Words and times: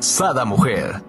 Sada 0.00 0.46
Mujer. 0.46 1.02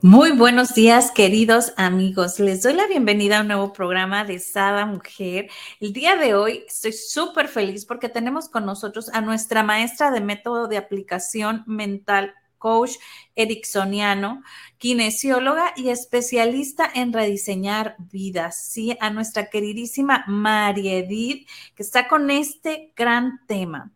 Muy 0.00 0.30
buenos 0.30 0.74
días, 0.74 1.10
queridos 1.10 1.72
amigos. 1.76 2.38
Les 2.38 2.62
doy 2.62 2.72
la 2.74 2.86
bienvenida 2.86 3.38
a 3.38 3.40
un 3.40 3.48
nuevo 3.48 3.72
programa 3.72 4.24
de 4.24 4.38
Sada 4.38 4.86
Mujer. 4.86 5.50
El 5.80 5.92
día 5.92 6.14
de 6.14 6.36
hoy 6.36 6.62
estoy 6.68 6.92
súper 6.92 7.48
feliz 7.48 7.84
porque 7.84 8.08
tenemos 8.08 8.48
con 8.48 8.64
nosotros 8.64 9.08
a 9.08 9.20
nuestra 9.22 9.64
maestra 9.64 10.12
de 10.12 10.20
método 10.20 10.68
de 10.68 10.76
aplicación 10.76 11.64
mental 11.66 12.32
coach 12.58 12.92
ericksoniano, 13.34 14.44
kinesióloga 14.78 15.72
y 15.76 15.88
especialista 15.88 16.88
en 16.94 17.12
rediseñar 17.12 17.96
vidas. 17.98 18.56
Sí, 18.56 18.96
a 19.00 19.10
nuestra 19.10 19.50
queridísima 19.50 20.24
María 20.28 20.98
Edith, 20.98 21.48
que 21.74 21.82
está 21.82 22.06
con 22.06 22.30
este 22.30 22.92
gran 22.94 23.40
tema. 23.48 23.90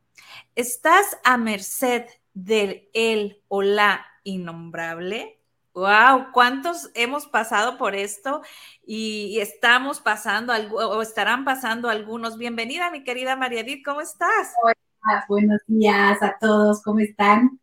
¿Estás 0.56 1.16
a 1.22 1.36
merced 1.36 2.06
del 2.34 2.88
él 2.92 3.42
o 3.48 3.62
la 3.62 4.04
innombrable? 4.24 5.40
Wow, 5.72 6.30
¿cuántos 6.32 6.90
hemos 6.94 7.26
pasado 7.26 7.78
por 7.78 7.96
esto 7.96 8.42
y, 8.86 9.40
estamos 9.40 10.00
pasando 10.00 10.52
o 10.52 11.02
estarán 11.02 11.44
pasando 11.44 11.88
algunos? 11.88 12.38
Bienvenida, 12.38 12.90
mi 12.90 13.02
querida 13.02 13.34
María 13.34 13.60
Edith, 13.60 13.84
¿cómo 13.84 14.00
estás? 14.00 14.52
Hola, 14.62 15.24
buenos 15.28 15.60
días 15.66 16.22
a 16.22 16.36
todos, 16.38 16.80
¿cómo 16.82 17.00
están? 17.00 17.58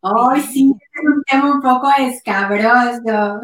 Hoy 0.00 0.40
sí, 0.40 0.72
es 0.80 1.02
un 1.04 1.22
tema 1.24 1.52
un 1.52 1.60
poco 1.60 1.88
escabroso. 1.98 3.40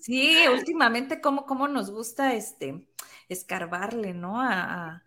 Sí, 0.00 0.36
últimamente, 0.52 1.20
¿cómo, 1.20 1.44
cómo 1.44 1.68
nos 1.68 1.90
gusta 1.90 2.34
este 2.34 2.86
escarbarle, 3.28 4.12
¿no? 4.14 4.40
A, 4.40 5.02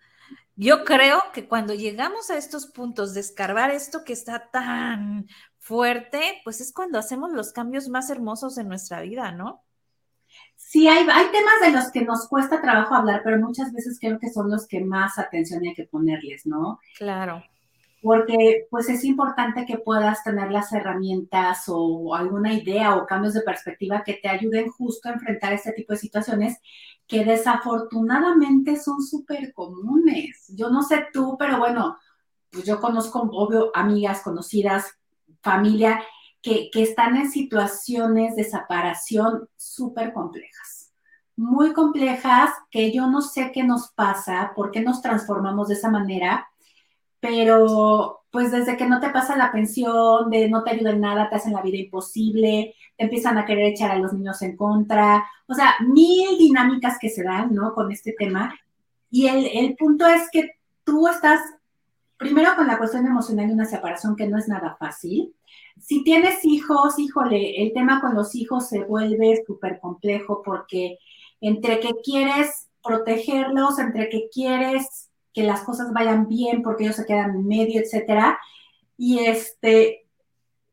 yo 0.56 0.84
creo 0.84 1.22
que 1.34 1.48
cuando 1.48 1.74
llegamos 1.74 2.30
a 2.30 2.38
estos 2.38 2.68
puntos 2.68 3.14
de 3.14 3.22
escarbar 3.22 3.72
esto 3.72 4.04
que 4.04 4.14
está 4.14 4.50
tan 4.52 5.28
fuerte, 5.60 6.42
pues 6.44 6.62
es 6.62 6.74
cuando 6.74 7.00
hacemos 7.00 7.32
los 7.32 7.54
cambios 7.54 7.90
más 7.90 8.10
hermosos 8.10 8.58
en 8.58 8.68
nuestra 8.68 9.02
vida, 9.02 9.32
¿no? 9.32 9.64
Sí, 10.56 10.88
hay, 10.88 11.08
hay 11.10 11.26
temas 11.32 11.62
de 11.62 11.72
los 11.72 11.92
que 11.92 12.02
nos 12.02 12.28
cuesta 12.28 12.62
trabajo 12.62 12.96
hablar, 12.96 13.22
pero 13.24 13.40
muchas 13.40 13.72
veces 13.72 13.98
creo 14.00 14.20
que 14.20 14.32
son 14.32 14.50
los 14.50 14.68
que 14.68 14.84
más 14.84 15.20
atención 15.20 15.64
hay 15.66 15.74
que 15.74 15.86
ponerles, 15.86 16.46
¿no? 16.46 16.80
Claro 16.98 17.44
porque 18.04 18.68
pues 18.70 18.90
es 18.90 19.06
importante 19.06 19.66
que 19.66 19.78
puedas 19.78 20.26
tener 20.26 20.52
las 20.52 20.74
herramientas 20.74 21.64
o 21.68 22.14
alguna 22.14 22.54
idea 22.54 22.98
o 22.98 23.06
cambios 23.06 23.34
de 23.34 23.42
perspectiva 23.42 24.04
que 24.04 24.16
te 24.16 24.28
ayuden 24.28 24.70
justo 24.70 25.08
a 25.08 25.14
enfrentar 25.14 25.54
este 25.54 25.72
tipo 25.72 25.94
de 25.94 26.00
situaciones 26.00 26.58
que 27.08 27.24
desafortunadamente 27.24 28.76
son 28.76 29.02
súper 29.02 29.54
comunes. 29.54 30.52
Yo 30.54 30.70
no 30.70 30.84
sé 30.84 31.08
tú, 31.14 31.38
pero 31.40 31.58
bueno, 31.60 31.98
pues 32.52 32.66
yo 32.66 32.82
conozco, 32.82 33.22
obvio, 33.22 33.72
amigas, 33.74 34.22
conocidas, 34.22 35.00
familia, 35.42 36.04
que, 36.42 36.70
que 36.74 36.84
están 36.84 37.16
en 37.16 37.32
situaciones 37.32 38.36
de 38.36 38.44
separación 38.44 39.48
súper 39.56 40.12
complejas, 40.12 40.92
muy 41.38 41.72
complejas, 41.72 42.50
que 42.70 42.92
yo 42.92 43.08
no 43.08 43.22
sé 43.22 43.54
qué 43.54 43.64
nos 43.64 43.94
pasa, 43.94 44.52
por 44.58 44.72
qué 44.72 44.82
nos 44.82 45.02
transformamos 45.02 45.70
de 45.70 45.76
esa 45.76 45.90
manera 45.90 46.50
pero 47.24 48.26
pues 48.32 48.52
desde 48.52 48.76
que 48.76 48.86
no 48.86 49.00
te 49.00 49.10
pasa 49.10 49.38
la 49.38 49.50
pensión, 49.50 50.30
de 50.30 50.50
no 50.50 50.62
te 50.62 50.72
ayudan 50.72 51.00
nada, 51.00 51.30
te 51.30 51.38
hacen 51.38 51.54
la 51.54 51.62
vida 51.62 51.78
imposible, 51.78 52.76
te 52.98 53.04
empiezan 53.06 53.38
a 53.38 53.46
querer 53.46 53.68
echar 53.68 53.92
a 53.92 53.98
los 53.98 54.12
niños 54.12 54.42
en 54.42 54.58
contra, 54.58 55.26
o 55.48 55.54
sea, 55.54 55.76
mil 55.88 56.38
dinámicas 56.38 56.98
que 57.00 57.10
se 57.10 57.24
dan, 57.24 57.56
¿no? 57.56 57.74
Con 57.74 57.94
este 57.94 58.14
tema. 58.20 58.54
Y 59.10 59.28
el, 59.28 59.46
el 59.54 59.76
punto 59.78 60.06
es 60.06 60.24
que 60.34 60.58
tú 60.84 61.08
estás, 61.08 61.40
primero 62.18 62.58
con 62.58 62.68
la 62.68 62.78
cuestión 62.78 63.08
emocional 63.08 63.48
de 63.48 63.54
una 63.54 63.66
separación 63.66 64.18
que 64.18 64.28
no 64.28 64.38
es 64.38 64.50
nada 64.50 64.76
fácil. 64.78 65.34
Si 65.80 66.04
tienes 66.04 66.44
hijos, 66.44 67.00
híjole, 67.00 67.64
el 67.64 67.72
tema 67.72 68.02
con 68.02 68.16
los 68.16 68.36
hijos 68.36 68.68
se 68.68 68.84
vuelve 68.84 69.44
súper 69.48 69.80
complejo 69.80 70.42
porque 70.44 70.98
entre 71.40 71.80
que 71.80 71.94
quieres 72.04 72.68
protegerlos, 72.84 73.80
entre 73.80 74.10
que 74.10 74.28
quieres 74.30 75.10
que 75.34 75.44
las 75.44 75.62
cosas 75.62 75.92
vayan 75.92 76.28
bien 76.28 76.62
porque 76.62 76.84
ellos 76.84 76.96
se 76.96 77.06
quedan 77.06 77.32
en 77.32 77.48
medio, 77.48 77.82
etcétera. 77.82 78.40
Y 78.98 79.20
este, 79.20 80.08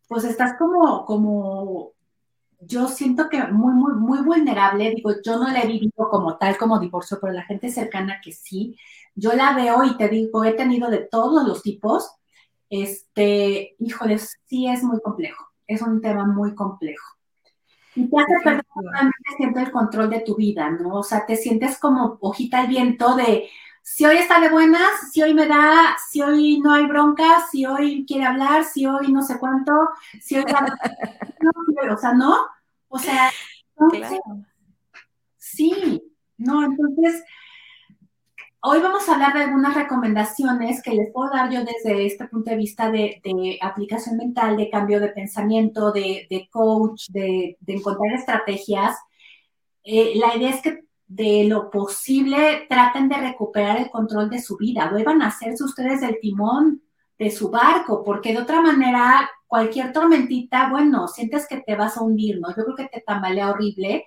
pues 0.06 0.24
estás 0.24 0.54
como, 0.58 1.04
como, 1.06 1.92
yo 2.60 2.88
siento 2.88 3.28
que 3.28 3.42
muy, 3.44 3.72
muy, 3.72 3.94
muy 3.94 4.20
vulnerable. 4.22 4.90
Digo, 4.90 5.12
yo 5.24 5.38
no 5.38 5.48
la 5.48 5.62
he 5.62 5.66
vivido 5.66 6.08
como 6.10 6.36
tal, 6.36 6.58
como 6.58 6.78
divorcio, 6.78 7.18
pero 7.20 7.32
la 7.32 7.44
gente 7.44 7.70
cercana 7.70 8.20
que 8.22 8.32
sí. 8.32 8.76
Yo 9.14 9.32
la 9.32 9.54
veo 9.54 9.84
y 9.84 9.96
te 9.96 10.08
digo, 10.08 10.44
he 10.44 10.52
tenido 10.52 10.90
de 10.90 10.98
todos 10.98 11.46
los 11.46 11.62
tipos. 11.62 12.10
Este, 12.68 13.74
híjoles, 13.78 14.38
sí 14.46 14.68
es 14.68 14.82
muy 14.82 15.00
complejo. 15.00 15.46
Es 15.66 15.82
un 15.82 16.00
tema 16.00 16.26
muy 16.26 16.54
complejo. 16.54 17.16
Y 17.94 18.08
te 18.08 18.16
hace 18.20 18.34
perder 18.44 18.64
totalmente 18.74 19.60
el 19.60 19.72
control 19.72 20.10
de 20.10 20.20
tu 20.20 20.36
vida, 20.36 20.70
¿no? 20.70 20.98
O 20.98 21.02
sea, 21.02 21.26
te 21.26 21.36
sientes 21.36 21.78
como 21.78 22.18
hojita 22.20 22.60
al 22.60 22.68
viento 22.68 23.16
de, 23.16 23.48
si 23.92 24.06
hoy 24.06 24.18
está 24.18 24.40
de 24.40 24.50
buenas, 24.50 25.10
si 25.12 25.20
hoy 25.20 25.34
me 25.34 25.48
da, 25.48 25.96
si 26.08 26.22
hoy 26.22 26.60
no 26.60 26.72
hay 26.72 26.86
bronca, 26.86 27.44
si 27.50 27.66
hoy 27.66 28.06
quiere 28.06 28.24
hablar, 28.24 28.62
si 28.62 28.86
hoy 28.86 29.10
no 29.10 29.20
sé 29.20 29.36
cuánto, 29.38 29.72
si 30.20 30.36
hoy... 30.36 30.44
no, 31.40 31.50
o 31.92 31.96
sea, 31.98 32.12
¿no? 32.12 32.36
O 32.86 32.98
sea, 33.00 33.30
sí, 35.36 36.00
no, 36.38 36.64
entonces, 36.64 37.24
hoy 38.60 38.80
vamos 38.80 39.08
a 39.08 39.14
hablar 39.14 39.34
de 39.34 39.42
algunas 39.42 39.74
recomendaciones 39.74 40.82
que 40.84 40.94
les 40.94 41.12
puedo 41.12 41.32
dar 41.32 41.50
yo 41.50 41.64
desde 41.64 42.06
este 42.06 42.28
punto 42.28 42.50
de 42.50 42.56
vista 42.56 42.92
de, 42.92 43.58
aplicación 43.60 44.16
mental, 44.16 44.56
de 44.56 44.70
cambio 44.70 45.00
de 45.00 45.08
pensamiento, 45.08 45.90
de, 45.90 46.48
coach, 46.52 47.08
de, 47.08 47.58
encontrar 47.66 48.14
estrategias. 48.14 48.96
Eh, 49.82 50.12
la 50.14 50.36
idea 50.36 50.50
es 50.50 50.62
que 50.62 50.89
de 51.10 51.42
lo 51.48 51.70
posible 51.70 52.66
traten 52.68 53.08
de 53.08 53.16
recuperar 53.16 53.78
el 53.78 53.90
control 53.90 54.30
de 54.30 54.40
su 54.40 54.56
vida, 54.56 54.88
vuelvan 54.90 55.22
a 55.22 55.26
hacerse 55.26 55.64
ustedes 55.64 56.02
el 56.02 56.20
timón 56.20 56.82
de 57.18 57.32
su 57.32 57.50
barco, 57.50 58.04
porque 58.04 58.32
de 58.32 58.38
otra 58.38 58.62
manera, 58.62 59.28
cualquier 59.48 59.92
tormentita, 59.92 60.70
bueno, 60.70 61.08
sientes 61.08 61.48
que 61.48 61.62
te 61.62 61.74
vas 61.74 61.96
a 61.96 62.02
hundir, 62.02 62.38
¿no? 62.40 62.50
Yo 62.50 62.62
creo 62.62 62.76
que 62.76 62.88
te 62.88 63.00
tambalea 63.00 63.50
horrible. 63.50 64.06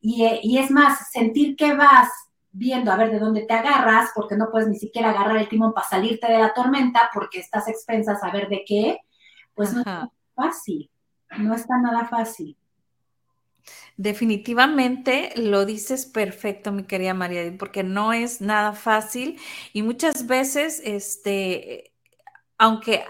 Y, 0.00 0.24
y 0.42 0.56
es 0.56 0.70
más, 0.70 1.10
sentir 1.10 1.54
que 1.54 1.74
vas 1.74 2.08
viendo 2.50 2.90
a 2.90 2.96
ver 2.96 3.10
de 3.10 3.18
dónde 3.18 3.42
te 3.42 3.52
agarras, 3.52 4.10
porque 4.14 4.34
no 4.34 4.50
puedes 4.50 4.68
ni 4.68 4.78
siquiera 4.78 5.10
agarrar 5.10 5.36
el 5.36 5.50
timón 5.50 5.74
para 5.74 5.86
salirte 5.86 6.32
de 6.32 6.38
la 6.38 6.54
tormenta, 6.54 7.10
porque 7.12 7.40
estás 7.40 7.68
expensas 7.68 8.24
a 8.24 8.30
ver 8.30 8.48
de 8.48 8.64
qué, 8.66 9.00
pues 9.54 9.74
no 9.74 9.82
es 9.82 9.86
fácil, 10.34 10.90
no 11.38 11.54
está 11.54 11.76
nada 11.76 12.06
fácil. 12.06 12.56
Definitivamente 13.96 15.32
lo 15.36 15.64
dices 15.64 16.06
perfecto, 16.06 16.70
mi 16.72 16.84
querida 16.84 17.14
María, 17.14 17.52
porque 17.58 17.82
no 17.82 18.12
es 18.12 18.40
nada 18.40 18.72
fácil 18.72 19.40
y 19.72 19.82
muchas 19.82 20.26
veces, 20.28 20.80
este, 20.84 21.92
aunque 22.58 23.04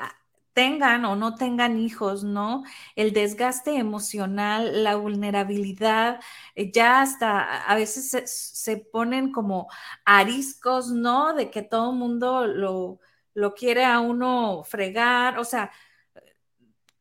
tengan 0.55 1.05
o 1.05 1.15
no 1.17 1.37
tengan 1.37 1.79
hijos, 1.79 2.25
¿no? 2.25 2.65
El 2.97 3.13
desgaste 3.13 3.77
emocional, 3.77 4.83
la 4.84 4.97
vulnerabilidad, 4.97 6.21
eh, 6.57 6.71
ya 6.72 7.01
hasta 7.03 7.65
a 7.65 7.75
veces 7.77 8.11
se, 8.31 8.77
ponen 8.78 9.31
como 9.33 9.69
ariscos, 10.04 10.91
¿no? 10.91 11.34
De 11.34 11.51
que 11.51 11.63
todo 11.63 11.93
el 11.93 11.97
mundo 11.99 12.47
lo, 12.47 12.99
lo 13.34 13.54
quiere 13.54 13.84
a 13.84 14.01
uno 14.01 14.65
fregar, 14.65 15.39
o 15.39 15.45
sea, 15.45 15.71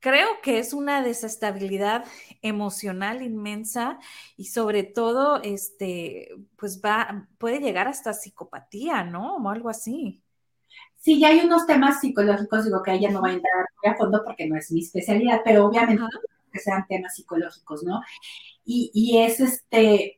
creo 0.08 0.40
que 0.42 0.60
es 0.60 0.74
una 0.74 1.02
desestabilidad 1.04 2.06
emocional 2.42 3.22
inmensa 3.22 4.00
y 4.38 4.46
sobre 4.46 4.84
todo, 4.84 5.42
este, 5.44 6.30
pues 6.56 6.82
va, 6.84 7.28
puede 7.38 7.60
llegar 7.60 7.90
hasta 7.90 8.14
psicopatía, 8.14 9.04
¿no? 9.04 9.36
O 9.36 9.50
algo 9.50 9.70
así. 9.70 10.24
Sí, 10.96 11.20
ya 11.20 11.28
hay 11.28 11.42
unos 11.42 11.68
temas 11.68 12.00
psicológicos, 12.00 12.64
digo 12.64 12.82
que 12.84 12.94
ella 12.94 13.12
no 13.12 13.22
va 13.22 13.30
a 13.30 13.34
entrar 13.34 13.66
muy 13.84 13.94
a 13.94 13.98
fondo 13.98 14.24
porque 14.24 14.48
no 14.48 14.56
es 14.56 14.72
mi 14.72 14.82
especialidad, 14.82 15.42
pero 15.44 15.66
obviamente 15.66 16.04
que 16.54 16.60
sean 16.60 16.88
temas 16.88 17.16
psicológicos, 17.16 17.84
¿no? 17.84 18.02
Y, 18.64 18.92
y 18.94 19.18
es 19.18 19.42
este, 19.42 20.17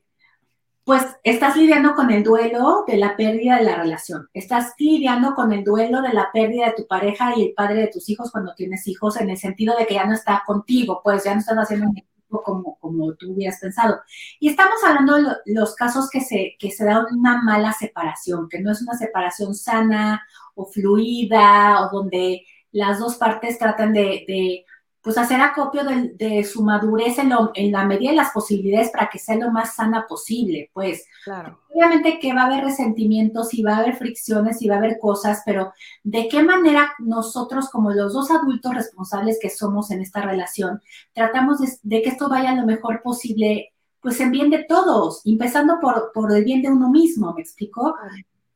pues 0.90 1.06
estás 1.24 1.56
lidiando 1.56 1.94
con 1.94 2.10
el 2.10 2.24
duelo 2.24 2.84
de 2.88 2.98
la 2.98 3.16
pérdida 3.16 3.58
de 3.58 3.64
la 3.64 3.76
relación, 3.76 4.28
estás 4.34 4.74
lidiando 4.80 5.36
con 5.36 5.54
el 5.54 5.64
duelo 5.64 6.02
de 6.02 6.12
la 6.14 6.32
pérdida 6.34 6.66
de 6.66 6.74
tu 6.74 6.88
pareja 6.88 7.32
y 7.38 7.44
el 7.44 7.54
padre 7.54 7.82
de 7.82 7.88
tus 7.90 8.10
hijos 8.10 8.32
cuando 8.32 8.56
tienes 8.56 8.88
hijos, 8.88 9.22
en 9.22 9.30
el 9.30 9.38
sentido 9.38 9.76
de 9.78 9.86
que 9.86 9.94
ya 9.94 10.08
no 10.08 10.16
está 10.16 10.42
contigo, 10.48 11.02
pues 11.04 11.26
ya 11.26 11.36
no 11.36 11.42
estás 11.42 11.60
haciendo 11.60 11.90
un 11.90 11.96
equipo 11.96 12.42
como, 12.42 12.80
como 12.80 13.14
tú 13.14 13.34
hubieras 13.34 13.60
pensado. 13.60 14.00
Y 14.40 14.50
estamos 14.50 14.84
hablando 14.84 15.18
de 15.18 15.36
los 15.54 15.76
casos 15.76 16.10
que 16.10 16.22
se, 16.22 16.56
que 16.58 16.72
se 16.72 16.86
da 16.86 17.06
una 17.12 17.40
mala 17.44 17.72
separación, 17.72 18.50
que 18.50 18.60
no 18.60 18.72
es 18.72 18.82
una 18.82 18.98
separación 18.98 19.54
sana 19.54 20.24
o 20.56 20.66
fluida 20.66 21.86
o 21.86 21.96
donde 21.96 22.48
las 22.72 22.98
dos 22.98 23.18
partes 23.18 23.60
tratan 23.60 23.94
de 23.94 24.66
pues 25.02 25.18
hacer 25.18 25.40
acopio 25.40 25.84
de, 25.84 26.44
su 26.44 26.64
madurez 26.64 27.18
en, 27.20 27.30
la 27.72 27.86
medida 27.86 28.12
de 28.12 28.18
las 28.18 28.32
posibilidades 28.32 28.90
para 28.90 29.10
que 29.10 29.18
sea 29.18 29.36
lo 29.36 29.50
más 29.50 29.76
sana 29.76 30.06
posible, 30.08 30.70
pues. 30.74 31.06
Claro. 31.24 31.60
Obviamente 31.74 32.20
que 32.20 32.34
va 32.34 32.42
a 32.42 32.46
haber 32.48 32.66
resentimientos 32.66 33.54
y 33.54 33.64
va 33.64 33.76
a 33.76 33.80
haber 33.80 33.96
fricciones 33.96 34.62
y 34.62 34.68
va 34.68 34.76
a 34.76 34.80
haber 34.80 35.00
cosas, 35.00 35.42
pero 35.46 35.72
¿de 36.04 36.28
qué 36.28 36.44
manera 36.44 36.94
nosotros 37.00 37.70
como 37.70 37.92
los 37.92 38.14
dos 38.14 38.30
adultos 38.32 38.74
responsables 38.74 39.40
que 39.42 39.50
somos 39.50 39.92
en 39.92 40.02
esta 40.02 40.22
relación 40.22 40.82
tratamos 41.14 41.60
de, 41.84 42.02
que 42.02 42.10
esto 42.10 42.28
vaya 42.28 42.56
lo 42.56 42.66
mejor 42.66 43.02
posible, 43.02 43.74
pues 44.02 44.20
en 44.20 44.32
bien 44.32 44.50
de 44.50 44.66
todos, 44.66 45.22
empezando 45.26 45.80
por, 45.80 46.12
por 46.14 46.36
el 46.36 46.44
bien 46.44 46.62
de 46.62 46.70
uno 46.70 46.90
mismo, 46.90 47.34
¿me 47.34 47.42
explico? 47.42 47.96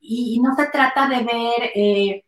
Y, 0.00 0.40
no 0.40 0.54
se 0.54 0.66
trata 0.66 1.08
de 1.08 1.24
ver... 1.24 1.70
Eh, 1.74 2.24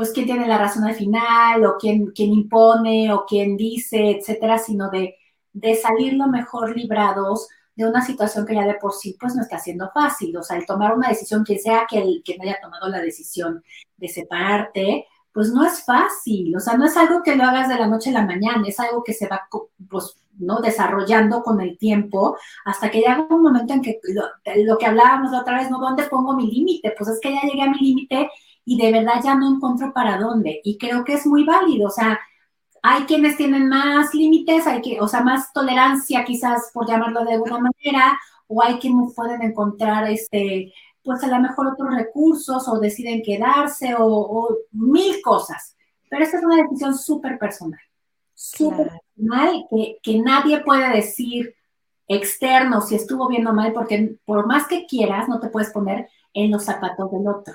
pues 0.00 0.12
quién 0.14 0.24
tiene 0.24 0.48
la 0.48 0.56
razón 0.56 0.84
al 0.84 0.94
final, 0.94 1.62
o 1.66 1.76
quién, 1.78 2.06
quién 2.12 2.32
impone, 2.32 3.12
o 3.12 3.26
quién 3.28 3.54
dice, 3.54 4.12
etcétera, 4.12 4.56
sino 4.56 4.88
de, 4.88 5.16
de 5.52 5.74
salir 5.74 6.14
lo 6.14 6.26
mejor 6.26 6.74
librados 6.74 7.48
de 7.76 7.86
una 7.86 8.00
situación 8.00 8.46
que 8.46 8.54
ya 8.54 8.64
de 8.64 8.76
por 8.76 8.94
sí 8.94 9.18
pues 9.20 9.34
no 9.34 9.42
está 9.42 9.58
siendo 9.58 9.90
fácil. 9.92 10.34
O 10.38 10.42
sea, 10.42 10.56
el 10.56 10.64
tomar 10.64 10.96
una 10.96 11.10
decisión, 11.10 11.44
quien 11.44 11.58
sea 11.58 11.86
que, 11.86 11.98
el, 11.98 12.22
que 12.24 12.38
haya 12.40 12.58
tomado 12.62 12.88
la 12.88 12.98
decisión 12.98 13.62
de 13.98 14.08
separarte, 14.08 15.06
pues 15.34 15.52
no 15.52 15.66
es 15.66 15.84
fácil. 15.84 16.56
O 16.56 16.60
sea, 16.60 16.78
no 16.78 16.86
es 16.86 16.96
algo 16.96 17.22
que 17.22 17.36
lo 17.36 17.44
hagas 17.44 17.68
de 17.68 17.76
la 17.76 17.86
noche 17.86 18.08
a 18.08 18.14
la 18.14 18.26
mañana, 18.26 18.64
es 18.66 18.80
algo 18.80 19.04
que 19.04 19.12
se 19.12 19.28
va 19.28 19.46
pues, 19.90 20.16
¿no? 20.38 20.62
desarrollando 20.62 21.42
con 21.42 21.60
el 21.60 21.76
tiempo 21.76 22.38
hasta 22.64 22.90
que 22.90 23.00
llega 23.00 23.26
un 23.28 23.42
momento 23.42 23.74
en 23.74 23.82
que 23.82 24.00
lo, 24.14 24.22
lo 24.64 24.78
que 24.78 24.86
hablábamos 24.86 25.30
la 25.30 25.42
otra 25.42 25.58
vez, 25.58 25.70
¿no? 25.70 25.78
¿Dónde 25.78 26.04
pongo 26.04 26.34
mi 26.34 26.50
límite? 26.50 26.94
Pues 26.96 27.10
es 27.10 27.20
que 27.20 27.34
ya 27.34 27.42
llegué 27.42 27.60
a 27.60 27.70
mi 27.70 27.80
límite 27.80 28.30
y 28.70 28.76
de 28.76 28.92
verdad 28.92 29.20
ya 29.20 29.34
no 29.34 29.52
encuentro 29.52 29.92
para 29.92 30.16
dónde. 30.16 30.60
Y 30.62 30.78
creo 30.78 31.02
que 31.04 31.14
es 31.14 31.26
muy 31.26 31.42
válido, 31.42 31.88
o 31.88 31.90
sea, 31.90 32.20
hay 32.84 33.02
quienes 33.02 33.36
tienen 33.36 33.68
más 33.68 34.14
límites, 34.14 34.64
hay 34.64 34.80
que, 34.80 35.00
o 35.00 35.08
sea, 35.08 35.22
más 35.22 35.52
tolerancia 35.52 36.24
quizás 36.24 36.70
por 36.72 36.86
llamarlo 36.88 37.24
de 37.24 37.34
alguna 37.34 37.58
manera, 37.58 38.16
o 38.46 38.62
hay 38.62 38.78
quienes 38.78 39.12
pueden 39.12 39.42
encontrar 39.42 40.08
este, 40.08 40.72
pues 41.02 41.20
a 41.24 41.26
lo 41.26 41.40
mejor 41.40 41.66
otros 41.66 41.92
recursos 41.92 42.68
o 42.68 42.78
deciden 42.78 43.22
quedarse 43.24 43.96
o, 43.98 44.56
mil 44.70 45.20
cosas. 45.20 45.76
Pero 46.08 46.22
esta 46.22 46.38
es 46.38 46.44
una 46.44 46.62
decisión 46.62 46.96
súper 46.96 47.40
personal, 47.40 47.80
súper 48.34 48.88
personal 49.16 49.66
que, 49.68 49.98
que 50.00 50.20
nadie 50.20 50.60
puede 50.60 50.94
decir 50.94 51.56
externo 52.06 52.82
si 52.82 52.94
estuvo 52.94 53.26
bien 53.26 53.48
o 53.48 53.52
mal, 53.52 53.72
porque 53.72 54.16
por 54.24 54.46
más 54.46 54.68
que 54.68 54.86
quieras, 54.86 55.28
no 55.28 55.40
te 55.40 55.48
puedes 55.48 55.70
poner 55.70 56.08
en 56.34 56.52
los 56.52 56.64
zapatos 56.64 57.10
del 57.10 57.26
otro. 57.26 57.54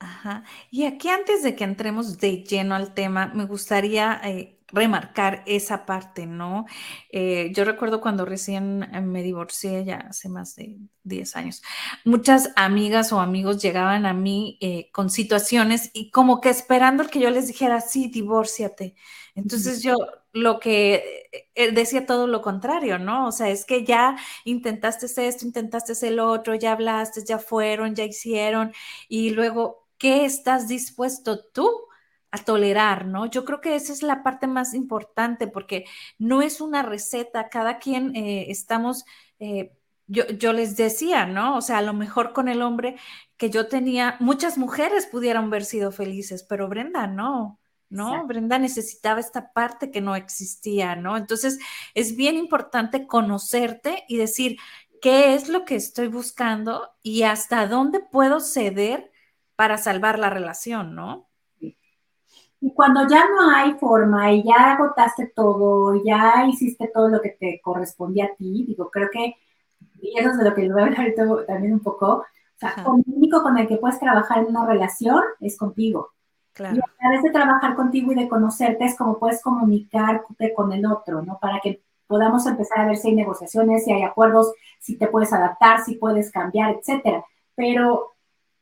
Ajá. 0.00 0.44
Y 0.70 0.84
aquí 0.84 1.08
antes 1.08 1.42
de 1.42 1.54
que 1.56 1.64
entremos 1.64 2.18
de 2.18 2.42
lleno 2.44 2.74
al 2.74 2.94
tema, 2.94 3.30
me 3.34 3.46
gustaría 3.46 4.20
eh, 4.24 4.58
remarcar 4.68 5.42
esa 5.46 5.86
parte, 5.86 6.26
¿no? 6.26 6.66
Eh, 7.10 7.52
yo 7.54 7.64
recuerdo 7.64 8.00
cuando 8.00 8.24
recién 8.24 8.82
eh, 8.92 9.00
me 9.00 9.22
divorcié, 9.22 9.84
ya 9.84 9.96
hace 10.10 10.28
más 10.28 10.56
de 10.56 10.78
10 11.04 11.36
años, 11.36 11.62
muchas 12.04 12.50
amigas 12.56 13.12
o 13.12 13.20
amigos 13.20 13.62
llegaban 13.62 14.04
a 14.04 14.12
mí 14.14 14.58
con 14.92 15.10
situaciones 15.10 15.90
y 15.94 16.10
como 16.10 16.40
que 16.40 16.50
esperando 16.50 17.06
que 17.06 17.20
yo 17.20 17.30
les 17.30 17.46
dijera, 17.46 17.80
sí, 17.80 18.08
divórciate. 18.08 18.96
Entonces 19.36 19.82
yo 19.82 19.94
lo 20.32 20.58
que 20.60 21.30
decía 21.72 22.06
todo 22.06 22.26
lo 22.26 22.42
contrario, 22.42 22.98
¿no? 22.98 23.28
O 23.28 23.32
sea, 23.32 23.48
es 23.50 23.64
que 23.64 23.84
ya 23.84 24.16
intentaste 24.44 25.06
esto, 25.26 25.46
intentaste 25.46 25.92
el 26.08 26.18
otro, 26.18 26.54
ya 26.56 26.72
hablaste, 26.72 27.24
ya 27.24 27.38
fueron, 27.38 27.94
ya 27.94 28.04
hicieron, 28.04 28.72
y 29.08 29.30
luego 29.30 29.83
qué 30.04 30.26
estás 30.26 30.68
dispuesto 30.68 31.46
tú 31.46 31.66
a 32.30 32.36
tolerar, 32.36 33.06
¿no? 33.06 33.24
Yo 33.24 33.46
creo 33.46 33.62
que 33.62 33.74
esa 33.74 33.90
es 33.90 34.02
la 34.02 34.22
parte 34.22 34.46
más 34.46 34.74
importante 34.74 35.46
porque 35.46 35.86
no 36.18 36.42
es 36.42 36.60
una 36.60 36.82
receta, 36.82 37.48
cada 37.48 37.78
quien 37.78 38.14
eh, 38.14 38.50
estamos, 38.50 39.06
eh, 39.38 39.72
yo, 40.06 40.26
yo, 40.28 40.52
les 40.52 40.76
decía, 40.76 41.24
¿no? 41.24 41.56
O 41.56 41.62
sea, 41.62 41.78
a 41.78 41.82
lo 41.82 41.94
mejor 41.94 42.34
con 42.34 42.48
el 42.48 42.60
hombre 42.60 42.96
que 43.38 43.48
yo 43.48 43.66
tenía, 43.66 44.18
muchas 44.20 44.58
mujeres 44.58 45.06
pudieron 45.06 45.46
haber 45.46 45.64
sido 45.64 45.90
felices, 45.90 46.44
pero 46.46 46.68
Brenda 46.68 47.06
no. 47.06 47.58
¿no? 47.88 48.26
Brenda 48.26 48.58
necesitaba 48.58 49.20
esta 49.20 49.54
parte 49.54 49.90
que 49.90 50.02
no 50.02 50.16
existía, 50.16 50.96
¿no? 50.96 51.16
Entonces, 51.16 51.58
es 51.94 52.14
bien 52.14 52.36
importante 52.36 53.06
conocerte 53.06 54.04
y 54.06 54.18
decir 54.18 54.58
qué 55.00 55.34
es 55.34 55.48
lo 55.48 55.64
que 55.64 55.76
estoy 55.76 56.08
buscando 56.08 56.90
y 57.02 57.22
hasta 57.22 57.66
dónde 57.66 58.00
puedo 58.00 58.40
ceder 58.40 59.13
para 59.56 59.78
salvar 59.78 60.18
la 60.18 60.30
relación, 60.30 60.94
¿no? 60.94 61.28
Y 62.64 62.72
cuando 62.72 63.06
ya 63.06 63.28
no 63.28 63.50
hay 63.54 63.74
forma 63.74 64.32
y 64.32 64.42
ya 64.42 64.72
agotaste 64.72 65.32
todo, 65.34 66.02
ya 66.02 66.46
hiciste 66.48 66.90
todo 66.92 67.08
lo 67.08 67.20
que 67.20 67.36
te 67.38 67.60
correspondía 67.62 68.24
a 68.24 68.34
ti, 68.34 68.64
digo, 68.66 68.90
creo 68.90 69.10
que, 69.12 69.34
y 70.00 70.18
eso 70.18 70.30
es 70.30 70.38
de 70.38 70.44
lo 70.44 70.54
que 70.54 70.72
voy 70.72 70.80
a 70.80 70.86
hablar 70.86 71.14
también 71.46 71.74
un 71.74 71.80
poco, 71.80 72.06
o 72.06 72.24
sea, 72.56 72.74
el 72.78 73.14
único 73.14 73.42
con 73.42 73.58
el 73.58 73.68
que 73.68 73.76
puedes 73.76 74.00
trabajar 74.00 74.38
en 74.38 74.46
una 74.46 74.64
relación 74.64 75.22
es 75.40 75.58
contigo. 75.58 76.12
Claro. 76.54 76.76
Y 76.76 76.78
a 76.78 76.98
través 76.98 77.22
de 77.22 77.30
trabajar 77.32 77.74
contigo 77.74 78.12
y 78.12 78.14
de 78.14 78.28
conocerte 78.28 78.84
es 78.84 78.96
como 78.96 79.18
puedes 79.18 79.42
comunicarte 79.42 80.54
con 80.54 80.72
el 80.72 80.86
otro, 80.86 81.20
¿no? 81.20 81.38
Para 81.38 81.60
que 81.60 81.82
podamos 82.06 82.46
empezar 82.46 82.78
a 82.80 82.86
ver 82.86 82.96
si 82.96 83.08
hay 83.08 83.14
negociaciones, 83.14 83.84
si 83.84 83.92
hay 83.92 84.04
acuerdos, 84.04 84.52
si 84.78 84.96
te 84.96 85.08
puedes 85.08 85.32
adaptar, 85.32 85.84
si 85.84 85.96
puedes 85.96 86.30
cambiar, 86.30 86.76
etcétera. 86.76 87.24
Pero 87.56 88.13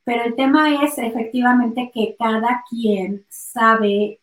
pero 0.04 0.24
el 0.24 0.34
tema 0.34 0.82
es 0.84 0.98
efectivamente 0.98 1.90
que 1.94 2.16
cada 2.18 2.64
quien 2.68 3.24
sabe 3.28 4.20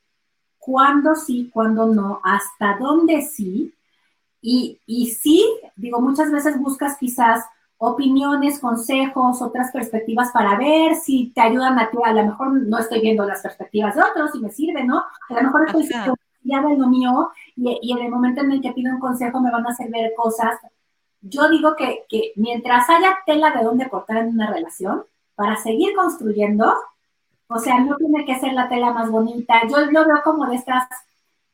cuándo 0.58 1.16
sí, 1.16 1.50
cuándo 1.54 1.88
no, 1.88 2.20
hasta 2.24 2.78
dónde 2.78 3.22
sí. 3.22 3.74
Y, 4.42 4.80
y 4.86 5.08
sí, 5.12 5.46
digo, 5.76 6.02
muchas 6.02 6.32
veces 6.32 6.60
buscas 6.60 6.98
quizás 6.98 7.46
opiniones, 7.78 8.60
consejos, 8.60 9.42
otras 9.42 9.72
perspectivas 9.72 10.32
para 10.32 10.58
ver 10.58 10.96
si 10.96 11.32
te 11.34 11.42
ayudan 11.42 11.80
a 11.80 11.90
ti. 11.90 11.98
A 12.04 12.14
lo 12.14 12.26
mejor 12.26 12.52
no 12.52 12.78
estoy 12.78 13.00
viendo 13.02 13.26
las 13.26 13.42
perspectivas 13.42 13.96
de 13.96 14.02
otros 14.02 14.36
y 14.36 14.40
me 14.40 14.52
sirve, 14.52 14.84
¿no? 14.84 15.00
A 15.30 15.34
lo 15.34 15.42
mejor 15.44 15.66
estoy 15.66 15.90
ya 16.44 16.62
de 16.62 16.78
lo 16.78 16.88
mío 16.88 17.32
y, 17.56 17.80
y, 17.82 17.92
en 17.92 18.00
el 18.00 18.12
momento 18.12 18.42
en 18.42 18.52
el 18.52 18.62
que 18.62 18.72
pido 18.72 18.94
un 18.94 19.00
consejo 19.00 19.40
me 19.42 19.52
van 19.52 19.66
a 19.66 19.70
hacer 19.70 19.90
ver 19.90 20.14
cosas. 20.16 20.58
Yo 21.22 21.50
digo 21.50 21.76
que, 21.76 22.06
que 22.10 22.34
mientras 22.36 22.90
haya 22.90 23.18
tela 23.26 23.52
de 23.52 23.64
dónde 23.64 23.90
cortar 23.90 24.18
en 24.18 24.30
una 24.30 24.52
relación, 24.52 25.04
para 25.40 25.56
seguir 25.56 25.96
construyendo. 25.96 26.74
O 27.48 27.60
sea, 27.60 27.80
no 27.80 27.96
tiene 27.96 28.26
que 28.26 28.38
ser 28.42 28.52
la 28.52 28.68
tela 28.68 28.92
más 28.92 29.10
bonita. 29.10 29.62
Yo 29.70 29.90
lo 29.90 30.06
veo 30.06 30.22
como 30.22 30.46
de 30.46 30.56
estas, 30.56 30.84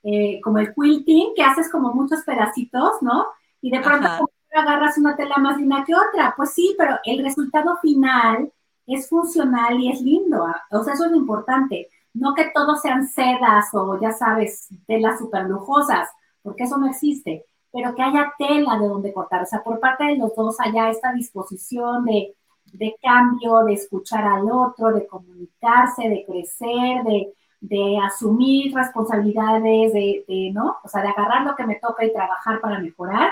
eh, 0.02 0.42
como 0.42 0.58
el 0.58 0.74
quilting, 0.74 1.36
que 1.36 1.44
haces 1.44 1.70
como 1.72 1.94
muchos 1.94 2.24
pedacitos, 2.24 2.94
¿no? 3.02 3.28
Y 3.62 3.70
de 3.70 3.82
pronto 3.82 4.28
agarras 4.52 4.98
una 4.98 5.16
tela 5.16 5.36
más 5.38 5.60
linda 5.60 5.84
que 5.86 5.94
otra. 5.94 6.34
Pues 6.36 6.50
sí, 6.56 6.74
pero 6.80 6.98
el 7.04 7.24
resultado 7.24 7.78
final 7.78 8.52
es 8.88 9.08
funcional 9.08 9.80
y 9.80 9.92
es 9.92 10.02
lindo. 10.02 10.48
O 10.72 10.84
sea, 10.84 10.96
eso 10.96 11.06
es 11.06 11.12
lo 11.12 11.18
importante. 11.18 11.88
No 12.16 12.34
que 12.34 12.50
todos 12.56 12.82
sean 12.82 13.08
sedas 13.08 13.68
o, 13.74 14.00
ya 14.02 14.14
sabes, 14.14 14.68
telas 14.88 15.20
súper 15.20 15.44
lujosas, 15.44 16.10
porque 16.42 16.64
eso 16.64 16.80
no 16.80 16.88
existe, 16.88 17.46
pero 17.72 17.94
que 17.94 18.02
haya 18.02 18.34
tela 18.40 18.80
de 18.80 18.88
donde 18.88 19.14
cortar. 19.14 19.44
O 19.44 19.46
sea, 19.46 19.62
por 19.62 19.80
parte 19.80 20.06
de 20.06 20.18
los 20.18 20.34
dos 20.36 20.56
haya 20.60 20.90
esta 20.90 21.14
disposición 21.14 22.06
de 22.06 22.36
de 22.78 22.96
cambio, 23.02 23.64
de 23.64 23.74
escuchar 23.74 24.26
al 24.26 24.50
otro, 24.52 24.92
de 24.92 25.08
comunicarse, 25.08 26.10
de 26.10 26.26
crecer, 26.26 27.04
de, 27.04 28.00
asumir 28.04 28.74
responsabilidades, 28.76 29.94
de, 29.94 30.52
¿no? 30.54 30.78
O 30.84 30.88
sea, 30.88 31.02
de 31.02 31.10
agarrar 31.10 31.44
lo 31.44 31.56
que 31.56 31.66
me 31.66 31.76
toca 31.76 32.06
y 32.06 32.14
trabajar 32.14 32.62
para 32.62 32.80
mejorar, 32.80 33.32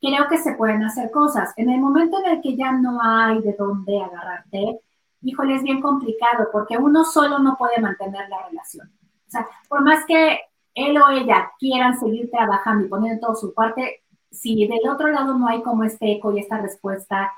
creo 0.00 0.28
que 0.28 0.38
se 0.38 0.54
pueden 0.54 0.82
hacer 0.82 1.10
cosas. 1.10 1.52
En 1.56 1.68
el 1.70 1.80
momento 1.80 2.18
en 2.24 2.32
el 2.32 2.40
que 2.40 2.56
ya 2.56 2.72
no 2.72 2.98
hay 3.02 3.40
de 3.42 3.54
dónde 3.58 4.00
agarrarte, 4.00 4.80
híjole, 5.22 5.56
es 5.56 5.62
bien 5.62 5.80
complicado 5.80 6.48
porque 6.52 6.78
uno 6.78 7.04
solo 7.04 7.38
no 7.38 7.56
puede 7.56 7.80
mantener 7.80 8.28
la 8.28 8.46
relación. 8.48 8.90
O 9.26 9.30
sea, 9.30 9.46
por 9.68 9.82
más 9.82 10.04
que 10.06 10.40
él 10.74 10.96
o 10.98 11.08
ella 11.10 11.50
quieran 11.58 11.98
seguir 11.98 12.30
trabajando 12.30 12.84
y 12.84 12.88
poniendo 12.88 13.26
todo 13.26 13.36
su 13.36 13.52
parte, 13.52 14.02
si 14.30 14.66
del 14.66 14.88
otro 14.88 15.08
lado 15.08 15.34
no 15.34 15.48
hay 15.48 15.62
como 15.62 15.84
este 15.84 16.12
eco 16.12 16.32
y 16.32 16.40
esta 16.40 16.58
respuesta, 16.58 17.32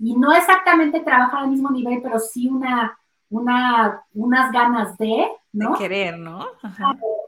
y 0.00 0.16
no 0.16 0.32
exactamente 0.32 1.00
trabajar 1.00 1.44
al 1.44 1.50
mismo 1.50 1.70
nivel, 1.70 2.00
pero 2.02 2.18
sí 2.18 2.48
una, 2.48 2.98
una, 3.30 4.02
unas 4.14 4.52
ganas 4.52 4.96
de, 4.98 5.28
¿no? 5.52 5.72
De 5.72 5.78
querer, 5.78 6.18
¿no? 6.18 6.46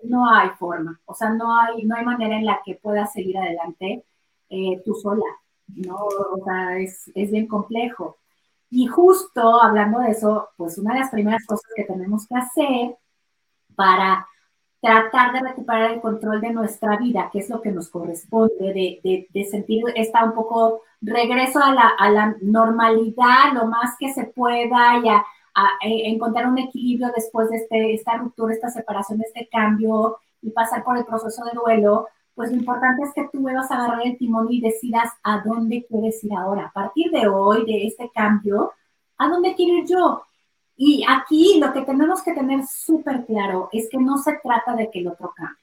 No 0.02 0.28
hay 0.28 0.50
forma, 0.58 1.00
o 1.04 1.14
sea, 1.14 1.30
no 1.30 1.58
hay, 1.58 1.84
no 1.84 1.96
hay 1.96 2.04
manera 2.04 2.36
en 2.36 2.46
la 2.46 2.60
que 2.64 2.74
puedas 2.74 3.12
seguir 3.12 3.38
adelante 3.38 4.04
eh, 4.48 4.82
tú 4.84 4.94
sola. 4.94 5.24
¿no? 5.68 5.96
O 5.96 6.44
sea, 6.44 6.78
es, 6.78 7.10
es 7.14 7.30
bien 7.30 7.46
complejo. 7.46 8.18
Y 8.70 8.86
justo 8.86 9.62
hablando 9.62 10.00
de 10.00 10.10
eso, 10.10 10.48
pues 10.56 10.78
una 10.78 10.94
de 10.94 11.00
las 11.00 11.10
primeras 11.10 11.44
cosas 11.46 11.70
que 11.74 11.84
tenemos 11.84 12.26
que 12.26 12.36
hacer 12.36 12.96
para 13.74 14.26
tratar 14.86 15.32
de 15.32 15.40
recuperar 15.40 15.90
el 15.90 16.00
control 16.00 16.40
de 16.40 16.52
nuestra 16.52 16.96
vida, 16.96 17.28
que 17.32 17.40
es 17.40 17.50
lo 17.50 17.60
que 17.60 17.72
nos 17.72 17.88
corresponde, 17.88 18.72
de, 19.02 19.26
de, 19.32 19.44
sentir 19.44 19.82
esta 19.96 20.24
un 20.24 20.32
poco 20.32 20.82
regreso 21.00 21.58
a 21.58 21.74
la, 21.74 21.88
a 21.98 22.08
la, 22.08 22.36
normalidad 22.40 23.52
lo 23.52 23.66
más 23.66 23.96
que 23.98 24.12
se 24.12 24.24
pueda 24.24 25.00
y 25.02 25.08
a, 25.08 25.24
encontrar 25.82 26.46
un 26.46 26.58
equilibrio 26.58 27.10
después 27.16 27.48
de 27.48 27.56
este, 27.56 27.94
esta 27.94 28.18
ruptura, 28.18 28.52
esta 28.52 28.68
separación, 28.68 29.20
este 29.22 29.48
cambio 29.50 30.18
y 30.42 30.50
pasar 30.50 30.84
por 30.84 30.98
el 30.98 31.06
proceso 31.06 31.44
de 31.46 31.52
duelo, 31.54 32.08
pues 32.34 32.50
lo 32.50 32.58
importante 32.58 33.04
es 33.04 33.14
que 33.14 33.26
tú 33.32 33.40
vuelvas 33.40 33.70
a 33.70 33.76
agarrar 33.76 34.06
el 34.06 34.18
timón 34.18 34.46
y 34.50 34.60
decidas 34.60 35.10
a 35.22 35.42
dónde 35.44 35.84
quieres 35.86 36.22
ir 36.22 36.34
ahora. 36.34 36.66
A 36.66 36.72
partir 36.72 37.10
de 37.10 37.26
hoy, 37.26 37.64
de 37.64 37.86
este 37.86 38.10
cambio, 38.14 38.72
¿a 39.16 39.28
dónde 39.28 39.54
quiero 39.54 39.78
ir 39.78 39.86
yo? 39.86 40.22
Y 40.76 41.04
aquí 41.08 41.58
lo 41.58 41.72
que 41.72 41.82
tenemos 41.82 42.22
que 42.22 42.32
tener 42.32 42.66
súper 42.66 43.24
claro 43.24 43.68
es 43.72 43.88
que 43.90 43.98
no 43.98 44.18
se 44.18 44.38
trata 44.42 44.74
de 44.74 44.90
que 44.90 45.00
el 45.00 45.08
otro 45.08 45.32
cambie. 45.34 45.56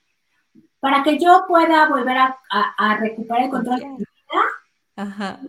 Para 0.79 1.03
que 1.03 1.17
yo 1.17 1.45
pueda 1.47 1.87
volver 1.87 2.17
a, 2.17 2.97
recuperar 2.99 3.43
el 3.43 3.49
control 3.49 3.79
de 3.79 3.85
mi 3.85 3.97
vida, 3.97 5.39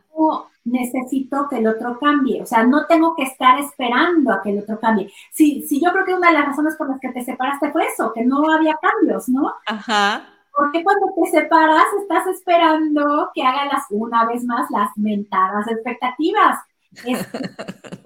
necesito 0.64 1.48
que 1.48 1.58
el 1.58 1.66
otro 1.66 1.98
cambie. 1.98 2.42
O 2.42 2.46
sea, 2.46 2.64
no 2.64 2.86
tengo 2.86 3.16
que 3.16 3.24
estar 3.24 3.58
esperando 3.58 4.32
a 4.32 4.42
que 4.42 4.50
el 4.50 4.60
otro 4.60 4.78
cambie. 4.78 5.12
Si, 5.32 5.62
si 5.62 5.82
yo 5.82 5.92
creo 5.92 6.04
que 6.04 6.14
una 6.14 6.28
de 6.28 6.34
las 6.34 6.46
razones 6.46 6.76
por 6.76 6.88
las 6.88 7.00
que 7.00 7.10
te 7.10 7.24
separaste 7.24 7.72
fue 7.72 7.86
eso, 7.86 8.12
que 8.12 8.24
no 8.24 8.50
había 8.50 8.76
cambios, 8.80 9.28
¿no? 9.28 9.52
Ajá. 9.66 10.26
Porque 10.56 10.84
cuando 10.84 11.06
te 11.16 11.30
separas 11.30 11.86
estás 12.00 12.26
esperando 12.28 13.30
que 13.34 13.42
hagan 13.42 13.68
las, 13.68 13.84
una 13.90 14.24
vez 14.26 14.44
más 14.44 14.70
las 14.70 14.90
mentadas 14.96 15.66
expectativas. 15.68 16.60
Es, 17.04 17.26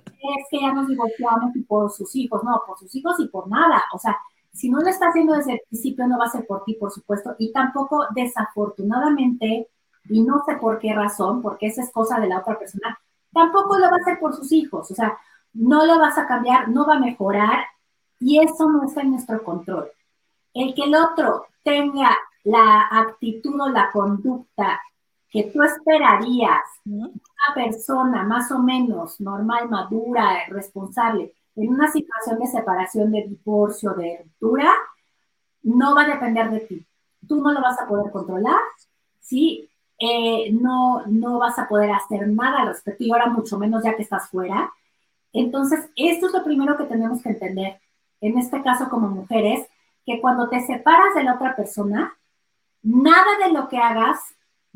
que 0.51 0.61
ya 0.61 0.73
nos 0.73 0.89
divorciamos 0.89 1.55
y 1.55 1.63
por 1.63 1.91
sus 1.91 2.15
hijos, 2.17 2.43
no, 2.45 2.63
por 2.67 2.79
sus 2.79 2.95
hijos 2.95 3.19
y 3.19 3.29
por 3.29 3.49
nada. 3.49 3.83
O 3.93 3.99
sea, 3.99 4.17
si 4.53 4.71
no 4.71 4.81
lo 4.81 4.89
está 4.89 5.09
haciendo 5.09 5.35
desde 5.35 5.53
el 5.53 5.61
principio, 5.69 6.07
no 6.07 6.19
va 6.19 6.27
a 6.27 6.31
ser 6.31 6.47
por 6.47 6.65
ti, 6.65 6.75
por 6.75 6.91
supuesto, 6.91 7.35
y 7.39 7.53
tampoco 7.53 8.07
desafortunadamente, 8.15 9.69
y 10.09 10.23
no 10.23 10.43
sé 10.47 10.57
por 10.57 10.79
qué 10.79 10.95
razón, 10.95 11.43
porque 11.43 11.67
esa 11.67 11.83
es 11.83 11.93
cosa 11.93 12.19
de 12.19 12.29
la 12.29 12.41
otra 12.41 12.59
persona, 12.59 12.99
tampoco 13.33 13.79
lo 13.79 13.85
va 13.85 13.97
a 13.97 14.01
hacer 14.01 14.19
por 14.19 14.35
sus 14.35 14.51
hijos. 14.53 14.91
O 14.91 14.95
sea, 14.95 15.17
no 15.53 15.87
lo 15.87 15.99
vas 15.99 16.19
a 16.19 16.27
cambiar, 16.27 16.69
no 16.69 16.87
va 16.87 16.97
a 16.97 17.01
mejorar, 17.01 17.65
y 18.21 18.41
eso 18.41 18.69
no 18.71 18.85
está 18.85 19.03
en 19.03 19.13
nuestro 19.13 19.43
control. 19.45 19.91
El 20.55 20.75
que 20.75 20.85
el 20.85 20.95
otro 20.95 21.47
tenga 21.63 22.17
la 22.45 22.89
actitud 22.91 23.61
o 23.61 23.69
la 23.69 23.91
conducta 23.93 24.81
que 25.31 25.45
tú 25.45 25.63
esperarías 25.63 26.63
una 26.85 27.11
persona 27.55 28.23
más 28.25 28.51
o 28.51 28.59
menos 28.59 29.21
normal, 29.21 29.69
madura, 29.69 30.47
responsable, 30.49 31.35
en 31.55 31.69
una 31.69 31.91
situación 31.91 32.39
de 32.39 32.47
separación, 32.47 33.13
de 33.13 33.25
divorcio, 33.25 33.93
de 33.95 34.21
ruptura, 34.23 34.73
no 35.63 35.95
va 35.95 36.03
a 36.03 36.09
depender 36.09 36.51
de 36.51 36.61
ti. 36.61 36.87
Tú 37.27 37.43
no 37.43 37.53
lo 37.53 37.61
vas 37.61 37.79
a 37.81 37.87
poder 37.87 38.11
controlar, 38.13 38.61
¿sí? 39.21 39.69
Eh, 39.99 40.53
no, 40.53 41.05
no 41.07 41.39
vas 41.39 41.59
a 41.59 41.69
poder 41.69 41.91
hacer 41.91 42.29
nada 42.29 42.61
al 42.61 42.69
respecto 42.69 43.03
y 43.03 43.11
ahora 43.11 43.27
mucho 43.27 43.59
menos 43.59 43.83
ya 43.83 43.97
que 43.97 44.03
estás 44.03 44.29
fuera. 44.29 44.73
Entonces, 45.33 45.91
esto 45.97 46.29
es 46.29 46.33
lo 46.33 46.45
primero 46.45 46.77
que 46.77 46.85
tenemos 46.85 47.23
que 47.23 47.31
entender, 47.31 47.81
en 48.21 48.39
este 48.39 48.63
caso 48.63 48.89
como 48.89 49.09
mujeres, 49.09 49.67
que 50.07 50.21
cuando 50.21 50.49
te 50.49 50.65
separas 50.65 51.15
de 51.15 51.25
la 51.25 51.35
otra 51.35 51.55
persona, 51.55 52.17
nada 52.83 53.47
de 53.47 53.53
lo 53.53 53.69
que 53.69 53.79
hagas 53.79 54.19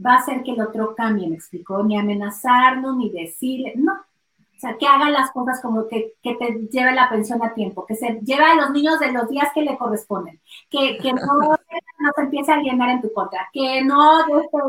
va 0.04 0.14
a 0.14 0.18
hacer 0.18 0.42
que 0.42 0.52
el 0.52 0.60
otro 0.60 0.94
cambie, 0.94 1.28
me 1.28 1.36
explicó, 1.36 1.82
ni 1.82 1.98
amenazarlo, 1.98 2.94
ni 2.94 3.10
decirle, 3.10 3.74
no. 3.76 3.92
O 3.92 4.60
sea, 4.62 4.78
que 4.78 4.86
haga 4.86 5.10
las 5.10 5.32
cosas 5.32 5.60
como 5.60 5.88
que, 5.88 6.14
que 6.22 6.36
te 6.36 6.68
lleve 6.70 6.94
la 6.94 7.10
pensión 7.10 7.42
a 7.42 7.52
tiempo, 7.52 7.84
que 7.84 7.96
se 7.96 8.20
lleve 8.22 8.44
a 8.44 8.54
los 8.54 8.70
niños 8.70 9.00
de 9.00 9.10
los 9.10 9.28
días 9.28 9.48
que 9.52 9.62
le 9.62 9.76
corresponden, 9.76 10.40
que, 10.70 10.98
que 10.98 11.12
no, 11.12 11.20
no 11.98 12.10
se 12.14 12.22
empiece 12.22 12.52
a 12.52 12.54
alienar 12.54 12.90
en 12.90 13.02
tu 13.02 13.12
contra, 13.12 13.48
que 13.52 13.82
no, 13.82 14.24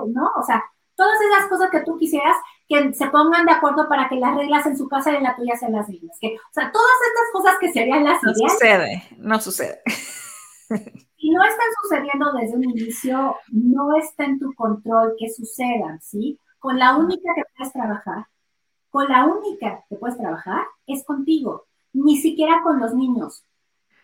¿no? 0.08 0.32
O 0.36 0.44
sea, 0.44 0.64
todas 0.96 1.18
esas 1.22 1.48
cosas 1.48 1.70
que 1.70 1.82
tú 1.82 1.98
quisieras 1.98 2.36
que 2.68 2.94
se 2.94 3.08
pongan 3.08 3.46
de 3.46 3.52
acuerdo 3.52 3.88
para 3.88 4.10
que 4.10 4.16
las 4.16 4.36
reglas 4.36 4.66
en 4.66 4.78
su 4.78 4.88
casa 4.88 5.12
y 5.12 5.18
en 5.18 5.24
la 5.24 5.36
tuya 5.36 5.56
sean 5.58 5.74
las 5.74 5.88
mismas. 5.90 6.18
Que, 6.20 6.36
o 6.36 6.54
sea, 6.54 6.72
todas 6.72 6.96
estas 7.08 7.32
cosas 7.32 7.60
que 7.60 7.72
serían 7.72 8.04
las 8.04 8.24
no 8.24 8.32
No 8.32 8.50
sucede, 8.50 9.04
no 9.18 9.40
sucede. 9.40 9.82
Si 11.24 11.30
no 11.30 11.42
están 11.42 11.68
sucediendo 11.82 12.34
desde 12.34 12.58
un 12.58 12.66
inicio, 12.66 13.38
no 13.48 13.96
está 13.96 14.26
en 14.26 14.40
tu 14.40 14.54
control 14.56 15.16
que 15.18 15.30
sucedan, 15.30 16.02
¿sí? 16.02 16.38
Con 16.60 16.78
la 16.78 16.98
única 16.98 17.34
que 17.34 17.44
puedes 17.56 17.72
trabajar, 17.72 18.26
con 18.90 19.08
la 19.08 19.24
única 19.24 19.86
que 19.88 19.96
puedes 19.96 20.18
trabajar 20.18 20.66
es 20.86 21.06
contigo, 21.06 21.64
ni 21.94 22.18
siquiera 22.18 22.62
con 22.62 22.78
los 22.78 22.94
niños. 22.94 23.46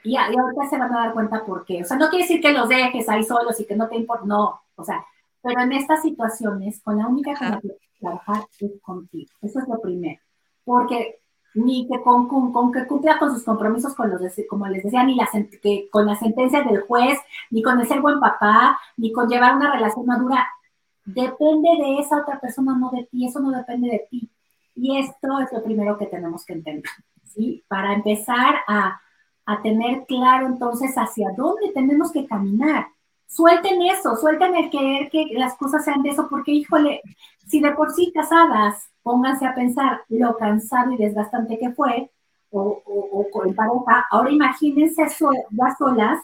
Y, 0.01 0.15
ahorita 0.15 0.69
se 0.69 0.77
van 0.77 0.95
a 0.95 0.99
dar 0.99 1.13
cuenta 1.13 1.45
por 1.45 1.65
qué. 1.65 1.81
O 1.81 1.85
sea, 1.85 1.97
no 1.97 2.07
quiere 2.07 2.23
decir 2.23 2.39
que 2.39 2.53
los 2.53 2.69
dejes 2.69 3.09
ahí 3.09 3.25
solos 3.25 3.59
y 3.59 3.65
que 3.65 3.75
no 3.75 3.89
te 3.89 3.97
importa, 3.97 4.25
no. 4.25 4.61
O 4.75 4.85
sea, 4.85 5.05
pero 5.43 5.59
en 5.59 5.73
estas 5.73 6.01
situaciones, 6.01 6.81
con 6.81 6.99
la 6.99 7.07
única 7.07 7.33
que 7.33 7.59
puedes 7.59 7.99
trabajar 7.99 8.45
es 8.61 8.81
contigo. 8.81 9.29
Eso 9.41 9.59
es 9.59 9.67
lo 9.67 9.81
primero. 9.81 10.21
Porque 10.63 11.19
ni 11.53 11.87
que 11.87 12.01
con, 12.01 12.27
con, 12.27 12.71
que 12.71 12.85
cumpla 12.85 13.17
con 13.17 13.33
sus 13.33 13.43
compromisos 13.43 13.95
con 13.95 14.09
los, 14.09 14.21
como 14.49 14.67
les 14.67 14.83
decía, 14.83 15.03
ni 15.03 15.15
la, 15.15 15.27
que, 15.61 15.89
con 15.89 16.05
la 16.05 16.15
sentencia 16.15 16.63
del 16.63 16.81
juez, 16.81 17.19
ni 17.49 17.61
con 17.61 17.79
el 17.79 17.87
ser 17.87 18.01
buen 18.01 18.19
papá, 18.19 18.79
ni 18.97 19.11
con 19.11 19.27
llevar 19.27 19.55
una 19.55 19.71
relación 19.71 20.05
madura. 20.05 20.47
Depende 21.05 21.69
de 21.79 21.99
esa 21.99 22.21
otra 22.21 22.39
persona, 22.39 22.77
no 22.77 22.91
de 22.91 23.05
ti, 23.05 23.25
eso 23.25 23.39
no 23.39 23.51
depende 23.51 23.89
de 23.89 24.07
ti. 24.09 24.29
Y 24.75 24.97
esto 24.97 25.39
es 25.39 25.51
lo 25.51 25.63
primero 25.63 25.97
que 25.97 26.05
tenemos 26.05 26.45
que 26.45 26.53
entender, 26.53 26.89
¿sí? 27.23 27.63
Para 27.67 27.93
empezar 27.93 28.55
a, 28.67 29.01
a 29.45 29.61
tener 29.61 30.05
claro 30.05 30.45
entonces 30.45 30.93
hacia 30.95 31.31
dónde 31.35 31.71
tenemos 31.73 32.11
que 32.11 32.27
caminar. 32.27 32.87
Suelten 33.29 33.81
eso, 33.83 34.15
suelten 34.15 34.55
el 34.55 34.71
querer 34.71 35.09
que 35.11 35.27
las 35.33 35.55
cosas 35.55 35.85
sean 35.85 36.01
de 36.01 36.09
eso, 36.09 36.27
porque 36.29 36.51
híjole, 36.51 37.01
si 37.47 37.61
de 37.61 37.71
por 37.71 37.91
sí 37.91 38.11
casadas 38.11 38.89
pónganse 39.03 39.45
a 39.45 39.53
pensar 39.53 40.01
lo 40.09 40.35
cansado 40.35 40.91
y 40.91 40.97
desgastante 40.97 41.59
que 41.59 41.71
fue, 41.71 42.09
o, 42.51 42.81
o, 42.85 43.27
con 43.31 43.53
pareja, 43.53 44.07
ahora 44.09 44.31
imagínense 44.31 45.03
las 45.51 45.77
solas, 45.77 46.19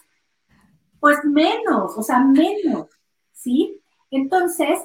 pues 0.99 1.23
menos, 1.23 1.95
o 1.95 2.01
sea, 2.01 2.19
menos, 2.19 2.87
¿sí? 3.31 3.79
Entonces, 4.09 4.79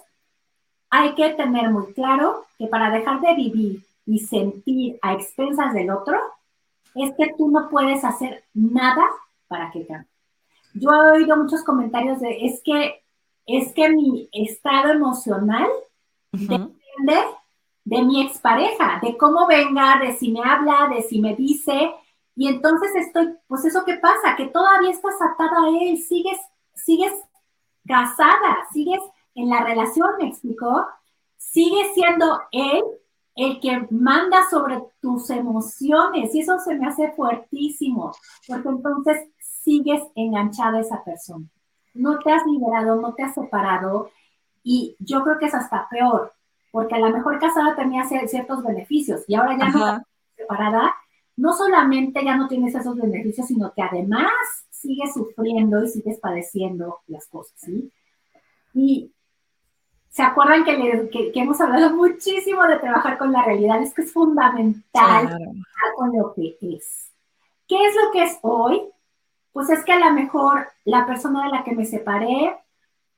hay 0.90 1.14
que 1.14 1.30
tener 1.30 1.70
muy 1.70 1.94
claro 1.94 2.44
que 2.58 2.66
para 2.66 2.90
dejar 2.90 3.20
de 3.22 3.34
vivir 3.34 3.82
y 4.04 4.18
sentir 4.18 4.98
a 5.00 5.14
expensas 5.14 5.72
del 5.72 5.90
otro, 5.90 6.18
es 6.94 7.14
que 7.16 7.32
tú 7.38 7.50
no 7.50 7.70
puedes 7.70 8.04
hacer 8.04 8.44
nada 8.52 9.08
para 9.48 9.70
que 9.70 9.86
cambie. 9.86 10.09
Yo 10.74 10.90
he 10.90 11.12
oído 11.12 11.36
muchos 11.36 11.62
comentarios 11.64 12.20
de, 12.20 12.46
es 12.46 12.62
que, 12.62 13.02
es 13.46 13.72
que 13.72 13.90
mi 13.90 14.28
estado 14.32 14.92
emocional 14.92 15.68
depende 16.32 17.18
de 17.84 18.02
mi 18.02 18.24
expareja, 18.24 19.00
de 19.02 19.16
cómo 19.16 19.46
venga, 19.46 19.98
de 19.98 20.16
si 20.16 20.30
me 20.30 20.40
habla, 20.42 20.88
de 20.94 21.02
si 21.02 21.20
me 21.20 21.34
dice. 21.34 21.92
Y 22.36 22.48
entonces 22.48 22.94
estoy, 22.94 23.34
pues 23.48 23.64
eso 23.64 23.84
qué 23.84 23.94
pasa, 23.94 24.36
que 24.36 24.46
todavía 24.46 24.90
estás 24.90 25.20
atada 25.20 25.64
a 25.64 25.68
él, 25.68 25.98
sigues, 25.98 26.38
sigues 26.74 27.12
casada, 27.86 28.66
sigues 28.72 29.00
en 29.34 29.48
la 29.48 29.64
relación, 29.64 30.10
me 30.18 30.28
explicó, 30.28 30.86
sigue 31.36 31.92
siendo 31.94 32.40
él 32.52 32.82
el 33.36 33.60
que 33.60 33.86
manda 33.90 34.48
sobre 34.50 34.82
tus 35.00 35.30
emociones 35.30 36.34
y 36.34 36.40
eso 36.40 36.58
se 36.58 36.74
me 36.74 36.86
hace 36.86 37.12
fuertísimo, 37.12 38.12
porque 38.46 38.68
entonces 38.68 39.28
sigues 39.62 40.02
enganchada 40.14 40.78
a 40.78 40.80
esa 40.80 41.04
persona. 41.04 41.46
No 41.94 42.18
te 42.18 42.32
has 42.32 42.46
liberado, 42.46 43.00
no 43.00 43.14
te 43.14 43.22
has 43.22 43.34
separado 43.34 44.10
y 44.62 44.96
yo 44.98 45.22
creo 45.22 45.38
que 45.38 45.46
es 45.46 45.54
hasta 45.54 45.88
peor, 45.88 46.32
porque 46.70 46.94
a 46.94 46.98
lo 46.98 47.10
mejor 47.10 47.38
casada 47.38 47.74
tenía 47.74 48.04
ciertos 48.04 48.62
beneficios 48.62 49.22
y 49.26 49.34
ahora 49.34 49.56
ya 49.58 49.68
no 49.68 50.02
separada, 50.36 50.94
no 51.36 51.52
solamente 51.52 52.24
ya 52.24 52.36
no 52.36 52.48
tienes 52.48 52.74
esos 52.74 52.96
beneficios, 52.96 53.46
sino 53.46 53.72
que 53.72 53.82
además 53.82 54.30
sigues 54.70 55.14
sufriendo 55.14 55.82
y 55.82 55.88
sigues 55.88 56.18
padeciendo 56.18 57.00
las 57.06 57.26
cosas, 57.26 57.54
¿sí? 57.56 57.90
Y 58.74 59.12
se 60.08 60.22
acuerdan 60.22 60.64
que, 60.64 61.32
hemos 61.34 61.60
hablado 61.60 61.94
muchísimo 61.94 62.66
de 62.66 62.78
trabajar 62.78 63.16
con 63.16 63.32
la 63.32 63.42
realidad, 63.42 63.80
es 63.82 63.94
que 63.94 64.02
es 64.02 64.12
fundamental 64.12 65.28
trabajar 65.28 65.94
con 65.96 66.16
lo 66.16 66.34
que 66.34 66.56
es. 66.60 67.10
¿Qué 67.68 67.86
es 67.86 67.94
lo 67.94 68.10
que 68.10 68.24
es 68.24 68.38
hoy? 68.42 68.82
Pues 69.52 69.70
es 69.70 69.84
que 69.84 69.92
a 69.92 69.98
lo 69.98 70.12
mejor 70.12 70.68
la 70.84 71.06
persona 71.06 71.44
de 71.44 71.50
la 71.50 71.64
que 71.64 71.74
me 71.74 71.84
separé 71.84 72.56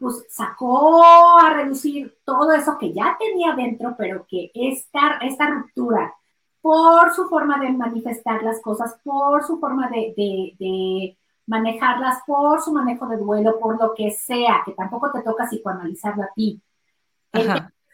pues 0.02 0.24
sacó 0.28 1.00
a 1.38 1.54
reducir 1.54 2.18
todo 2.24 2.52
eso 2.52 2.76
que 2.76 2.92
ya 2.92 3.16
tenía 3.20 3.54
dentro, 3.54 3.94
pero 3.96 4.26
que 4.28 4.50
esta, 4.52 5.18
esta 5.22 5.46
ruptura, 5.46 6.12
por 6.60 7.14
su 7.14 7.28
forma 7.28 7.60
de 7.60 7.70
manifestar 7.70 8.42
las 8.42 8.60
cosas, 8.60 8.96
por 9.04 9.44
su 9.44 9.60
forma 9.60 9.88
de, 9.88 11.16
manejarlas, 11.46 12.18
por 12.26 12.60
su 12.60 12.72
manejo 12.72 13.06
de 13.06 13.16
duelo, 13.16 13.60
por 13.60 13.80
lo 13.80 13.94
que 13.94 14.10
sea, 14.10 14.62
que 14.64 14.72
tampoco 14.72 15.12
te 15.12 15.22
toca 15.22 15.46
psicoanalizarlo 15.46 16.24
a 16.24 16.32
ti. 16.34 16.60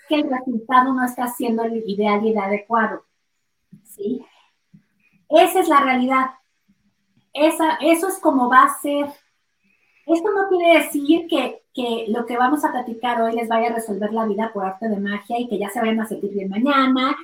que 0.08 0.14
el 0.14 0.30
resultado 0.30 0.94
no 0.94 1.04
está 1.04 1.28
siendo 1.28 1.64
el 1.64 1.76
ideal 1.86 2.24
y 2.24 2.30
el 2.30 2.38
adecuado. 2.38 3.04
¿Sí? 3.84 4.24
Esa 5.28 5.60
es 5.60 5.68
la 5.68 5.80
realidad. 5.80 6.30
Esa, 7.40 7.74
eso 7.80 8.08
es 8.08 8.18
como 8.18 8.48
va 8.48 8.64
a 8.64 8.78
ser. 8.80 9.06
Esto 10.06 10.30
no 10.34 10.48
quiere 10.48 10.82
decir 10.82 11.26
que, 11.28 11.62
que, 11.74 12.06
lo 12.08 12.26
que 12.26 12.36
vamos 12.36 12.64
a 12.64 12.72
platicar 12.72 13.20
hoy 13.20 13.34
les 13.34 13.48
vaya 13.48 13.68
a 13.68 13.74
resolver 13.74 14.12
la 14.12 14.26
vida 14.26 14.50
por 14.52 14.64
arte 14.64 14.88
de 14.88 14.98
magia 14.98 15.38
y 15.38 15.48
que 15.48 15.58
ya 15.58 15.68
se 15.68 15.80
vayan 15.80 16.00
a 16.00 16.06
sentir 16.06 16.32
bien 16.32 16.48
mañana, 16.48 17.16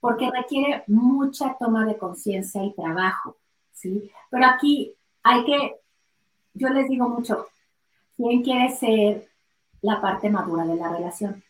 porque 0.00 0.30
requiere 0.30 0.84
mucha 0.88 1.56
toma 1.58 1.86
de 1.86 1.96
conciencia 1.96 2.62
y 2.64 2.74
trabajo, 2.74 3.36
¿sí? 3.72 4.10
Pero 4.30 4.46
aquí 4.46 4.94
hay 5.22 5.44
que, 5.44 5.76
yo 6.54 6.68
les 6.68 6.88
digo 6.88 7.08
mucho, 7.08 7.46
¿quién 8.16 8.42
quiere 8.42 8.68
ser 8.70 9.28
la 9.80 10.00
parte 10.00 10.28
madura 10.28 10.64
de 10.64 10.76
la 10.76 10.90
relación? 10.90 11.42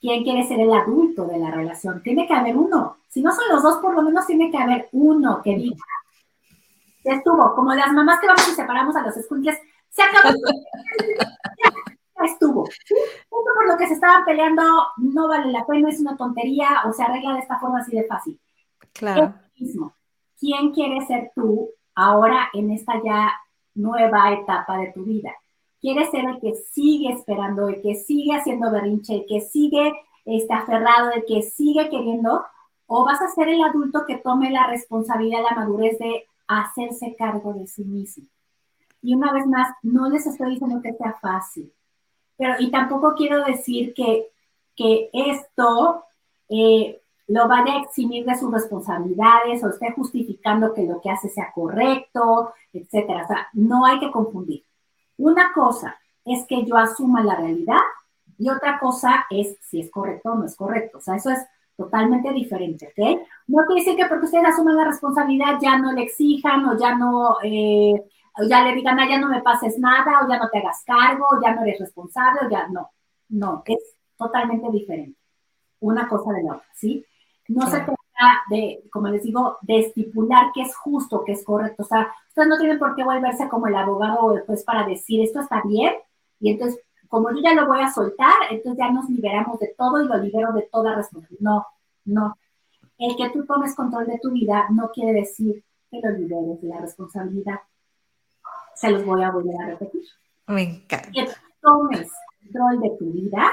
¿Quién 0.00 0.22
quiere 0.22 0.46
ser 0.46 0.60
el 0.60 0.72
adulto 0.72 1.26
de 1.26 1.38
la 1.38 1.50
relación? 1.50 2.02
Tiene 2.02 2.26
que 2.26 2.34
haber 2.34 2.56
uno. 2.56 2.98
Si 3.08 3.22
no 3.22 3.32
son 3.32 3.44
los 3.50 3.62
dos, 3.62 3.78
por 3.78 3.94
lo 3.94 4.02
menos 4.02 4.26
tiene 4.26 4.50
que 4.50 4.58
haber 4.58 4.88
uno 4.92 5.40
que 5.42 5.56
diga, 5.56 5.84
ya 7.06 7.14
estuvo, 7.14 7.54
como 7.54 7.72
las 7.72 7.92
mamás 7.92 8.20
que 8.20 8.26
vamos 8.26 8.48
y 8.48 8.54
separamos 8.54 8.96
a 8.96 9.02
los 9.02 9.16
escuintes, 9.16 9.58
se 9.90 10.02
acabó. 10.02 10.34
ya, 11.64 12.24
estuvo. 12.24 12.64
Punto 13.28 13.50
por 13.54 13.68
lo 13.68 13.76
que 13.76 13.86
se 13.86 13.94
estaban 13.94 14.24
peleando 14.24 14.62
no 14.96 15.28
vale 15.28 15.52
la 15.52 15.64
pena, 15.64 15.88
es 15.88 16.00
una 16.00 16.16
tontería 16.16 16.82
o 16.84 16.92
se 16.92 17.04
arregla 17.04 17.34
de 17.34 17.40
esta 17.40 17.58
forma 17.58 17.78
así 17.78 17.96
de 17.96 18.04
fácil. 18.04 18.40
Claro. 18.92 19.34
mismo. 19.58 19.94
¿Quién 20.38 20.72
quieres 20.72 21.06
ser 21.06 21.30
tú 21.34 21.70
ahora 21.94 22.48
en 22.52 22.72
esta 22.72 22.94
ya 23.04 23.32
nueva 23.74 24.32
etapa 24.32 24.78
de 24.78 24.92
tu 24.92 25.04
vida? 25.04 25.32
¿Quieres 25.80 26.10
ser 26.10 26.24
el 26.24 26.40
que 26.40 26.54
sigue 26.54 27.12
esperando, 27.12 27.68
el 27.68 27.80
que 27.82 27.94
sigue 27.94 28.34
haciendo 28.34 28.72
berrinche, 28.72 29.14
el 29.14 29.26
que 29.28 29.40
sigue 29.40 29.92
este, 30.24 30.52
aferrado, 30.52 31.12
el 31.12 31.24
que 31.24 31.42
sigue 31.42 31.88
queriendo? 31.88 32.44
¿O 32.86 33.04
vas 33.04 33.20
a 33.20 33.28
ser 33.28 33.48
el 33.48 33.62
adulto 33.62 34.04
que 34.06 34.16
tome 34.16 34.50
la 34.50 34.66
responsabilidad, 34.66 35.42
la 35.42 35.56
madurez 35.56 35.98
de 35.98 36.26
hacerse 36.48 37.14
cargo 37.16 37.54
de 37.54 37.66
sí 37.66 37.84
mismo? 37.84 38.24
Y 39.02 39.14
una 39.14 39.32
vez 39.32 39.46
más, 39.46 39.68
no 39.82 40.08
les 40.08 40.26
estoy 40.26 40.50
diciendo 40.50 40.80
que 40.82 40.94
sea 40.94 41.16
fácil, 41.20 41.72
pero 42.36 42.54
y 42.58 42.70
tampoco 42.70 43.14
quiero 43.14 43.44
decir 43.44 43.94
que, 43.94 44.30
que 44.74 45.10
esto 45.12 46.04
eh, 46.48 47.00
lo 47.28 47.48
vaya 47.48 47.74
a 47.74 47.82
eximir 47.82 48.24
de 48.24 48.36
sus 48.36 48.52
responsabilidades 48.52 49.62
o 49.64 49.70
esté 49.70 49.92
justificando 49.92 50.72
que 50.74 50.84
lo 50.84 51.00
que 51.00 51.10
hace 51.10 51.28
sea 51.28 51.50
correcto, 51.52 52.52
etcétera. 52.72 53.24
O 53.24 53.26
sea, 53.26 53.48
no 53.52 53.84
hay 53.84 53.98
que 53.98 54.10
confundir. 54.10 54.64
Una 55.16 55.52
cosa 55.52 55.98
es 56.24 56.46
que 56.46 56.64
yo 56.64 56.76
asuma 56.76 57.22
la 57.22 57.36
realidad 57.36 57.80
y 58.38 58.50
otra 58.50 58.78
cosa 58.78 59.26
es 59.30 59.56
si 59.62 59.80
es 59.80 59.90
correcto 59.90 60.32
o 60.32 60.34
no 60.36 60.44
es 60.44 60.54
correcto. 60.54 60.98
O 60.98 61.00
sea, 61.00 61.16
eso 61.16 61.30
es 61.30 61.40
totalmente 61.76 62.32
diferente, 62.32 62.88
¿ok? 62.88 63.20
No 63.48 63.64
quiere 63.66 63.82
decir 63.82 63.96
que 63.96 64.06
porque 64.06 64.26
ustedes 64.26 64.46
asuman 64.46 64.76
la 64.76 64.84
responsabilidad 64.84 65.58
ya 65.60 65.78
no 65.78 65.92
le 65.92 66.02
exijan 66.02 66.64
o 66.66 66.78
ya 66.78 66.94
no, 66.94 67.36
eh, 67.42 68.02
o 68.38 68.44
ya 68.48 68.64
le 68.64 68.74
digan, 68.74 68.98
ah, 68.98 69.08
ya 69.08 69.18
no 69.18 69.28
me 69.28 69.42
pases 69.42 69.78
nada, 69.78 70.24
o 70.24 70.28
ya 70.28 70.38
no 70.38 70.48
te 70.50 70.58
hagas 70.58 70.82
cargo, 70.84 71.26
o 71.30 71.42
ya 71.42 71.54
no 71.54 71.62
eres 71.62 71.80
responsable, 71.80 72.40
o 72.46 72.50
ya 72.50 72.68
no. 72.68 72.90
No, 73.28 73.62
es 73.66 73.78
totalmente 74.16 74.70
diferente. 74.70 75.18
Una 75.80 76.08
cosa 76.08 76.32
de 76.32 76.42
la 76.42 76.54
otra, 76.54 76.66
¿sí? 76.74 77.04
No 77.48 77.66
se 77.66 77.78
trata 77.78 77.96
de, 78.50 78.82
como 78.90 79.08
les 79.08 79.22
digo, 79.22 79.58
de 79.62 79.80
estipular 79.80 80.50
qué 80.54 80.62
es 80.62 80.74
justo, 80.76 81.24
qué 81.24 81.32
es 81.32 81.44
correcto. 81.44 81.82
O 81.82 81.86
sea, 81.86 82.12
ustedes 82.28 82.48
no 82.48 82.58
tienen 82.58 82.78
por 82.78 82.96
qué 82.96 83.04
volverse 83.04 83.48
como 83.48 83.66
el 83.66 83.76
abogado 83.76 84.20
o 84.20 84.32
después 84.32 84.64
para 84.64 84.86
decir 84.86 85.20
esto 85.20 85.40
está 85.40 85.62
bien, 85.64 85.94
y 86.40 86.50
entonces, 86.50 86.80
como 87.08 87.30
yo 87.30 87.38
ya 87.42 87.54
lo 87.54 87.66
voy 87.66 87.80
a 87.80 87.92
soltar, 87.92 88.34
entonces 88.50 88.78
ya 88.78 88.90
nos 88.90 89.08
liberamos 89.08 89.58
de 89.58 89.74
todo 89.76 90.02
y 90.02 90.08
lo 90.08 90.16
libero 90.18 90.52
de 90.52 90.68
toda 90.70 90.94
responsabilidad. 90.94 91.40
No, 91.40 91.66
no. 92.04 92.38
El 92.98 93.16
que 93.16 93.30
tú 93.30 93.44
tomes 93.44 93.74
control 93.74 94.06
de 94.06 94.18
tu 94.18 94.30
vida 94.30 94.66
no 94.70 94.90
quiere 94.90 95.12
decir 95.12 95.62
que 95.90 96.00
lo 96.00 96.10
liberes 96.10 96.60
de 96.62 96.68
la 96.68 96.80
responsabilidad 96.80 97.60
se 98.74 98.90
los 98.90 99.04
voy 99.04 99.22
a 99.22 99.30
volver 99.30 99.60
a 99.60 99.66
repetir. 99.66 100.02
Me 100.46 100.62
encanta. 100.62 101.10
Que 101.10 101.28
tomes 101.60 102.10
control 102.42 102.80
de 102.80 102.90
tu 102.98 103.10
vida 103.10 103.50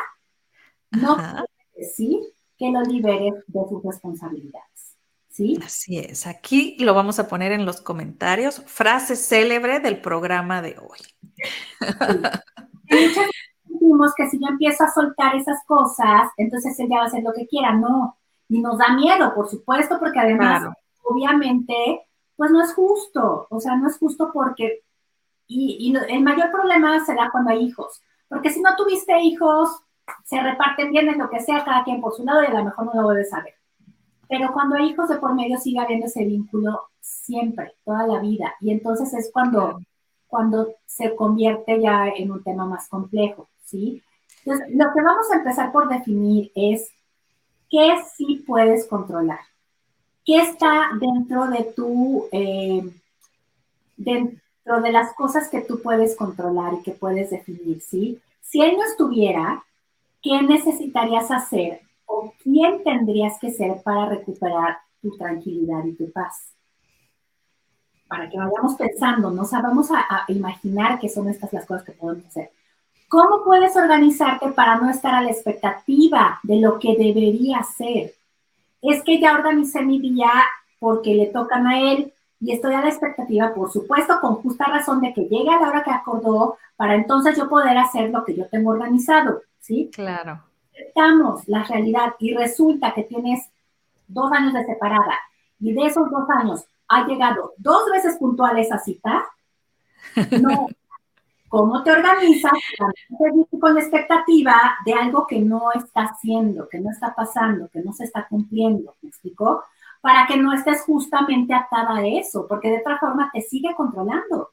no 0.91 1.15
quiere 1.15 1.47
decir 1.75 2.19
que 2.57 2.71
lo 2.71 2.81
liberes 2.81 3.33
de 3.47 3.59
sus 3.67 3.83
responsabilidades. 3.83 4.97
¿Sí? 5.29 5.57
Así 5.65 5.97
es. 5.97 6.27
Aquí 6.27 6.77
lo 6.79 6.93
vamos 6.93 7.17
a 7.17 7.27
poner 7.27 7.51
en 7.53 7.65
los 7.65 7.81
comentarios. 7.81 8.61
Frase 8.67 9.15
célebre 9.15 9.79
del 9.79 9.99
programa 9.99 10.61
de 10.61 10.77
hoy. 10.79 10.99
Sí. 11.21 11.41
Muchas 12.89 14.15
que 14.15 14.29
si 14.29 14.39
yo 14.39 14.47
empiezo 14.47 14.83
a 14.83 14.91
soltar 14.91 15.35
esas 15.35 15.63
cosas, 15.65 16.29
entonces 16.37 16.77
ella 16.79 16.97
va 16.97 17.03
a 17.03 17.07
hacer 17.07 17.23
lo 17.23 17.33
que 17.33 17.47
quiera. 17.47 17.73
No. 17.73 18.17
Y 18.49 18.61
nos 18.61 18.77
da 18.77 18.93
miedo, 18.93 19.33
por 19.33 19.47
supuesto, 19.47 19.99
porque 19.99 20.19
además, 20.19 20.63
obviamente, 21.03 22.01
pues 22.35 22.51
no 22.51 22.61
es 22.61 22.73
justo. 22.73 23.47
O 23.49 23.59
sea, 23.59 23.75
no 23.75 23.87
es 23.87 23.97
justo 23.97 24.31
porque 24.33 24.83
y, 25.47 25.95
el 26.09 26.21
mayor 26.21 26.51
problema 26.51 27.03
se 27.05 27.13
da 27.13 27.29
cuando 27.31 27.51
hay 27.51 27.63
hijos, 27.63 28.01
porque 28.27 28.49
si 28.49 28.61
no 28.61 28.75
tuviste 28.75 29.19
hijos, 29.19 29.69
se 30.23 30.41
reparten 30.41 30.91
bien 30.91 31.09
en 31.09 31.19
lo 31.19 31.29
que 31.29 31.39
sea, 31.39 31.63
cada 31.63 31.83
quien 31.83 32.01
por 32.01 32.13
su 32.13 32.25
lado 32.25 32.43
y 32.43 32.47
a 32.47 32.53
lo 32.53 32.65
mejor 32.65 32.85
no 32.85 33.01
lo 33.01 33.09
a 33.09 33.13
ver. 33.13 33.55
Pero 34.27 34.51
cuando 34.51 34.75
hay 34.75 34.89
hijos 34.89 35.09
de 35.09 35.17
por 35.17 35.35
medio 35.35 35.57
sigue 35.57 35.79
habiendo 35.79 36.07
ese 36.07 36.25
vínculo 36.25 36.89
siempre, 36.99 37.73
toda 37.85 38.07
la 38.07 38.19
vida. 38.19 38.53
Y 38.61 38.71
entonces 38.71 39.13
es 39.13 39.29
cuando, 39.31 39.79
cuando 40.33 40.73
se 40.87 41.15
convierte 41.15 41.79
ya 41.79 42.07
en 42.07 42.31
un 42.31 42.41
tema 42.41 42.65
más 42.65 42.89
complejo, 42.89 43.47
¿sí? 43.65 44.01
Entonces, 44.43 44.65
lo 44.71 44.91
que 44.91 45.01
vamos 45.03 45.29
a 45.31 45.35
empezar 45.35 45.71
por 45.71 45.87
definir 45.87 46.51
es 46.55 46.89
qué 47.69 47.95
sí 48.15 48.43
puedes 48.47 48.87
controlar. 48.87 49.41
¿Qué 50.25 50.37
está 50.37 50.89
dentro 50.99 51.45
de 51.49 51.65
tu, 51.75 52.27
eh, 52.31 52.83
pero 54.63 54.81
de 54.81 54.91
las 54.91 55.13
cosas 55.13 55.49
que 55.49 55.61
tú 55.61 55.83
puedes 55.83 56.15
controlar 56.15 56.73
y 56.73 56.81
que 56.81 56.93
puedes 56.93 57.29
definir, 57.29 57.79
¿sí? 57.81 58.19
Si 58.41 58.59
él 58.59 58.75
no 58.75 58.83
estuviera, 58.85 59.63
¿qué 60.23 60.41
necesitarías 60.41 61.29
hacer 61.29 61.81
o 62.07 62.33
quién 62.41 62.83
tendrías 62.83 63.37
que 63.39 63.51
ser 63.51 63.83
para 63.83 64.09
recuperar 64.09 64.79
tu 64.99 65.15
tranquilidad 65.15 65.85
y 65.85 65.93
tu 65.93 66.11
paz? 66.11 66.52
Para 68.07 68.29
que 68.29 68.37
vayamos 68.37 68.75
pensando, 68.75 69.31
¿no? 69.31 69.43
O 69.43 69.45
sea, 69.45 69.61
vamos 69.61 69.89
a, 69.91 69.99
a 69.99 70.25
imaginar 70.27 70.99
que 70.99 71.09
son 71.09 71.29
estas 71.29 71.51
las 71.53 71.65
cosas 71.65 71.83
que 71.83 71.93
podemos 71.93 72.25
hacer. 72.27 72.51
¿Cómo 73.09 73.43
puedes 73.43 73.75
organizarte 73.75 74.49
para 74.51 74.75
no 74.77 74.89
estar 74.89 75.13
a 75.13 75.21
la 75.21 75.31
expectativa 75.31 76.39
de 76.43 76.57
lo 76.57 76.79
que 76.79 76.95
debería 76.97 77.61
ser? 77.63 78.13
Es 78.81 79.03
que 79.03 79.19
ya 79.19 79.35
organicé 79.35 79.81
mi 79.83 79.99
día 79.99 80.31
porque 80.79 81.13
le 81.13 81.27
tocan 81.27 81.65
a 81.67 81.79
él, 81.79 82.13
y 82.43 82.51
estoy 82.51 82.73
a 82.73 82.81
la 82.81 82.89
expectativa, 82.89 83.53
por 83.53 83.71
supuesto, 83.71 84.19
con 84.19 84.35
justa 84.35 84.65
razón 84.65 84.99
de 84.99 85.13
que 85.13 85.21
llegue 85.21 85.49
a 85.49 85.61
la 85.61 85.69
hora 85.69 85.83
que 85.83 85.91
acordó 85.91 86.57
para 86.75 86.95
entonces 86.95 87.37
yo 87.37 87.47
poder 87.47 87.77
hacer 87.77 88.09
lo 88.09 88.25
que 88.25 88.35
yo 88.35 88.49
tengo 88.49 88.71
organizado, 88.71 89.43
¿sí? 89.59 89.89
Claro. 89.93 90.43
Aceptamos 90.73 91.47
la 91.47 91.63
realidad 91.63 92.15
y 92.19 92.33
resulta 92.33 92.93
que 92.93 93.03
tienes 93.03 93.49
dos 94.09 94.29
años 94.33 94.53
de 94.53 94.65
separada 94.65 95.17
y 95.61 95.71
de 95.71 95.85
esos 95.85 96.11
dos 96.11 96.29
años 96.29 96.65
ha 96.87 97.05
llegado 97.05 97.53
dos 97.57 97.89
veces 97.91 98.17
puntual 98.17 98.57
esa 98.57 98.79
cita, 98.79 99.25
no. 100.41 100.67
¿Cómo 101.49 101.83
te 101.83 101.91
organizas 101.91 102.51
con 103.59 103.77
expectativa 103.77 104.75
de 104.85 104.93
algo 104.93 105.27
que 105.27 105.39
no 105.39 105.71
está 105.71 106.05
haciendo, 106.05 106.67
que 106.67 106.79
no 106.79 106.89
está 106.89 107.13
pasando, 107.13 107.69
que 107.69 107.81
no 107.81 107.93
se 107.93 108.05
está 108.05 108.27
cumpliendo? 108.27 108.95
¿Me 109.03 109.09
explicó? 109.09 109.63
para 110.03 110.27
que 110.27 110.35
no 110.35 110.51
estés 110.51 110.81
justamente 110.81 111.53
atada 111.53 111.95
a 111.95 112.05
eso, 112.05 112.45
porque 112.45 112.69
de 112.69 112.79
otra 112.79 112.99
forma 112.99 113.29
te 113.31 113.39
sigue 113.39 113.73
controlando. 113.73 114.49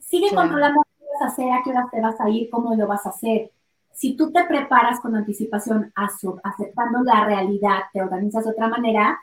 Sigue 0.00 0.34
controlando 0.34 0.82
qué 0.98 1.04
vas 1.12 1.20
a 1.20 1.26
hacer, 1.26 1.52
a 1.52 1.60
qué 1.62 1.68
hora 1.68 1.86
te 1.92 2.00
vas 2.00 2.18
a 2.18 2.30
ir, 2.30 2.48
cómo 2.48 2.74
lo 2.74 2.86
vas 2.86 3.04
a 3.04 3.10
hacer. 3.10 3.50
Si 3.92 4.16
tú 4.16 4.32
te 4.32 4.44
preparas 4.44 4.98
con 5.00 5.14
anticipación, 5.14 5.92
aceptando 5.94 7.02
la 7.04 7.26
realidad, 7.26 7.80
te 7.92 8.00
organizas 8.00 8.46
de 8.46 8.52
otra 8.52 8.68
manera, 8.68 9.20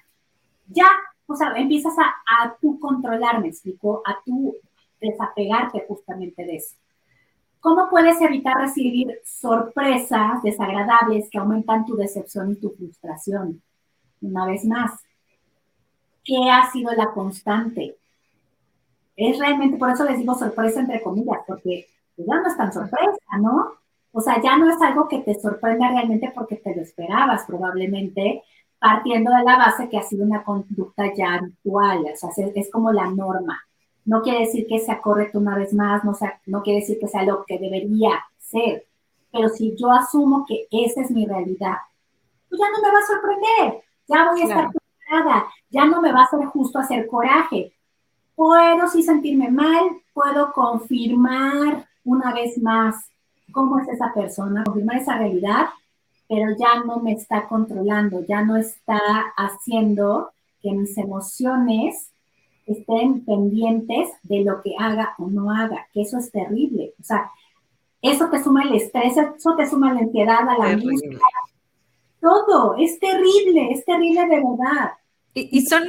ya, 0.67 0.85
o 1.33 1.35
sea, 1.35 1.53
empiezas 1.55 1.93
a, 1.97 2.43
a 2.43 2.55
tú 2.61 2.79
controlar, 2.79 3.41
me 3.41 3.49
explico, 3.49 4.01
a 4.05 4.17
tú 4.25 4.55
desapegarte 5.01 5.83
justamente 5.87 6.45
de 6.45 6.55
eso. 6.57 6.75
¿Cómo 7.59 7.89
puedes 7.89 8.19
evitar 8.21 8.57
recibir 8.57 9.19
sorpresas 9.23 10.43
desagradables 10.43 11.29
que 11.29 11.37
aumentan 11.37 11.85
tu 11.85 11.95
decepción 11.95 12.51
y 12.51 12.55
tu 12.55 12.71
frustración? 12.71 13.61
Una 14.21 14.45
vez 14.45 14.65
más, 14.65 14.91
¿qué 16.23 16.49
ha 16.51 16.69
sido 16.71 16.91
la 16.93 17.11
constante? 17.11 17.95
Es 19.15 19.39
realmente, 19.39 19.77
por 19.77 19.89
eso 19.91 20.03
les 20.03 20.17
digo 20.17 20.35
sorpresa 20.35 20.81
entre 20.81 21.01
comillas, 21.01 21.39
porque 21.47 21.87
ya 22.17 22.35
no 22.41 22.47
es 22.47 22.57
tan 22.57 22.73
sorpresa, 22.73 23.37
¿no? 23.39 23.73
O 24.11 24.21
sea, 24.21 24.41
ya 24.41 24.57
no 24.57 24.69
es 24.69 24.81
algo 24.81 25.07
que 25.07 25.19
te 25.19 25.39
sorprenda 25.39 25.89
realmente 25.89 26.31
porque 26.35 26.57
te 26.57 26.75
lo 26.75 26.81
esperabas 26.81 27.45
probablemente, 27.45 28.43
partiendo 28.83 29.31
de 29.31 29.43
la 29.45 29.57
base 29.57 29.87
que 29.87 29.97
ha 29.97 30.03
sido 30.03 30.25
una 30.25 30.43
conducta 30.43 31.05
ya 31.15 31.35
habitual, 31.35 32.03
o 32.03 32.17
sea, 32.17 32.29
es, 32.53 32.69
como 32.69 32.91
la 32.91 33.09
norma. 33.09 33.57
No 34.03 34.21
quiere 34.21 34.41
decir 34.41 34.67
que 34.67 34.77
sea 34.79 34.99
correcto 34.99 35.39
una 35.39 35.55
vez 35.55 35.73
más, 35.73 36.03
no, 36.03 36.13
sea, 36.13 36.41
no 36.47 36.61
quiere 36.61 36.81
decir 36.81 36.99
que 36.99 37.07
sea 37.07 37.23
lo 37.23 37.45
que 37.45 37.57
debería 37.57 38.21
ser, 38.39 38.85
Pero 39.31 39.47
si 39.47 39.73
yo 39.77 39.89
asumo 39.89 40.45
que 40.45 40.67
esa 40.69 40.99
es 40.99 41.11
mi 41.11 41.25
realidad, 41.25 41.77
pues 42.49 42.59
ya 42.59 42.69
no 42.71 42.81
me 42.81 42.93
va 42.93 42.99
a 42.99 43.07
sorprender, 43.07 43.83
ya 44.05 44.29
voy 44.29 44.41
a 44.41 44.43
estar 44.43 44.69
preparada, 44.69 45.47
ya 45.69 45.85
no 45.85 46.01
me 46.01 46.11
va 46.11 46.23
a 46.23 46.29
ser 46.29 46.45
justo 46.47 46.77
hacer 46.77 47.07
coraje. 47.07 47.73
Puedo 48.35 48.85
sí 48.89 49.01
sentirme 49.01 49.49
mal, 49.49 50.01
puedo 50.13 50.51
confirmar 50.51 51.87
una 52.03 52.33
vez 52.33 52.61
más 52.61 52.97
cómo 53.53 53.79
es 53.79 53.87
esa 53.87 54.13
persona, 54.13 54.65
confirmar 54.65 54.97
esa 54.97 55.17
realidad, 55.17 55.67
pero 56.33 56.49
ya 56.57 56.83
no 56.83 56.99
me 56.99 57.11
está 57.11 57.47
controlando, 57.47 58.25
ya 58.25 58.41
no 58.41 58.57
está 58.57 58.99
haciendo 59.37 60.31
que 60.63 60.71
mis 60.71 60.97
emociones 60.97 62.09
estén 62.65 63.23
pendientes 63.23 64.09
de 64.23 64.43
lo 64.43 64.63
que 64.63 64.73
haga 64.79 65.13
o 65.19 65.27
no 65.27 65.51
haga, 65.51 65.85
que 65.93 66.01
eso 66.01 66.17
es 66.17 66.31
terrible. 66.31 66.95
O 66.99 67.03
sea, 67.03 67.29
eso 68.01 68.31
te 68.31 68.43
suma 68.43 68.63
el 68.63 68.73
estrés, 68.73 69.15
eso 69.15 69.55
te 69.55 69.69
suma 69.69 69.93
la 69.93 69.99
ansiedad, 69.99 70.39
a 70.49 70.57
la 70.57 70.71
angustia, 70.71 71.19
todo, 72.19 72.77
es 72.79 72.99
terrible, 72.99 73.71
es 73.71 73.85
terrible 73.85 74.21
de 74.21 74.37
verdad. 74.37 74.93
Y, 75.35 75.59
y, 75.59 75.61
son, 75.67 75.83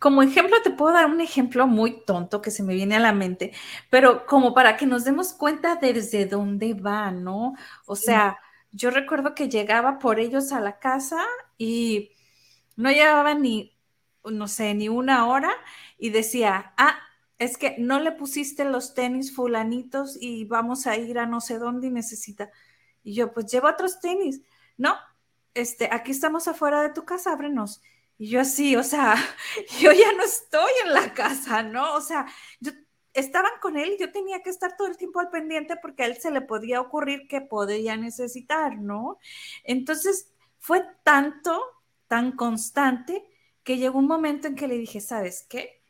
como 0.00 0.24
ejemplo, 0.24 0.56
te 0.64 0.70
puedo 0.70 0.92
dar 0.92 1.06
un 1.06 1.20
ejemplo 1.20 1.68
muy 1.68 2.04
tonto 2.04 2.42
que 2.42 2.50
se 2.50 2.64
me 2.64 2.74
viene 2.74 2.96
a 2.96 3.00
la 3.00 3.12
mente, 3.12 3.52
pero 3.90 4.26
como 4.26 4.54
para 4.54 4.76
que 4.76 4.86
nos 4.86 5.04
demos 5.04 5.32
cuenta 5.32 5.76
desde 5.76 6.26
dónde 6.26 6.74
va, 6.74 7.12
¿no? 7.12 7.54
O 7.86 7.94
sea, 7.94 8.40
yo 8.72 8.90
recuerdo 8.90 9.34
que 9.34 9.48
llegaba 9.48 9.98
por 9.98 10.18
ellos 10.18 10.52
a 10.52 10.60
la 10.60 10.78
casa 10.78 11.24
y 11.58 12.12
no 12.76 12.90
llevaba 12.90 13.34
ni, 13.34 13.78
no 14.24 14.48
sé, 14.48 14.74
ni 14.74 14.88
una 14.88 15.26
hora 15.28 15.52
y 15.98 16.10
decía, 16.10 16.74
ah, 16.78 16.98
es 17.38 17.58
que 17.58 17.76
no 17.78 18.00
le 18.00 18.12
pusiste 18.12 18.64
los 18.64 18.94
tenis 18.94 19.34
fulanitos 19.34 20.16
y 20.20 20.44
vamos 20.44 20.86
a 20.86 20.96
ir 20.96 21.18
a 21.18 21.26
no 21.26 21.40
sé 21.40 21.58
dónde 21.58 21.88
y 21.88 21.90
necesita. 21.90 22.50
Y 23.02 23.14
yo, 23.14 23.32
pues 23.32 23.46
llevo 23.52 23.68
otros 23.68 24.00
tenis. 24.00 24.42
No, 24.76 24.96
este, 25.54 25.88
aquí 25.92 26.12
estamos 26.12 26.48
afuera 26.48 26.82
de 26.82 26.90
tu 26.90 27.04
casa, 27.04 27.32
ábrenos. 27.32 27.82
Y 28.18 28.28
yo 28.30 28.40
así, 28.40 28.76
o 28.76 28.82
sea, 28.84 29.16
yo 29.80 29.92
ya 29.92 30.12
no 30.16 30.24
estoy 30.24 30.70
en 30.86 30.94
la 30.94 31.12
casa, 31.14 31.62
¿no? 31.62 31.94
O 31.94 32.00
sea, 32.00 32.26
yo 32.60 32.72
estaban 33.14 33.52
con 33.60 33.76
él 33.76 33.94
y 33.94 34.00
yo 34.00 34.12
tenía 34.12 34.42
que 34.42 34.50
estar 34.50 34.76
todo 34.76 34.88
el 34.88 34.96
tiempo 34.96 35.20
al 35.20 35.30
pendiente 35.30 35.76
porque 35.76 36.02
a 36.02 36.06
él 36.06 36.16
se 36.16 36.30
le 36.30 36.40
podía 36.40 36.80
ocurrir 36.80 37.28
que 37.28 37.40
podría 37.40 37.96
necesitar, 37.96 38.78
¿no? 38.78 39.18
Entonces, 39.64 40.32
fue 40.58 40.84
tanto, 41.02 41.62
tan 42.08 42.32
constante, 42.32 43.24
que 43.64 43.78
llegó 43.78 43.98
un 43.98 44.06
momento 44.06 44.48
en 44.48 44.56
que 44.56 44.68
le 44.68 44.78
dije, 44.78 45.00
¿sabes 45.00 45.46
qué? 45.48 45.82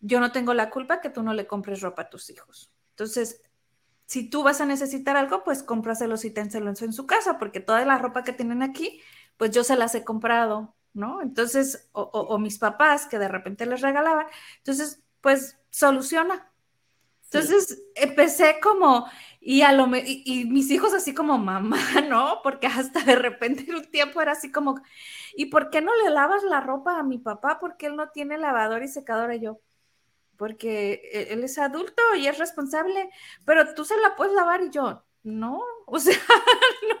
yo 0.00 0.20
no 0.20 0.32
tengo 0.32 0.54
la 0.54 0.70
culpa 0.70 1.00
que 1.00 1.10
tú 1.10 1.22
no 1.22 1.34
le 1.34 1.46
compres 1.46 1.80
ropa 1.80 2.02
a 2.02 2.10
tus 2.10 2.30
hijos. 2.30 2.72
Entonces, 2.90 3.42
si 4.06 4.30
tú 4.30 4.42
vas 4.42 4.60
a 4.60 4.66
necesitar 4.66 5.16
algo, 5.16 5.42
pues 5.42 5.62
cómpraselos 5.62 6.24
y 6.24 6.30
ténselos 6.30 6.80
en 6.82 6.92
su 6.92 7.06
casa, 7.06 7.38
porque 7.38 7.60
toda 7.60 7.84
la 7.84 7.98
ropa 7.98 8.22
que 8.22 8.32
tienen 8.32 8.62
aquí, 8.62 9.00
pues 9.36 9.50
yo 9.50 9.64
se 9.64 9.76
las 9.76 9.94
he 9.94 10.04
comprado, 10.04 10.76
¿no? 10.92 11.22
Entonces, 11.22 11.88
o, 11.92 12.38
mis 12.38 12.58
papás 12.58 13.06
que 13.06 13.18
de 13.18 13.28
repente 13.28 13.66
les 13.66 13.80
regalaban, 13.80 14.26
entonces, 14.58 15.02
pues 15.20 15.58
soluciona. 15.76 16.50
Entonces, 17.24 17.82
empecé 17.94 18.60
como, 18.62 19.06
y, 19.40 19.60
a 19.60 19.72
lo, 19.72 19.94
y, 19.94 20.22
y 20.24 20.44
mis 20.46 20.70
hijos 20.70 20.94
así 20.94 21.12
como 21.12 21.36
mamá, 21.36 21.78
¿no? 22.08 22.40
Porque 22.42 22.66
hasta 22.66 23.00
de 23.04 23.16
repente 23.16 23.66
en 23.68 23.74
un 23.76 23.84
tiempo 23.84 24.22
era 24.22 24.32
así 24.32 24.50
como, 24.50 24.80
¿y 25.34 25.46
por 25.46 25.68
qué 25.68 25.82
no 25.82 25.94
le 26.02 26.08
lavas 26.08 26.44
la 26.44 26.62
ropa 26.62 26.98
a 26.98 27.02
mi 27.02 27.18
papá? 27.18 27.58
Porque 27.60 27.86
él 27.86 27.96
no 27.96 28.08
tiene 28.08 28.38
lavador 28.38 28.82
y 28.84 28.88
secador. 28.88 29.34
Y 29.34 29.40
yo, 29.40 29.60
porque 30.38 31.10
e-, 31.12 31.34
él 31.34 31.44
es 31.44 31.58
adulto 31.58 32.02
y 32.16 32.26
es 32.26 32.38
responsable, 32.38 33.10
pero 33.44 33.74
tú 33.74 33.84
se 33.84 33.98
la 34.00 34.16
puedes 34.16 34.32
lavar 34.32 34.62
y 34.62 34.70
yo, 34.70 35.04
no, 35.24 35.62
o 35.86 35.98
sea, 35.98 36.16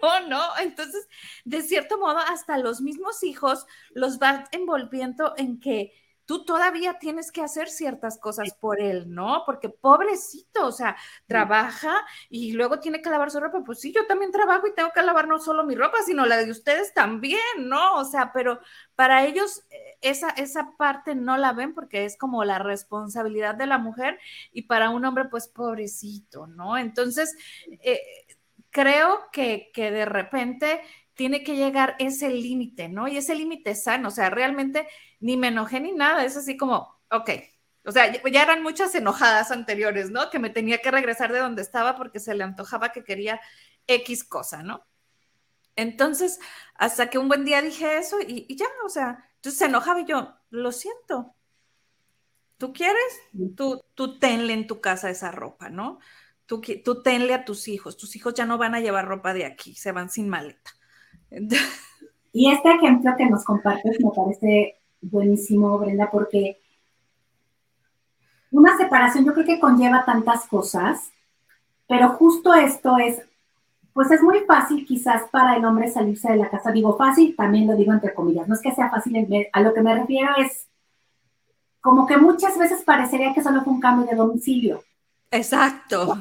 no, 0.02 0.28
no. 0.28 0.42
Entonces, 0.60 1.08
de 1.46 1.62
cierto 1.62 1.98
modo, 1.98 2.18
hasta 2.18 2.58
los 2.58 2.82
mismos 2.82 3.22
hijos 3.22 3.66
los 3.94 4.18
van 4.18 4.44
envolviendo 4.52 5.32
en 5.38 5.60
que 5.60 5.94
tú 6.26 6.44
todavía 6.44 6.98
tienes 6.98 7.32
que 7.32 7.40
hacer 7.40 7.68
ciertas 7.68 8.18
cosas 8.18 8.52
por 8.60 8.80
él, 8.80 9.12
¿no? 9.14 9.44
Porque 9.46 9.68
pobrecito, 9.68 10.66
o 10.66 10.72
sea, 10.72 10.96
trabaja 11.26 11.94
y 12.28 12.52
luego 12.52 12.80
tiene 12.80 13.00
que 13.00 13.10
lavar 13.10 13.30
su 13.30 13.40
ropa. 13.40 13.62
Pues 13.64 13.80
sí, 13.80 13.92
yo 13.92 14.06
también 14.06 14.32
trabajo 14.32 14.66
y 14.66 14.74
tengo 14.74 14.90
que 14.92 15.02
lavar 15.02 15.28
no 15.28 15.38
solo 15.38 15.64
mi 15.64 15.76
ropa, 15.76 15.98
sino 16.04 16.26
la 16.26 16.36
de 16.38 16.50
ustedes 16.50 16.92
también, 16.92 17.40
¿no? 17.58 17.94
O 17.96 18.04
sea, 18.04 18.32
pero 18.32 18.60
para 18.96 19.24
ellos 19.24 19.64
eh, 19.70 19.96
esa, 20.00 20.30
esa 20.30 20.72
parte 20.76 21.14
no 21.14 21.36
la 21.36 21.52
ven 21.52 21.74
porque 21.74 22.04
es 22.04 22.18
como 22.18 22.44
la 22.44 22.58
responsabilidad 22.58 23.54
de 23.54 23.66
la 23.66 23.78
mujer 23.78 24.18
y 24.52 24.62
para 24.62 24.90
un 24.90 25.04
hombre, 25.04 25.26
pues 25.26 25.48
pobrecito, 25.48 26.46
¿no? 26.48 26.76
Entonces, 26.76 27.36
eh, 27.82 28.00
creo 28.70 29.20
que, 29.32 29.70
que 29.72 29.90
de 29.90 30.04
repente 30.04 30.80
tiene 31.14 31.42
que 31.42 31.56
llegar 31.56 31.96
ese 31.98 32.28
límite, 32.30 32.88
¿no? 32.88 33.08
Y 33.08 33.16
ese 33.16 33.34
límite 33.34 33.74
sano, 33.74 34.08
o 34.08 34.10
sea, 34.10 34.28
realmente 34.28 34.86
ni 35.20 35.36
me 35.36 35.48
enojé 35.48 35.80
ni 35.80 35.92
nada, 35.92 36.24
es 36.24 36.36
así 36.36 36.56
como, 36.56 36.96
ok, 37.10 37.30
o 37.86 37.92
sea, 37.92 38.12
ya 38.12 38.42
eran 38.42 38.62
muchas 38.62 38.94
enojadas 38.96 39.52
anteriores, 39.52 40.10
¿no? 40.10 40.28
Que 40.28 40.40
me 40.40 40.50
tenía 40.50 40.78
que 40.78 40.90
regresar 40.90 41.32
de 41.32 41.38
donde 41.38 41.62
estaba 41.62 41.94
porque 41.96 42.18
se 42.18 42.34
le 42.34 42.42
antojaba 42.42 42.90
que 42.90 43.04
quería 43.04 43.40
X 43.86 44.24
cosa, 44.24 44.64
¿no? 44.64 44.84
Entonces, 45.76 46.40
hasta 46.74 47.08
que 47.10 47.18
un 47.18 47.28
buen 47.28 47.44
día 47.44 47.62
dije 47.62 47.98
eso 47.98 48.16
y, 48.26 48.54
ya, 48.56 48.66
o 48.84 48.88
sea, 48.88 49.24
entonces 49.36 49.58
se 49.58 49.66
enojaba 49.66 50.00
y 50.00 50.06
yo, 50.06 50.34
lo 50.50 50.72
siento. 50.72 51.34
¿Tú 52.56 52.72
quieres? 52.72 53.20
Tú, 53.54 53.84
tú 53.94 54.18
tenle 54.18 54.54
en 54.54 54.66
tu 54.66 54.80
casa 54.80 55.08
esa 55.10 55.30
ropa, 55.30 55.68
¿no? 55.68 56.00
Tú, 56.46 56.62
tú 56.84 57.02
tenle 57.02 57.34
a 57.34 57.44
tus 57.44 57.68
hijos. 57.68 57.96
Tus 57.96 58.16
hijos 58.16 58.34
ya 58.34 58.46
no 58.46 58.58
van 58.58 58.74
a 58.74 58.80
llevar 58.80 59.06
ropa 59.06 59.32
de 59.32 59.44
aquí, 59.44 59.74
se 59.74 59.92
van 59.92 60.10
sin 60.10 60.28
maleta. 60.28 60.72
Y 62.32 62.50
este 62.50 62.70
ejemplo 62.72 63.12
que 63.16 63.26
nos 63.26 63.44
compartes 63.44 63.98
me 64.00 64.10
parece 64.10 64.75
buenísimo, 65.00 65.78
Brenda, 65.78 66.10
porque 66.10 66.60
una 68.50 68.76
separación 68.76 69.24
yo 69.24 69.34
creo 69.34 69.46
que 69.46 69.60
conlleva 69.60 70.04
tantas 70.04 70.46
cosas, 70.46 71.10
pero 71.88 72.10
justo 72.10 72.54
esto 72.54 72.96
es, 72.98 73.22
pues 73.92 74.10
es 74.10 74.22
muy 74.22 74.40
fácil 74.40 74.84
quizás 74.86 75.22
para 75.30 75.56
el 75.56 75.64
hombre 75.64 75.90
salirse 75.90 76.30
de 76.30 76.36
la 76.36 76.50
casa. 76.50 76.72
Digo 76.72 76.96
fácil, 76.96 77.34
también 77.36 77.66
lo 77.66 77.76
digo 77.76 77.92
entre 77.92 78.14
comillas, 78.14 78.48
no 78.48 78.54
es 78.54 78.60
que 78.60 78.74
sea 78.74 78.90
fácil, 78.90 79.26
a 79.52 79.60
lo 79.60 79.74
que 79.74 79.82
me 79.82 79.94
refiero 79.94 80.30
es 80.38 80.66
como 81.80 82.06
que 82.06 82.16
muchas 82.16 82.58
veces 82.58 82.82
parecería 82.82 83.32
que 83.32 83.42
solo 83.42 83.62
fue 83.62 83.72
un 83.72 83.80
cambio 83.80 84.06
de 84.06 84.16
domicilio. 84.16 84.82
Exacto. 85.30 86.18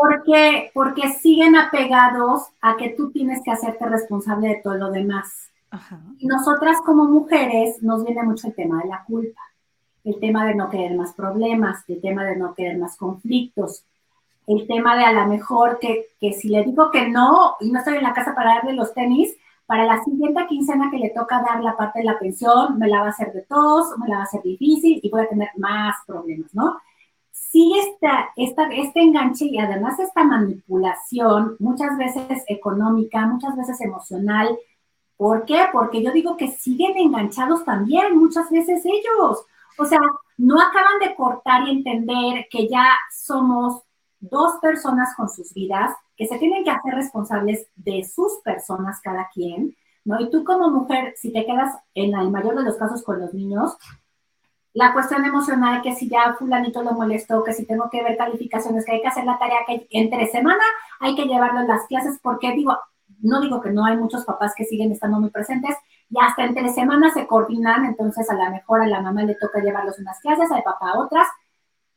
Porque, 0.00 0.70
porque 0.72 1.12
siguen 1.12 1.56
apegados 1.56 2.44
a 2.60 2.76
que 2.76 2.90
tú 2.90 3.10
tienes 3.10 3.42
que 3.44 3.50
hacerte 3.50 3.84
responsable 3.84 4.48
de 4.48 4.60
todo 4.62 4.74
lo 4.74 4.90
demás. 4.90 5.50
Y 6.18 6.26
nosotras 6.26 6.78
como 6.84 7.04
mujeres 7.04 7.82
nos 7.82 8.04
viene 8.04 8.22
mucho 8.22 8.48
el 8.48 8.54
tema 8.54 8.82
de 8.82 8.88
la 8.88 9.04
culpa, 9.04 9.40
el 10.04 10.18
tema 10.18 10.46
de 10.46 10.54
no 10.54 10.70
querer 10.70 10.96
más 10.96 11.12
problemas, 11.12 11.84
el 11.88 12.00
tema 12.00 12.24
de 12.24 12.36
no 12.36 12.54
querer 12.54 12.78
más 12.78 12.96
conflictos, 12.96 13.84
el 14.46 14.66
tema 14.66 14.96
de 14.96 15.04
a 15.04 15.12
lo 15.12 15.26
mejor 15.26 15.78
que, 15.78 16.06
que 16.20 16.32
si 16.32 16.48
le 16.48 16.64
digo 16.64 16.90
que 16.90 17.08
no 17.08 17.56
y 17.60 17.70
no 17.70 17.78
estoy 17.78 17.96
en 17.96 18.02
la 18.02 18.14
casa 18.14 18.34
para 18.34 18.54
darle 18.54 18.72
los 18.72 18.94
tenis, 18.94 19.36
para 19.66 19.84
la 19.84 20.02
siguiente 20.02 20.46
quincena 20.48 20.90
que 20.90 20.98
le 20.98 21.10
toca 21.10 21.42
dar 21.42 21.62
la 21.62 21.76
parte 21.76 21.98
de 21.98 22.06
la 22.06 22.18
pensión, 22.18 22.78
me 22.78 22.88
la 22.88 23.00
va 23.00 23.06
a 23.08 23.10
hacer 23.10 23.32
de 23.34 23.42
tos, 23.42 23.98
me 23.98 24.08
la 24.08 24.16
va 24.16 24.20
a 24.22 24.24
hacer 24.24 24.42
difícil 24.42 25.00
y 25.02 25.10
voy 25.10 25.22
a 25.22 25.28
tener 25.28 25.50
más 25.58 25.96
problemas, 26.06 26.54
¿no? 26.54 26.78
sí 27.50 27.72
está, 27.78 28.30
este 28.36 29.00
enganche 29.00 29.46
y 29.46 29.58
además 29.58 29.98
esta 29.98 30.24
manipulación, 30.24 31.56
muchas 31.58 31.96
veces 31.96 32.44
económica, 32.46 33.26
muchas 33.26 33.56
veces 33.56 33.80
emocional. 33.80 34.56
¿Por 35.18 35.44
qué? 35.44 35.66
Porque 35.72 36.02
yo 36.02 36.12
digo 36.12 36.36
que 36.36 36.52
siguen 36.52 36.96
enganchados 36.96 37.64
también 37.64 38.16
muchas 38.16 38.48
veces 38.50 38.82
ellos. 38.86 39.44
O 39.76 39.84
sea, 39.84 39.98
no 40.38 40.60
acaban 40.60 41.00
de 41.00 41.14
cortar 41.16 41.66
y 41.66 41.72
entender 41.72 42.46
que 42.48 42.68
ya 42.68 42.96
somos 43.12 43.82
dos 44.20 44.58
personas 44.62 45.14
con 45.16 45.28
sus 45.28 45.52
vidas, 45.52 45.94
que 46.16 46.28
se 46.28 46.38
tienen 46.38 46.62
que 46.62 46.70
hacer 46.70 46.94
responsables 46.94 47.66
de 47.74 48.04
sus 48.04 48.38
personas 48.44 49.00
cada 49.00 49.28
quien, 49.34 49.76
¿no? 50.04 50.20
Y 50.20 50.30
tú 50.30 50.44
como 50.44 50.70
mujer, 50.70 51.14
si 51.16 51.32
te 51.32 51.44
quedas 51.44 51.76
en 51.94 52.14
el 52.14 52.30
mayor 52.30 52.54
de 52.54 52.62
los 52.62 52.76
casos 52.76 53.02
con 53.02 53.20
los 53.20 53.34
niños, 53.34 53.76
la 54.72 54.92
cuestión 54.92 55.24
emocional, 55.24 55.82
que 55.82 55.96
si 55.96 56.08
ya 56.08 56.36
fulanito 56.38 56.84
lo 56.84 56.92
molestó, 56.92 57.42
que 57.42 57.52
si 57.52 57.66
tengo 57.66 57.90
que 57.90 58.04
ver 58.04 58.16
calificaciones, 58.16 58.84
que 58.84 58.92
hay 58.92 59.00
que 59.00 59.08
hacer 59.08 59.24
la 59.24 59.38
tarea, 59.38 59.58
que 59.66 59.88
entre 59.90 60.28
semana 60.28 60.62
hay 61.00 61.16
que 61.16 61.24
llevarlo 61.24 61.60
en 61.60 61.68
las 61.68 61.86
clases, 61.86 62.20
porque 62.22 62.52
digo, 62.52 62.78
no 63.20 63.40
digo 63.40 63.60
que 63.60 63.70
no 63.70 63.84
hay 63.84 63.96
muchos 63.96 64.24
papás 64.24 64.54
que 64.56 64.64
siguen 64.64 64.92
estando 64.92 65.20
muy 65.20 65.30
presentes, 65.30 65.76
y 66.10 66.16
hasta 66.20 66.44
entre 66.44 66.68
semana 66.70 67.10
se 67.12 67.26
coordinan, 67.26 67.84
entonces 67.84 68.28
a 68.30 68.34
lo 68.34 68.50
mejor 68.50 68.82
a 68.82 68.86
la 68.86 69.02
mamá 69.02 69.22
le 69.24 69.34
toca 69.34 69.60
llevarlos 69.60 69.98
unas 69.98 70.20
clases, 70.20 70.50
al 70.50 70.62
papá 70.62 70.98
otras, 70.98 71.28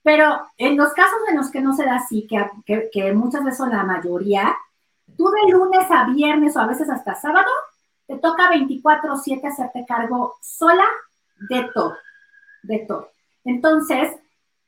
pero 0.04 0.42
en 0.58 0.78
los 0.78 0.94
casos 0.94 1.20
en 1.30 1.38
los 1.38 1.52
que 1.52 1.62
no 1.62 1.74
se 1.74 1.86
da 1.86 1.96
así, 1.96 2.28
que, 2.28 2.90
que 2.92 3.14
muchas 3.14 3.44
veces 3.44 3.60
son 3.60 3.70
la 3.70 3.84
mayoría, 3.84 4.56
tú 5.16 5.30
de 5.30 5.52
lunes 5.52 5.86
a 5.90 6.06
viernes 6.06 6.56
o 6.58 6.60
a 6.60 6.68
veces 6.68 6.90
hasta 6.90 7.16
sábado, 7.16 7.50
te 8.08 8.18
toca 8.18 8.50
24/7 8.50 9.48
hacerte 9.48 9.86
cargo 9.88 10.36
sola 10.42 10.86
de 11.50 11.70
todo 11.74 11.96
de 12.64 12.80
todo. 12.80 13.10
Entonces, 13.44 14.16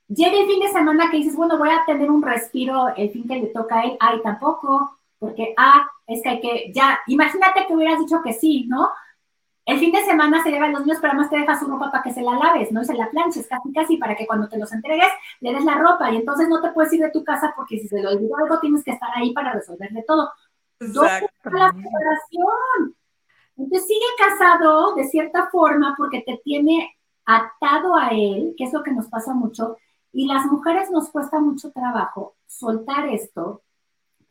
llega 0.07 0.39
el 0.39 0.47
fin 0.47 0.59
de 0.59 0.71
semana 0.71 1.09
que 1.09 1.17
dices, 1.17 1.35
bueno, 1.35 1.57
voy 1.57 1.69
a 1.69 1.85
tener 1.85 2.09
un 2.09 2.21
respiro 2.21 2.93
el 2.95 3.11
fin 3.11 3.27
que 3.27 3.39
le 3.39 3.47
toca 3.47 3.79
a 3.79 3.83
él, 3.83 3.97
ay, 3.99 4.21
tampoco, 4.23 4.97
porque, 5.23 5.53
ah, 5.55 5.87
es 6.05 6.21
que 6.21 6.27
hay 6.27 6.41
que, 6.41 6.73
ya, 6.73 6.99
imagínate 7.07 7.65
que 7.65 7.73
hubieras 7.73 7.97
dicho 7.97 8.21
que 8.21 8.33
sí, 8.33 8.65
¿no? 8.67 8.89
El 9.65 9.79
fin 9.79 9.93
de 9.93 10.03
semana 10.03 10.43
se 10.43 10.51
llevan 10.51 10.73
los 10.73 10.81
niños, 10.81 10.97
pero 10.99 11.13
además 11.13 11.29
te 11.29 11.37
dejas 11.37 11.61
su 11.61 11.67
ropa 11.67 11.89
para 11.89 12.03
que 12.03 12.11
se 12.11 12.21
la 12.21 12.33
laves, 12.33 12.73
¿no? 12.73 12.81
Y 12.81 12.85
se 12.85 12.93
la 12.93 13.09
planches 13.09 13.47
casi 13.47 13.71
casi 13.71 13.95
para 13.95 14.17
que 14.17 14.27
cuando 14.27 14.49
te 14.49 14.57
los 14.57 14.73
entregues 14.73 15.07
le 15.39 15.53
des 15.53 15.63
la 15.63 15.75
ropa 15.75 16.11
y 16.11 16.17
entonces 16.17 16.49
no 16.49 16.61
te 16.61 16.71
puedes 16.71 16.91
ir 16.91 16.99
de 16.99 17.11
tu 17.11 17.23
casa 17.23 17.53
porque 17.55 17.79
si 17.79 17.87
se 17.87 18.01
le 18.01 18.07
olvidó 18.09 18.35
algo 18.35 18.59
tienes 18.59 18.83
que 18.83 18.91
estar 18.91 19.09
ahí 19.15 19.31
para 19.31 19.53
resolverle 19.53 20.03
todo. 20.05 20.29
Exacto. 20.81 21.49
la 21.51 21.67
separación. 21.69 22.95
Entonces 23.55 23.87
sigue 23.87 24.05
casado 24.17 24.95
de 24.95 25.05
cierta 25.05 25.47
forma 25.49 25.95
porque 25.97 26.19
te 26.19 26.41
tiene 26.43 26.97
atado 27.25 27.95
a 27.95 28.09
él, 28.09 28.55
que 28.57 28.65
es 28.65 28.73
lo 28.73 28.83
que 28.83 28.91
nos 28.91 29.07
pasa 29.07 29.33
mucho, 29.33 29.77
y 30.11 30.27
las 30.27 30.45
mujeres 30.47 30.91
nos 30.91 31.09
cuesta 31.11 31.39
mucho 31.39 31.71
trabajo 31.71 32.35
soltar 32.45 33.07
esto 33.07 33.62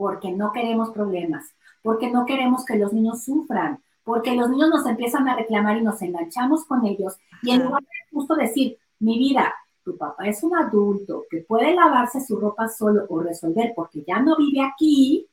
porque 0.02 0.32
no 0.32 0.50
queremos 0.50 0.90
problemas, 0.90 1.54
porque 1.80 2.10
no 2.10 2.26
queremos 2.26 2.64
que 2.64 2.76
los 2.76 2.92
niños 2.92 3.22
sufran, 3.22 3.80
porque 4.02 4.34
los 4.34 4.50
niños 4.50 4.68
nos 4.68 4.84
empiezan 4.84 5.28
a 5.28 5.36
reclamar 5.36 5.76
y 5.76 5.82
nos 5.82 6.02
enganchamos 6.02 6.64
con 6.64 6.84
ellos. 6.84 7.14
Y 7.40 7.52
en 7.52 7.62
lugar 7.62 7.82
de 7.82 7.88
justo 8.10 8.34
decir, 8.34 8.78
mi 8.98 9.16
vida, 9.16 9.54
tu 9.84 9.96
papá 9.96 10.26
es 10.26 10.42
un 10.42 10.56
adulto 10.56 11.22
que 11.30 11.42
puede 11.42 11.72
lavarse 11.72 12.20
su 12.20 12.36
ropa 12.36 12.66
solo 12.66 13.06
o 13.10 13.20
resolver 13.20 13.74
porque 13.76 14.02
ya 14.04 14.18
no 14.18 14.36
vive 14.36 14.60
aquí, 14.60 15.28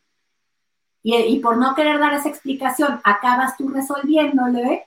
y, 1.01 1.39
por 1.39 1.57
no 1.57 1.73
querer 1.73 1.97
dar 1.97 2.13
esa 2.13 2.29
explicación, 2.29 3.01
acabas 3.03 3.57
tú 3.57 3.69
resolviéndole, 3.69 4.85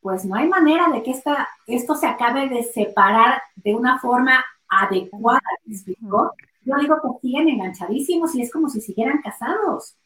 pues 0.00 0.24
no 0.24 0.36
hay 0.36 0.48
manera 0.48 0.88
de 0.88 1.02
que 1.02 1.10
esta, 1.10 1.50
esto 1.66 1.96
se 1.96 2.06
acabe 2.06 2.48
de 2.48 2.62
separar 2.62 3.42
de 3.56 3.74
una 3.74 3.98
forma 3.98 4.42
adecuada, 4.70 5.42
¿me 5.66 5.74
explico? 5.74 6.32
Yo 6.64 6.76
digo 6.76 6.96
que 7.02 7.20
siguen 7.20 7.48
enganchadísimos 7.48 8.34
y 8.34 8.42
es 8.42 8.52
como 8.52 8.68
si 8.68 8.80
siguieran 8.80 9.20
casados. 9.22 9.96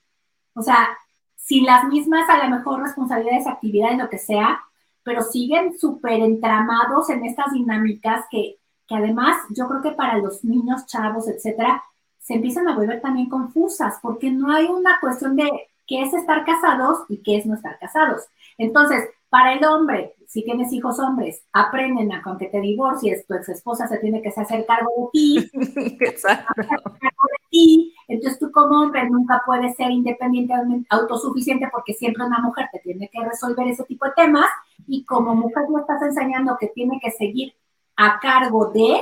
O 0.54 0.62
sea, 0.62 0.96
sin 1.36 1.64
las 1.64 1.84
mismas, 1.84 2.28
a 2.28 2.44
lo 2.44 2.56
mejor, 2.56 2.82
responsabilidades, 2.82 3.46
actividades, 3.46 3.98
lo 3.98 4.08
que 4.08 4.18
sea, 4.18 4.60
pero 5.02 5.22
siguen 5.22 5.78
súper 5.78 6.20
entramados 6.20 7.10
en 7.10 7.24
estas 7.24 7.52
dinámicas 7.52 8.24
que, 8.30 8.56
que 8.88 8.94
además 8.94 9.36
yo 9.50 9.68
creo 9.68 9.82
que 9.82 9.92
para 9.92 10.18
los 10.18 10.44
niños, 10.44 10.86
chavos, 10.86 11.28
etcétera, 11.28 11.82
se 12.18 12.34
empiezan 12.34 12.66
a 12.66 12.74
volver 12.74 13.00
también 13.00 13.28
confusas 13.28 13.98
porque 14.02 14.30
no 14.30 14.50
hay 14.50 14.66
una 14.66 14.98
cuestión 15.00 15.36
de 15.36 15.48
qué 15.86 16.02
es 16.02 16.12
estar 16.12 16.44
casados 16.44 17.04
y 17.08 17.18
qué 17.18 17.36
es 17.36 17.46
no 17.46 17.54
estar 17.54 17.78
casados. 17.78 18.24
Entonces, 18.58 19.08
para 19.28 19.54
el 19.54 19.64
hombre, 19.64 20.14
si 20.26 20.44
tienes 20.44 20.72
hijos 20.72 20.98
hombres, 20.98 21.44
aprenden 21.52 22.12
a 22.12 22.22
con 22.22 22.38
que 22.38 22.46
te 22.46 22.60
divorcies, 22.60 23.26
tu 23.26 23.34
ex 23.34 23.48
esposa 23.48 23.88
se 23.88 23.98
tiene 23.98 24.22
que 24.22 24.28
hacer 24.28 24.64
cargo 24.66 24.90
de 24.96 25.08
ti. 25.12 25.50
Exacto. 26.00 26.54
Cargo 26.54 26.90
de 26.94 27.48
ti. 27.50 27.94
Entonces 28.08 28.38
tú 28.38 28.50
como 28.52 28.82
hombre 28.82 29.08
nunca 29.08 29.42
puedes 29.44 29.76
ser 29.76 29.90
independientemente 29.90 30.86
autosuficiente 30.90 31.68
porque 31.72 31.94
siempre 31.94 32.24
una 32.24 32.40
mujer 32.40 32.68
te 32.72 32.78
tiene 32.80 33.08
que 33.12 33.24
resolver 33.24 33.66
ese 33.68 33.84
tipo 33.84 34.06
de 34.06 34.12
temas 34.16 34.46
y 34.86 35.04
como 35.04 35.34
mujer 35.34 35.64
le 35.72 35.80
estás 35.80 36.02
enseñando 36.02 36.56
que 36.58 36.68
tiene 36.68 37.00
que 37.02 37.10
seguir 37.10 37.54
a 37.96 38.20
cargo 38.20 38.70
de, 38.70 39.00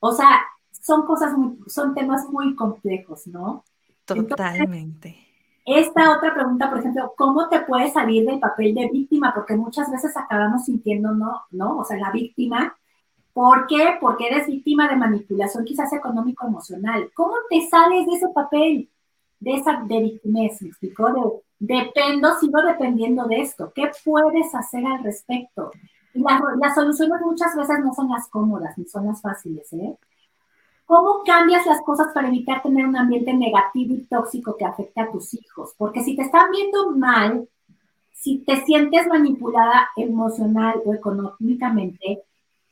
o 0.00 0.12
sea, 0.12 0.40
son 0.70 1.04
cosas 1.04 1.36
muy, 1.36 1.58
son 1.66 1.94
temas 1.94 2.28
muy 2.28 2.54
complejos, 2.54 3.26
¿no? 3.26 3.64
Totalmente. 4.04 5.27
Esta 5.68 6.16
otra 6.16 6.32
pregunta, 6.32 6.70
por 6.70 6.78
ejemplo, 6.78 7.12
¿cómo 7.14 7.46
te 7.50 7.60
puedes 7.60 7.92
salir 7.92 8.24
del 8.24 8.40
papel 8.40 8.74
de 8.74 8.88
víctima? 8.88 9.34
Porque 9.34 9.54
muchas 9.54 9.90
veces 9.90 10.16
acabamos 10.16 10.64
sintiendo, 10.64 11.12
¿no? 11.12 11.42
¿no? 11.50 11.76
O 11.76 11.84
sea, 11.84 11.98
la 11.98 12.10
víctima. 12.10 12.74
¿Por 13.34 13.66
qué? 13.66 13.98
Porque 14.00 14.28
eres 14.28 14.46
víctima 14.46 14.88
de 14.88 14.96
manipulación, 14.96 15.66
quizás 15.66 15.92
económico-emocional. 15.92 17.10
¿Cómo 17.14 17.34
te 17.50 17.68
sales 17.68 18.06
de 18.06 18.12
ese 18.14 18.28
papel? 18.30 18.88
De 19.40 19.52
esa 19.56 19.82
de 19.84 20.18
¿me 20.24 20.46
explicó? 20.46 21.42
dependo, 21.58 22.34
sigo 22.38 22.62
dependiendo 22.62 23.26
de 23.26 23.42
esto. 23.42 23.70
¿Qué 23.74 23.90
puedes 24.02 24.54
hacer 24.54 24.86
al 24.86 25.04
respecto? 25.04 25.70
Y 26.14 26.22
las 26.22 26.74
soluciones 26.74 27.20
muchas 27.20 27.54
veces 27.54 27.80
no 27.84 27.92
son 27.92 28.08
las 28.08 28.26
cómodas, 28.28 28.78
ni 28.78 28.86
son 28.86 29.04
las 29.04 29.20
fáciles, 29.20 29.70
¿eh? 29.74 29.98
¿Cómo 30.88 31.22
cambias 31.22 31.66
las 31.66 31.82
cosas 31.82 32.14
para 32.14 32.28
evitar 32.28 32.62
tener 32.62 32.86
un 32.86 32.96
ambiente 32.96 33.34
negativo 33.34 33.92
y 33.92 34.06
tóxico 34.06 34.56
que 34.56 34.64
afecte 34.64 35.02
a 35.02 35.12
tus 35.12 35.34
hijos? 35.34 35.74
Porque 35.76 36.02
si 36.02 36.16
te 36.16 36.22
están 36.22 36.50
viendo 36.50 36.92
mal, 36.92 37.46
si 38.14 38.38
te 38.38 38.64
sientes 38.64 39.06
manipulada 39.06 39.90
emocional 39.98 40.80
o 40.86 40.94
económicamente, 40.94 42.22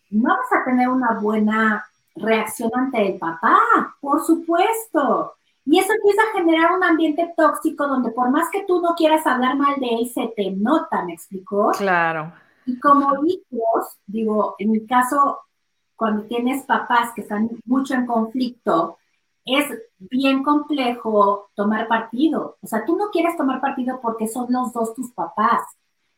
no 0.08 0.30
vas 0.30 0.50
a 0.50 0.64
tener 0.64 0.88
una 0.88 1.20
buena 1.20 1.84
reacción 2.14 2.70
ante 2.74 3.06
el 3.06 3.18
papá, 3.18 3.58
por 4.00 4.24
supuesto. 4.24 5.34
Y 5.66 5.78
eso 5.78 5.92
empieza 5.92 6.22
a 6.22 6.38
generar 6.38 6.74
un 6.74 6.84
ambiente 6.84 7.34
tóxico 7.36 7.86
donde 7.86 8.12
por 8.12 8.30
más 8.30 8.48
que 8.48 8.64
tú 8.64 8.80
no 8.80 8.94
quieras 8.94 9.26
hablar 9.26 9.58
mal 9.58 9.78
de 9.78 9.88
él, 9.88 10.08
se 10.08 10.28
te 10.28 10.52
nota, 10.52 11.04
¿me 11.04 11.12
explicó? 11.12 11.72
Claro. 11.72 12.32
Y 12.64 12.80
como 12.80 13.26
hijos, 13.26 13.98
digo, 14.06 14.54
en 14.58 14.70
mi 14.70 14.86
caso, 14.86 15.40
cuando 15.96 16.24
tienes 16.24 16.64
papás 16.64 17.12
que 17.14 17.22
están 17.22 17.50
mucho 17.64 17.94
en 17.94 18.06
conflicto, 18.06 18.98
es 19.44 19.64
bien 19.98 20.42
complejo 20.42 21.50
tomar 21.54 21.88
partido. 21.88 22.56
O 22.60 22.66
sea, 22.66 22.84
tú 22.84 22.96
no 22.96 23.10
quieres 23.10 23.36
tomar 23.36 23.60
partido 23.60 24.00
porque 24.02 24.28
son 24.28 24.46
los 24.50 24.72
dos 24.72 24.94
tus 24.94 25.12
papás. 25.12 25.62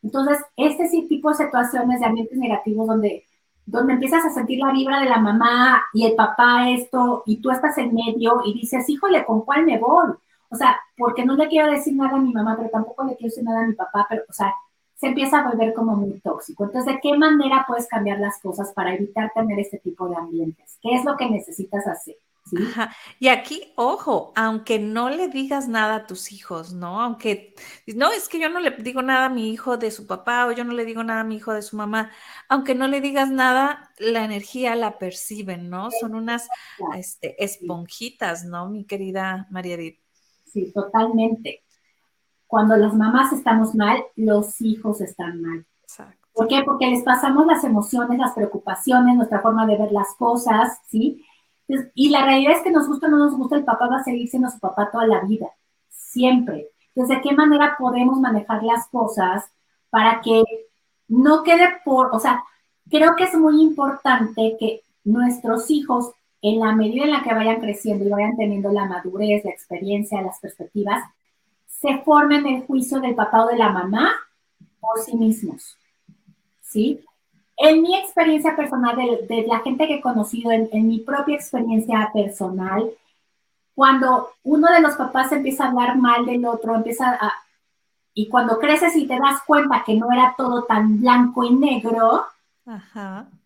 Entonces, 0.02 0.38
este 0.56 0.88
tipo 1.08 1.30
de 1.30 1.36
situaciones 1.36 2.00
de 2.00 2.06
ambientes 2.06 2.38
negativos 2.38 2.86
donde, 2.86 3.24
donde 3.66 3.94
empiezas 3.94 4.24
a 4.24 4.30
sentir 4.30 4.58
la 4.60 4.72
vibra 4.72 5.00
de 5.00 5.10
la 5.10 5.18
mamá 5.18 5.82
y 5.92 6.06
el 6.06 6.14
papá 6.14 6.70
esto, 6.70 7.22
y 7.26 7.40
tú 7.40 7.50
estás 7.50 7.76
en 7.78 7.94
medio 7.94 8.40
y 8.44 8.54
dices, 8.54 8.88
híjole, 8.88 9.24
¿con 9.26 9.42
cuál 9.42 9.64
me 9.66 9.78
voy? 9.78 10.14
O 10.50 10.56
sea, 10.56 10.78
porque 10.96 11.24
no 11.24 11.36
le 11.36 11.48
quiero 11.48 11.70
decir 11.70 11.94
nada 11.94 12.16
a 12.16 12.20
mi 12.20 12.32
mamá, 12.32 12.56
pero 12.56 12.70
tampoco 12.70 13.04
le 13.04 13.16
quiero 13.16 13.28
decir 13.28 13.44
nada 13.44 13.62
a 13.62 13.66
mi 13.66 13.74
papá, 13.74 14.06
pero, 14.08 14.22
o 14.28 14.32
sea, 14.32 14.54
se 14.98 15.06
empieza 15.06 15.38
a 15.38 15.50
volver 15.50 15.74
como 15.74 15.94
muy 15.94 16.18
tóxico. 16.20 16.64
Entonces, 16.64 16.94
¿de 16.94 17.00
qué 17.00 17.16
manera 17.16 17.64
puedes 17.68 17.86
cambiar 17.86 18.18
las 18.18 18.40
cosas 18.40 18.72
para 18.72 18.94
evitar 18.94 19.30
tener 19.32 19.58
este 19.60 19.78
tipo 19.78 20.08
de 20.08 20.16
ambientes? 20.16 20.76
¿Qué 20.82 20.94
es 20.94 21.04
lo 21.04 21.16
que 21.16 21.30
necesitas 21.30 21.86
hacer? 21.86 22.16
Y 23.20 23.28
aquí, 23.28 23.72
ojo, 23.76 24.32
aunque 24.34 24.78
no 24.78 25.10
le 25.10 25.28
digas 25.28 25.68
nada 25.68 25.96
a 25.96 26.06
tus 26.06 26.32
hijos, 26.32 26.72
¿no? 26.72 27.00
Aunque, 27.00 27.54
no, 27.94 28.10
es 28.10 28.28
que 28.28 28.40
yo 28.40 28.48
no 28.48 28.58
le 28.58 28.70
digo 28.70 29.02
nada 29.02 29.26
a 29.26 29.28
mi 29.28 29.50
hijo 29.50 29.76
de 29.76 29.90
su 29.90 30.06
papá 30.06 30.46
o 30.46 30.52
yo 30.52 30.64
no 30.64 30.72
le 30.72 30.86
digo 30.86 31.04
nada 31.04 31.20
a 31.20 31.24
mi 31.24 31.36
hijo 31.36 31.52
de 31.52 31.62
su 31.62 31.76
mamá, 31.76 32.10
aunque 32.48 32.74
no 32.74 32.88
le 32.88 33.00
digas 33.02 33.30
nada, 33.30 33.92
la 33.98 34.24
energía 34.24 34.74
la 34.76 34.98
perciben, 34.98 35.68
¿no? 35.68 35.90
Son 35.90 36.14
unas 36.14 36.48
este, 36.96 37.42
esponjitas, 37.44 38.44
¿no, 38.44 38.68
mi 38.68 38.84
querida 38.84 39.46
María 39.50 39.74
Edith? 39.74 40.00
Sí, 40.46 40.72
totalmente 40.72 41.62
cuando 42.48 42.76
las 42.76 42.94
mamás 42.94 43.32
estamos 43.32 43.74
mal, 43.74 44.02
los 44.16 44.60
hijos 44.60 45.00
están 45.00 45.40
mal. 45.40 45.64
¿Por 46.32 46.48
qué? 46.48 46.62
Porque 46.64 46.88
les 46.88 47.02
pasamos 47.02 47.46
las 47.46 47.62
emociones, 47.62 48.18
las 48.18 48.32
preocupaciones, 48.32 49.16
nuestra 49.16 49.40
forma 49.40 49.66
de 49.66 49.76
ver 49.76 49.92
las 49.92 50.14
cosas, 50.16 50.78
¿sí? 50.88 51.24
y 51.94 52.08
la 52.08 52.24
realidad 52.24 52.56
es 52.56 52.62
que 52.62 52.70
nos 52.70 52.88
gusta 52.88 53.08
o 53.08 53.10
no 53.10 53.18
nos 53.18 53.36
gusta, 53.36 53.56
el 53.56 53.64
papá 53.64 53.88
va 53.88 53.98
a 53.98 54.04
seguir 54.04 54.26
siendo 54.28 54.48
su 54.48 54.58
papá 54.58 54.90
toda 54.90 55.06
la 55.06 55.20
vida, 55.20 55.48
siempre. 55.90 56.70
Entonces, 56.94 57.16
¿de 57.16 57.22
qué 57.22 57.34
manera 57.36 57.76
podemos 57.78 58.18
manejar 58.18 58.62
las 58.62 58.88
cosas 58.88 59.44
para 59.90 60.22
que 60.22 60.42
no 61.08 61.42
quede 61.42 61.68
por, 61.84 62.14
o 62.14 62.18
sea, 62.18 62.42
creo 62.90 63.16
que 63.16 63.24
es 63.24 63.34
muy 63.34 63.60
importante 63.60 64.56
que 64.58 64.82
nuestros 65.04 65.70
hijos, 65.70 66.12
en 66.40 66.60
la 66.60 66.72
medida 66.72 67.04
en 67.04 67.12
la 67.12 67.22
que 67.22 67.34
vayan 67.34 67.60
creciendo 67.60 68.06
y 68.06 68.10
vayan 68.10 68.36
teniendo 68.36 68.70
la 68.70 68.86
madurez, 68.86 69.44
la 69.44 69.50
experiencia, 69.50 70.22
las 70.22 70.40
perspectivas, 70.40 71.04
se 71.80 71.98
formen 71.98 72.46
el 72.46 72.66
juicio 72.66 73.00
del 73.00 73.14
papá 73.14 73.44
o 73.44 73.48
de 73.48 73.56
la 73.56 73.70
mamá 73.70 74.14
por 74.80 74.98
sí 75.00 75.16
mismos. 75.16 75.76
¿Sí? 76.62 77.04
En 77.56 77.82
mi 77.82 77.96
experiencia 77.96 78.54
personal, 78.54 78.96
de, 78.96 79.44
la 79.46 79.60
gente 79.60 79.86
que 79.86 79.96
he 79.96 80.00
conocido, 80.00 80.52
en, 80.52 80.68
mi 80.86 81.00
propia 81.00 81.36
experiencia 81.36 82.10
personal, 82.12 82.90
cuando 83.74 84.30
uno 84.44 84.68
de 84.72 84.80
los 84.80 84.94
papás 84.94 85.32
empieza 85.32 85.64
a 85.64 85.68
hablar 85.68 85.96
mal 85.96 86.26
del 86.26 86.44
otro, 86.46 86.74
empieza 86.74 87.10
a... 87.20 87.32
Y 88.14 88.28
cuando 88.28 88.58
creces 88.58 88.96
y 88.96 89.06
te 89.06 89.18
das 89.18 89.42
cuenta 89.46 89.84
que 89.84 89.94
no 89.94 90.10
era 90.10 90.34
todo 90.36 90.64
tan 90.64 91.00
blanco 91.00 91.44
y 91.44 91.54
negro, 91.54 92.26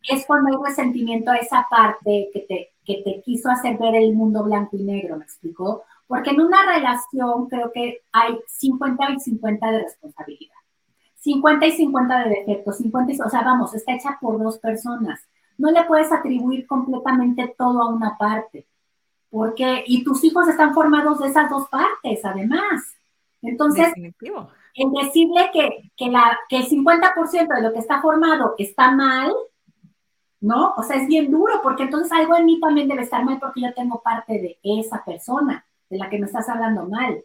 es 0.09 0.27
cuando 0.27 0.49
hay 0.49 0.63
resentimiento 0.65 1.31
a 1.31 1.37
esa 1.37 1.67
parte 1.71 2.31
que 2.33 2.41
te, 2.41 2.71
que 2.85 3.03
te 3.03 3.23
quiso 3.23 3.51
hacer 3.51 3.77
ver 3.79 3.95
el 3.95 4.15
mundo 4.15 4.43
blanco 4.43 4.77
y 4.77 4.83
negro, 4.83 5.17
¿me 5.19 5.25
explicó? 5.25 5.85
Porque 6.07 6.31
en 6.31 6.41
una 6.41 6.59
relación 6.75 7.49
creo 7.49 7.73
que 7.73 8.03
hay 8.13 8.39
50 8.47 9.13
y 9.13 9.21
50 9.21 9.71
de 9.71 9.83
responsabilidad. 9.83 10.57
50 11.23 11.67
y 11.67 11.73
50 11.73 12.19
de 12.25 12.31
defectos, 12.31 12.79
50 12.79 13.13
y, 13.13 13.21
o 13.21 13.29
sea, 13.29 13.43
vamos, 13.43 13.75
está 13.75 13.95
hecha 13.95 14.19
por 14.21 14.43
dos 14.43 14.59
personas. 14.59 15.21
No 15.57 15.71
le 15.71 15.85
puedes 15.85 16.11
atribuir 16.11 16.67
completamente 16.67 17.55
todo 17.57 17.81
a 17.81 17.89
una 17.89 18.19
parte, 18.19 18.67
porque, 19.31 19.85
y 19.87 20.03
tus 20.03 20.25
hijos 20.25 20.49
están 20.49 20.75
formados 20.75 21.21
de 21.21 21.29
esas 21.29 21.49
dos 21.49 21.69
partes, 21.69 22.25
además. 22.25 22.97
Entonces, 23.41 23.87
Definitivo. 23.89 24.51
en 24.75 24.93
decirle 24.93 25.51
que, 25.53 25.93
que, 25.97 26.11
la, 26.11 26.39
que 26.49 26.57
el 26.57 26.69
50% 26.69 27.55
de 27.55 27.63
lo 27.63 27.73
que 27.73 27.79
está 27.79 28.03
formado 28.03 28.57
está 28.59 28.91
mal, 28.91 29.33
¿no? 30.41 30.75
O 30.77 30.83
sea, 30.83 30.97
es 30.97 31.07
bien 31.07 31.31
duro, 31.31 31.61
porque 31.63 31.85
entonces 31.85 32.11
algo 32.11 32.35
en 32.35 32.47
mí 32.47 32.59
también 32.59 32.89
debe 32.89 33.03
estar 33.03 33.25
mal 33.25 33.39
porque 33.39 33.61
yo 33.61 33.73
tengo 33.75 34.03
parte 34.03 34.33
de 34.33 34.59
esa 34.63 35.05
persona 35.05 35.65
de 35.93 35.99
la 35.99 36.09
que 36.09 36.19
me 36.19 36.27
estás 36.27 36.49
hablando 36.49 36.87
mal. 36.87 37.23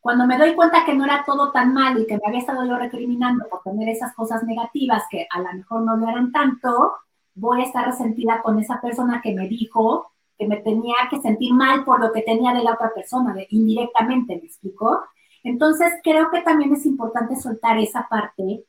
Cuando 0.00 0.24
me 0.26 0.38
doy 0.38 0.54
cuenta 0.54 0.84
que 0.86 0.94
no 0.94 1.04
era 1.04 1.24
todo 1.26 1.50
tan 1.50 1.74
malo 1.74 2.00
y 2.00 2.06
que 2.06 2.14
me 2.14 2.22
había 2.26 2.38
estado 2.38 2.64
yo 2.64 2.78
recriminando 2.78 3.46
por 3.50 3.60
tener 3.62 3.88
esas 3.88 4.14
cosas 4.14 4.44
negativas 4.44 5.02
que 5.10 5.26
a 5.28 5.40
lo 5.40 5.52
mejor 5.52 5.82
no 5.82 5.96
lo 5.96 6.08
eran 6.08 6.30
tanto, 6.30 6.92
voy 7.34 7.60
a 7.60 7.64
estar 7.64 7.84
resentida 7.84 8.40
con 8.40 8.58
esa 8.60 8.80
persona 8.80 9.20
que 9.20 9.34
me 9.34 9.48
dijo 9.48 10.12
que 10.38 10.46
me 10.46 10.58
tenía 10.58 10.94
que 11.10 11.20
sentir 11.20 11.52
mal 11.52 11.84
por 11.84 12.00
lo 12.00 12.12
que 12.12 12.22
tenía 12.22 12.54
de 12.54 12.62
la 12.62 12.74
otra 12.74 12.94
persona, 12.94 13.34
indirectamente, 13.50 14.36
¿me 14.36 14.46
explico? 14.46 15.02
Entonces, 15.42 15.92
creo 16.04 16.30
que 16.30 16.42
también 16.42 16.72
es 16.72 16.86
importante 16.86 17.34
soltar 17.34 17.78
esa 17.78 18.06
parte 18.08 18.64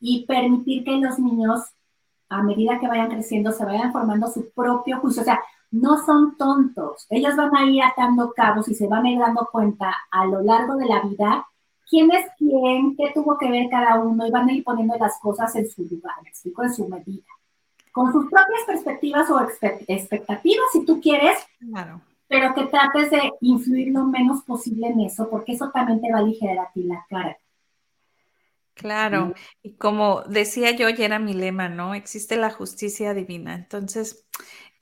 y 0.00 0.26
permitir 0.26 0.84
que 0.84 0.98
los 0.98 1.18
niños, 1.18 1.62
a 2.28 2.42
medida 2.42 2.78
que 2.78 2.88
vayan 2.88 3.08
creciendo, 3.08 3.52
se 3.52 3.64
vayan 3.64 3.92
formando 3.92 4.26
su 4.26 4.50
propio 4.50 5.00
juicio. 5.00 5.22
O 5.22 5.24
sea, 5.24 5.40
no 5.74 6.04
son 6.04 6.36
tontos. 6.36 7.06
Ellos 7.10 7.34
van 7.36 7.54
a 7.56 7.66
ir 7.66 7.82
atando 7.82 8.32
cabos 8.32 8.68
y 8.68 8.74
se 8.74 8.86
van 8.86 9.06
a 9.06 9.10
ir 9.10 9.18
dando 9.18 9.48
cuenta 9.50 9.92
a 10.10 10.24
lo 10.26 10.40
largo 10.40 10.76
de 10.76 10.86
la 10.86 11.00
vida 11.00 11.46
quién 11.88 12.10
es 12.12 12.26
quién, 12.38 12.96
qué 12.96 13.10
tuvo 13.12 13.36
que 13.38 13.50
ver 13.50 13.68
cada 13.68 14.00
uno 14.00 14.26
y 14.26 14.30
van 14.30 14.48
a 14.48 14.52
ir 14.52 14.62
poniendo 14.62 14.96
las 14.96 15.18
cosas 15.20 15.54
en 15.56 15.68
su 15.68 15.82
lugar, 15.84 16.14
¿me 16.22 16.28
explico? 16.28 16.62
En 16.62 16.72
su 16.72 16.88
medida. 16.88 17.24
Con 17.92 18.12
sus 18.12 18.24
propias 18.30 18.62
perspectivas 18.66 19.28
o 19.30 19.40
expectativas, 19.40 20.66
si 20.72 20.84
tú 20.84 21.00
quieres, 21.00 21.38
claro. 21.58 22.00
pero 22.28 22.54
que 22.54 22.66
trates 22.66 23.10
de 23.10 23.32
influir 23.40 23.92
lo 23.92 24.04
menos 24.04 24.42
posible 24.42 24.88
en 24.88 25.00
eso, 25.00 25.28
porque 25.28 25.52
eso 25.52 25.70
también 25.70 26.00
te 26.00 26.10
va 26.10 26.18
a 26.18 26.22
aligerar 26.22 26.58
a 26.58 26.70
ti 26.72 26.84
la 26.84 27.04
cara. 27.08 27.36
Claro, 28.74 29.34
y 29.62 29.74
como 29.74 30.22
decía 30.22 30.72
yo, 30.72 30.88
ya 30.88 31.04
era 31.04 31.20
mi 31.20 31.32
lema, 31.32 31.68
¿no? 31.68 31.94
Existe 31.94 32.36
la 32.36 32.50
justicia 32.50 33.14
divina. 33.14 33.54
Entonces, 33.54 34.24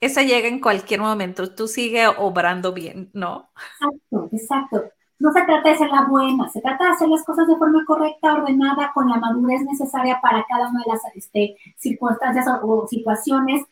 esa 0.05 0.23
llega 0.23 0.47
en 0.47 0.59
cualquier 0.59 1.01
momento, 1.01 1.53
tú 1.53 1.67
sigue 1.67 2.07
obrando 2.07 2.73
bien, 2.73 3.09
¿no? 3.13 3.49
Exacto, 3.79 4.29
exacto. 4.31 4.83
No 5.19 5.31
se 5.31 5.43
trata 5.43 5.69
de 5.69 5.77
ser 5.77 5.89
la 5.89 6.03
buena, 6.03 6.49
se 6.49 6.61
trata 6.61 6.85
de 6.85 6.91
hacer 6.91 7.07
las 7.07 7.23
cosas 7.23 7.47
de 7.47 7.55
forma 7.55 7.85
correcta, 7.85 8.33
ordenada, 8.33 8.91
con 8.93 9.09
la 9.09 9.17
madurez 9.17 9.61
necesaria 9.61 10.19
para 10.21 10.45
cada 10.49 10.69
una 10.69 10.81
de 10.85 10.91
las 10.91 11.01
este, 11.15 11.55
circunstancias 11.77 12.45
o, 12.61 12.87
situaciones, 12.87 13.63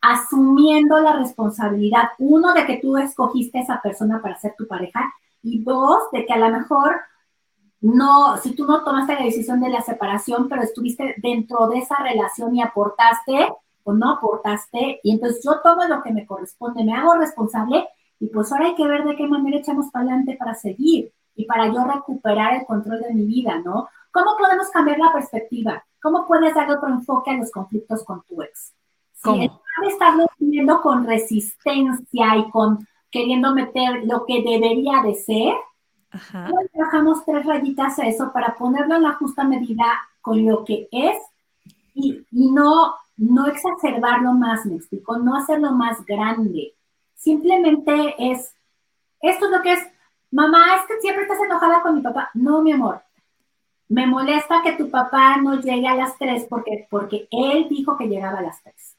asumiendo 0.00 0.98
la 1.00 1.14
responsabilidad, 1.14 2.10
uno, 2.18 2.52
de 2.52 2.66
que 2.66 2.76
tú 2.76 2.96
escogiste 2.96 3.58
a 3.58 3.62
esa 3.62 3.80
persona 3.80 4.20
para 4.20 4.38
ser 4.38 4.54
tu 4.56 4.66
pareja, 4.66 5.12
y 5.42 5.62
dos, 5.62 6.10
de 6.12 6.26
que 6.26 6.32
a 6.32 6.38
lo 6.38 6.50
mejor 6.50 7.00
no, 7.80 8.36
si 8.38 8.54
tú 8.54 8.66
no 8.66 8.84
tomaste 8.84 9.14
la 9.14 9.24
decisión 9.24 9.60
de 9.60 9.70
la 9.70 9.80
separación, 9.82 10.48
pero 10.48 10.62
estuviste 10.62 11.14
dentro 11.18 11.68
de 11.68 11.78
esa 11.78 11.96
relación 12.02 12.54
y 12.56 12.62
aportaste, 12.62 13.48
no 13.92 14.12
aportaste, 14.12 15.00
y 15.02 15.12
entonces 15.12 15.42
yo 15.44 15.60
tomo 15.62 15.84
lo 15.84 16.02
que 16.02 16.12
me 16.12 16.26
corresponde, 16.26 16.84
me 16.84 16.94
hago 16.94 17.14
responsable, 17.14 17.88
y 18.20 18.26
pues 18.28 18.52
ahora 18.52 18.66
hay 18.66 18.74
que 18.74 18.86
ver 18.86 19.04
de 19.04 19.16
qué 19.16 19.26
manera 19.26 19.58
echamos 19.58 19.90
para 19.90 20.06
adelante 20.06 20.36
para 20.38 20.54
seguir 20.54 21.12
y 21.36 21.44
para 21.44 21.72
yo 21.72 21.84
recuperar 21.84 22.54
el 22.54 22.66
control 22.66 23.00
de 23.00 23.14
mi 23.14 23.24
vida, 23.24 23.60
¿no? 23.64 23.88
¿Cómo 24.10 24.36
podemos 24.36 24.68
cambiar 24.70 24.98
la 24.98 25.12
perspectiva? 25.12 25.84
¿Cómo 26.02 26.26
puedes 26.26 26.54
dar 26.54 26.70
otro 26.70 26.88
enfoque 26.88 27.30
a 27.30 27.36
los 27.36 27.50
conflictos 27.50 28.04
con 28.04 28.22
tu 28.22 28.42
ex? 28.42 28.72
Si 29.14 29.30
en 29.30 29.50
de 29.82 29.88
estarlo 29.88 30.26
viendo 30.38 30.80
con 30.80 31.06
resistencia 31.06 32.36
y 32.36 32.50
con 32.50 32.86
queriendo 33.10 33.54
meter 33.54 34.04
lo 34.04 34.24
que 34.26 34.42
debería 34.42 35.02
de 35.02 35.14
ser, 35.14 35.54
Ajá. 36.10 36.50
trabajamos 36.72 37.24
tres 37.24 37.44
rayitas 37.46 37.98
a 37.98 38.06
eso 38.06 38.32
para 38.32 38.54
ponerlo 38.54 38.96
en 38.96 39.02
la 39.02 39.14
justa 39.14 39.44
medida 39.44 39.86
con 40.20 40.44
lo 40.44 40.64
que 40.64 40.88
es 40.90 41.16
y, 41.94 42.24
y 42.30 42.50
no 42.50 42.94
no 43.18 43.46
exacerbarlo 43.48 44.32
más, 44.32 44.64
me 44.64 44.76
explico, 44.76 45.18
no 45.18 45.36
hacerlo 45.36 45.72
más 45.72 46.04
grande. 46.06 46.74
Simplemente 47.14 48.14
es, 48.16 48.54
esto 49.20 49.46
es 49.46 49.50
lo 49.50 49.60
que 49.60 49.72
es, 49.72 49.80
mamá, 50.30 50.76
es 50.76 50.86
que 50.86 51.00
siempre 51.00 51.24
estás 51.24 51.40
enojada 51.44 51.82
con 51.82 51.96
mi 51.96 52.00
papá. 52.00 52.30
No, 52.34 52.62
mi 52.62 52.72
amor, 52.72 53.02
me 53.88 54.06
molesta 54.06 54.62
que 54.62 54.72
tu 54.72 54.88
papá 54.88 55.36
no 55.38 55.60
llegue 55.60 55.88
a 55.88 55.96
las 55.96 56.16
tres 56.16 56.46
porque, 56.48 56.86
porque 56.88 57.26
él 57.30 57.66
dijo 57.68 57.96
que 57.96 58.06
llegaba 58.06 58.38
a 58.38 58.42
las 58.42 58.62
tres. 58.62 58.96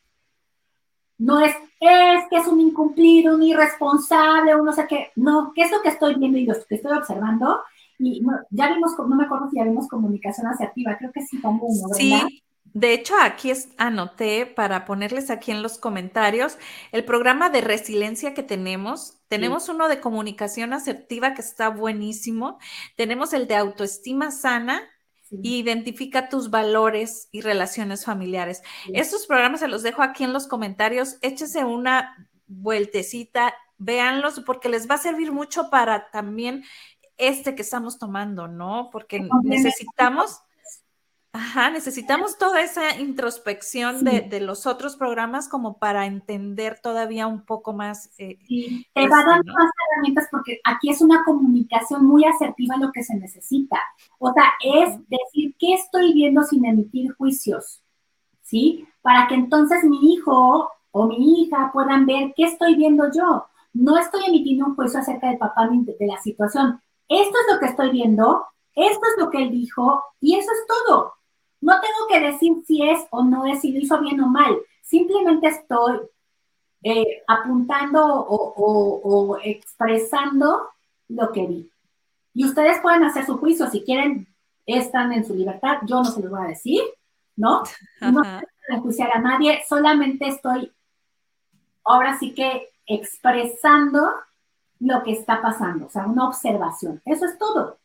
No 1.17 1.39
es, 1.39 1.55
es 1.79 2.23
que 2.29 2.37
es 2.37 2.47
un 2.47 2.59
incumplido, 2.59 3.35
un 3.35 3.43
irresponsable, 3.43 4.55
un 4.55 4.65
no 4.65 4.73
sé 4.73 4.85
qué. 4.87 5.11
No, 5.15 5.53
¿qué 5.53 5.63
es 5.63 5.71
lo 5.71 5.81
que 5.81 5.89
estoy 5.89 6.15
viendo 6.15 6.37
y 6.37 6.45
lo 6.45 6.55
que 6.67 6.75
estoy 6.75 6.97
observando? 6.97 7.61
Y 7.97 8.21
ya 8.49 8.73
vimos, 8.73 8.97
no 8.97 9.15
me 9.15 9.25
acuerdo 9.25 9.49
si 9.49 9.57
ya 9.57 9.65
vimos 9.65 9.87
comunicación 9.89 10.47
asertiva, 10.47 10.97
creo 10.97 11.11
que 11.11 11.25
sí 11.25 11.41
también, 11.41 11.73
¿verdad? 11.81 11.97
Sí, 11.97 12.43
de 12.73 12.93
hecho, 12.93 13.15
aquí 13.19 13.51
anoté 13.77 14.45
para 14.45 14.85
ponerles 14.85 15.29
aquí 15.29 15.51
en 15.51 15.63
los 15.63 15.77
comentarios 15.77 16.57
el 16.91 17.03
programa 17.03 17.49
de 17.49 17.61
resiliencia 17.61 18.33
que 18.33 18.43
tenemos. 18.43 19.17
Tenemos 19.27 19.69
uno 19.69 19.87
de 19.87 19.99
comunicación 19.99 20.73
asertiva 20.73 21.33
que 21.33 21.41
está 21.41 21.69
buenísimo. 21.69 22.59
Tenemos 22.95 23.33
el 23.33 23.47
de 23.47 23.55
autoestima 23.55 24.31
sana. 24.31 24.81
Identifica 25.31 26.29
tus 26.29 26.49
valores 26.49 27.27
y 27.31 27.41
relaciones 27.41 28.05
familiares. 28.05 28.61
Estos 28.93 29.27
programas 29.27 29.59
se 29.61 29.67
los 29.67 29.83
dejo 29.83 30.01
aquí 30.01 30.23
en 30.23 30.33
los 30.33 30.47
comentarios. 30.47 31.17
Échese 31.21 31.63
una 31.63 32.29
vueltecita, 32.47 33.53
véanlos 33.77 34.41
porque 34.45 34.69
les 34.69 34.89
va 34.89 34.95
a 34.95 34.99
servir 34.99 35.31
mucho 35.31 35.69
para 35.69 36.09
también 36.11 36.63
este 37.17 37.53
que 37.53 37.61
estamos 37.61 37.99
tomando, 37.99 38.47
¿no? 38.47 38.89
Porque 38.91 39.27
necesitamos 39.43 40.41
Ajá, 41.31 41.69
necesitamos 41.69 42.39
toda 42.39 42.61
esa 42.61 42.97
introspección 42.99 44.03
de, 44.03 44.41
los 44.41 44.65
otros 44.65 44.95
programas 44.95 45.47
como 45.47 45.77
para 45.77 46.07
entender 46.07 46.79
todavía 46.81 47.27
un 47.27 47.45
poco 47.45 47.71
más. 47.71 48.09
Eh, 48.17 48.39
sí, 48.47 48.87
te 48.95 49.07
va 49.07 49.19
a 49.19 49.25
dar 49.25 49.45
más 49.45 49.71
herramientas 49.91 50.27
porque 50.31 50.59
aquí 50.63 50.89
es 50.89 51.01
una 51.01 51.23
comunicación 51.23 52.03
muy 52.03 52.25
asertiva 52.25 52.77
lo 52.77 52.91
que 52.91 53.03
se 53.03 53.15
necesita. 53.15 53.79
O 54.17 54.33
sea, 54.33 54.53
es 54.59 54.97
decir, 55.07 55.55
¿qué 55.59 55.73
estoy 55.73 56.13
viendo 56.13 56.41
sin 56.41 56.65
emitir 56.65 57.13
juicios? 57.13 57.83
¿Sí? 58.41 58.87
Para 59.03 59.27
que 59.27 59.35
entonces 59.35 59.83
mi 59.83 60.13
hijo 60.13 60.71
o 60.89 61.07
mi 61.07 61.43
hija 61.43 61.69
puedan 61.71 62.07
ver 62.07 62.33
qué 62.35 62.45
estoy 62.45 62.75
viendo 62.75 63.05
yo. 63.11 63.45
No 63.73 63.99
estoy 63.99 64.23
emitiendo 64.25 64.65
un 64.65 64.75
juicio 64.75 64.99
acerca 64.99 65.27
del 65.27 65.37
papá 65.37 65.69
de 65.69 66.07
la 66.07 66.19
situación. 66.21 66.81
Esto 67.07 67.37
es 67.37 67.53
lo 67.53 67.59
que 67.59 67.67
estoy 67.67 67.91
viendo, 67.91 68.47
esto 68.73 69.01
es 69.13 69.23
lo 69.23 69.29
que 69.29 69.43
él 69.43 69.51
dijo 69.51 70.03
y 70.19 70.35
eso 70.35 70.51
es 70.51 70.65
todo 70.67 71.18
no 71.61 71.73
tengo 71.81 72.07
que 72.09 72.19
decir 72.19 72.53
si 72.65 72.87
es 72.87 73.05
o 73.09 73.23
no 73.23 73.45
es, 73.45 73.61
si 73.61 73.71
lo 73.71 73.79
hizo 73.79 73.99
bien 73.99 74.19
o 74.21 74.27
mal. 74.27 74.57
Simplemente 74.81 75.47
estoy 75.47 75.99
eh, 76.83 77.23
apuntando 77.27 78.05
o, 78.05 79.37
expresando 79.43 80.69
lo 81.09 81.31
que 81.31 81.45
vi. 81.45 81.71
Y 82.33 82.45
ustedes 82.45 82.79
pueden 82.79 83.03
hacer 83.03 83.25
su 83.25 83.37
juicio. 83.37 83.69
Si 83.69 83.83
quieren, 83.83 84.27
están 84.65 85.11
en 85.11 85.25
su 85.25 85.35
libertad. 85.35 85.79
Yo 85.85 85.97
no 85.97 86.05
se 86.05 86.21
los 86.21 86.31
voy 86.31 86.45
a 86.45 86.49
decir, 86.49 86.81
¿no? 87.35 87.63
No 88.01 88.11
voy 88.13 88.27
a 88.27 88.43
enjuiciar 88.69 89.09
a 89.13 89.19
nadie. 89.19 89.61
Solamente 89.67 90.27
estoy, 90.27 90.71
ahora 91.83 92.17
sí 92.17 92.33
que 92.33 92.69
expresando 92.85 94.11
lo 94.79 95.03
que 95.03 95.11
está 95.11 95.41
pasando. 95.41 95.87
O 95.87 95.89
sea, 95.89 96.05
una 96.05 96.27
observación. 96.27 97.01
Eso 97.03 97.25
es 97.25 97.37
todo. 97.37 97.78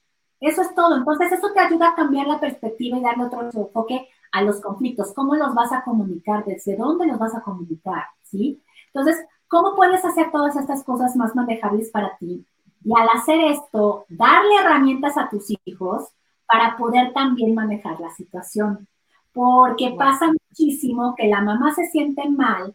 Eso 0.44 0.60
es 0.60 0.74
todo. 0.74 0.96
Entonces, 0.96 1.32
eso 1.32 1.52
te 1.54 1.60
ayuda 1.60 1.88
a 1.88 1.94
cambiar 1.94 2.26
la 2.26 2.38
perspectiva 2.38 2.98
y 2.98 3.00
darle 3.00 3.24
otro 3.24 3.50
enfoque 3.50 4.08
a 4.30 4.42
los 4.42 4.60
conflictos. 4.60 5.14
¿Cómo 5.14 5.34
los 5.36 5.54
vas 5.54 5.72
a 5.72 5.82
comunicar? 5.82 6.44
¿Desde 6.44 6.76
dónde 6.76 7.06
los 7.06 7.18
vas 7.18 7.34
a 7.34 7.40
comunicar? 7.40 8.04
¿Sí? 8.22 8.60
Entonces, 8.92 9.24
¿cómo 9.48 9.74
puedes 9.74 10.04
hacer 10.04 10.30
todas 10.30 10.54
estas 10.56 10.84
cosas 10.84 11.16
más 11.16 11.34
manejables 11.34 11.90
para 11.90 12.18
ti? 12.18 12.44
Y 12.84 12.92
al 12.94 13.08
hacer 13.08 13.40
esto, 13.40 14.04
darle 14.10 14.56
herramientas 14.60 15.16
a 15.16 15.30
tus 15.30 15.46
hijos 15.64 16.08
para 16.46 16.76
poder 16.76 17.14
también 17.14 17.54
manejar 17.54 17.98
la 17.98 18.10
situación. 18.10 18.86
Porque 19.32 19.94
pasa 19.96 20.26
muchísimo 20.26 21.14
que 21.16 21.26
la 21.26 21.40
mamá 21.40 21.72
se 21.74 21.86
siente 21.86 22.28
mal, 22.28 22.74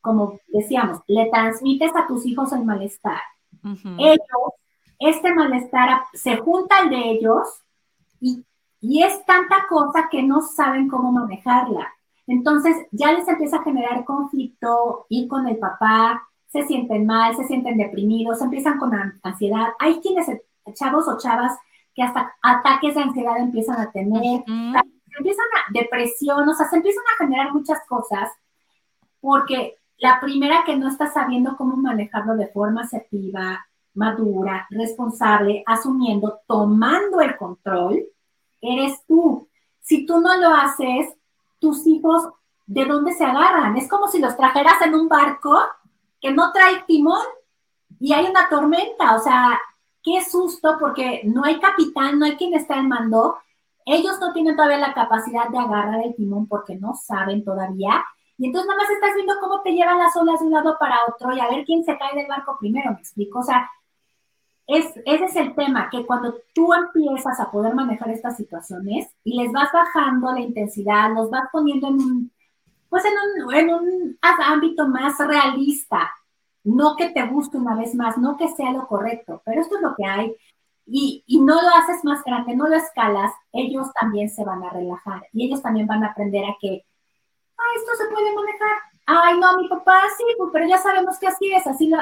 como 0.00 0.40
decíamos, 0.48 1.02
le 1.06 1.30
transmites 1.30 1.94
a 1.94 2.08
tus 2.08 2.26
hijos 2.26 2.52
el 2.52 2.64
malestar. 2.64 3.20
Ellos 3.96 4.55
este 4.98 5.34
malestar 5.34 6.04
se 6.12 6.36
junta 6.38 6.78
al 6.78 6.90
de 6.90 7.10
ellos 7.10 7.46
y, 8.20 8.44
es 9.02 9.24
tanta 9.24 9.66
cosa 9.68 10.08
que 10.10 10.22
no 10.22 10.42
saben 10.42 10.88
cómo 10.88 11.10
manejarla. 11.10 11.92
Entonces 12.28 12.76
ya 12.92 13.12
les 13.12 13.26
empieza 13.26 13.56
a 13.56 13.64
generar 13.64 14.04
conflicto, 14.04 15.06
ir 15.08 15.26
con 15.26 15.48
el 15.48 15.56
papá, 15.56 16.22
se 16.52 16.64
sienten 16.66 17.04
mal, 17.04 17.34
se 17.34 17.44
sienten 17.44 17.78
deprimidos, 17.78 18.40
empiezan 18.40 18.78
con 18.78 18.92
ansiedad. 19.22 19.70
Hay 19.80 20.00
quienes, 20.00 20.28
chavos 20.74 21.08
o 21.08 21.18
chavas, 21.18 21.58
que 21.94 22.02
hasta 22.02 22.32
ataques 22.42 22.94
de 22.94 23.02
ansiedad 23.02 23.38
empiezan 23.38 23.80
a 23.80 23.90
tener, 23.90 24.44
empiezan 24.46 25.46
a 25.56 25.72
depresión, 25.72 26.48
o 26.48 26.54
sea, 26.54 26.68
se 26.68 26.76
empiezan 26.76 27.02
a 27.12 27.24
generar 27.24 27.52
muchas 27.52 27.80
cosas 27.88 28.30
porque 29.20 29.76
la 29.98 30.20
primera 30.20 30.62
que 30.64 30.76
no 30.76 30.88
está 30.88 31.10
sabiendo 31.12 31.56
cómo 31.56 31.76
manejarlo 31.76 32.36
de 32.36 32.48
forma 32.48 32.82
asertiva, 32.82 33.66
madura, 33.96 34.66
responsable, 34.70 35.62
asumiendo, 35.66 36.40
tomando 36.46 37.20
el 37.20 37.36
control, 37.36 38.04
eres 38.60 39.04
tú. 39.06 39.48
Si 39.80 40.06
tú 40.06 40.20
no 40.20 40.36
lo 40.36 40.48
haces, 40.48 41.14
tus 41.58 41.86
hijos, 41.86 42.28
¿de 42.66 42.84
dónde 42.84 43.12
se 43.12 43.24
agarran? 43.24 43.76
Es 43.76 43.88
como 43.88 44.08
si 44.08 44.18
los 44.18 44.36
trajeras 44.36 44.80
en 44.82 44.94
un 44.94 45.08
barco 45.08 45.58
que 46.20 46.32
no 46.32 46.52
trae 46.52 46.84
timón 46.86 47.24
y 48.00 48.12
hay 48.12 48.26
una 48.26 48.48
tormenta. 48.48 49.16
O 49.16 49.20
sea, 49.20 49.58
qué 50.02 50.22
susto, 50.24 50.76
porque 50.78 51.22
no 51.24 51.44
hay 51.44 51.58
capitán, 51.58 52.18
no 52.18 52.26
hay 52.26 52.36
quien 52.36 52.54
está 52.54 52.74
al 52.74 52.88
mando. 52.88 53.38
Ellos 53.84 54.18
no 54.20 54.32
tienen 54.32 54.56
todavía 54.56 54.78
la 54.78 54.94
capacidad 54.94 55.48
de 55.48 55.58
agarrar 55.58 56.04
el 56.04 56.14
timón 56.14 56.46
porque 56.48 56.76
no 56.76 56.94
saben 56.94 57.44
todavía. 57.44 58.04
Y 58.38 58.46
entonces 58.46 58.68
nada 58.68 58.82
más 58.82 58.90
estás 58.90 59.14
viendo 59.14 59.34
cómo 59.40 59.62
te 59.62 59.72
llevan 59.72 59.98
las 59.98 60.14
olas 60.16 60.40
de 60.40 60.46
un 60.46 60.52
lado 60.52 60.76
para 60.78 60.98
otro 61.08 61.32
y 61.32 61.40
a 61.40 61.48
ver 61.48 61.64
quién 61.64 61.84
se 61.84 61.96
cae 61.96 62.14
del 62.14 62.26
barco 62.26 62.56
primero, 62.58 62.90
me 62.92 62.98
explico. 62.98 63.38
O 63.38 63.42
sea, 63.42 63.70
es, 64.66 64.86
ese 65.04 65.24
es 65.24 65.36
el 65.36 65.54
tema, 65.54 65.88
que 65.90 66.04
cuando 66.04 66.34
tú 66.52 66.72
empiezas 66.74 67.38
a 67.38 67.50
poder 67.50 67.74
manejar 67.74 68.10
estas 68.10 68.36
situaciones 68.36 69.08
y 69.22 69.40
les 69.40 69.52
vas 69.52 69.70
bajando 69.72 70.32
la 70.32 70.40
intensidad, 70.40 71.12
los 71.14 71.30
vas 71.30 71.48
poniendo 71.52 71.88
en 71.88 71.94
un, 71.94 72.32
pues 72.88 73.04
en 73.04 73.12
un, 73.12 73.54
en 73.54 73.74
un 73.74 74.18
ámbito 74.22 74.88
más 74.88 75.18
realista, 75.18 76.10
no 76.64 76.96
que 76.96 77.10
te 77.10 77.22
guste 77.28 77.58
una 77.58 77.76
vez 77.76 77.94
más, 77.94 78.18
no 78.18 78.36
que 78.36 78.48
sea 78.48 78.72
lo 78.72 78.88
correcto, 78.88 79.40
pero 79.44 79.60
esto 79.60 79.76
es 79.76 79.82
lo 79.82 79.94
que 79.94 80.04
hay. 80.04 80.34
Y, 80.88 81.24
y, 81.26 81.40
no 81.40 81.54
lo 81.54 81.68
haces 81.68 82.04
más 82.04 82.22
grande, 82.24 82.54
no 82.54 82.68
lo 82.68 82.76
escalas, 82.76 83.32
ellos 83.52 83.88
también 84.00 84.30
se 84.30 84.44
van 84.44 84.62
a 84.62 84.70
relajar 84.70 85.26
y 85.32 85.46
ellos 85.46 85.60
también 85.60 85.86
van 85.88 86.04
a 86.04 86.08
aprender 86.08 86.44
a 86.44 86.56
que, 86.60 86.84
ah, 87.58 87.62
esto 87.76 88.04
se 88.04 88.10
puede 88.12 88.32
manejar. 88.34 88.78
Ay, 89.06 89.38
no, 89.38 89.58
mi 89.58 89.68
papá 89.68 90.00
sí, 90.16 90.24
pues, 90.38 90.50
pero 90.52 90.66
ya 90.68 90.78
sabemos 90.78 91.18
que 91.18 91.26
así 91.26 91.52
es, 91.52 91.66
así 91.66 91.88
lo, 91.88 91.98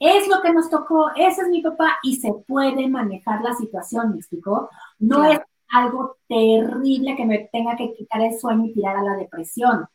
es 0.00 0.26
lo 0.28 0.40
que 0.40 0.52
nos 0.52 0.70
tocó, 0.70 1.10
ese 1.14 1.42
es 1.42 1.48
mi 1.48 1.60
papá 1.60 1.98
y 2.02 2.16
se 2.16 2.32
puede 2.32 2.88
manejar 2.88 3.42
la 3.42 3.54
situación, 3.54 4.12
¿me 4.12 4.16
explicó? 4.16 4.70
No 4.98 5.24
es 5.24 5.38
algo 5.68 6.16
terrible 6.26 7.14
que 7.16 7.26
me 7.26 7.50
tenga 7.52 7.76
que 7.76 7.92
quitar 7.92 8.22
el 8.22 8.38
sueño 8.38 8.64
y 8.64 8.72
tirar 8.72 8.96
a 8.96 9.02
la 9.02 9.16
depresión. 9.16 9.86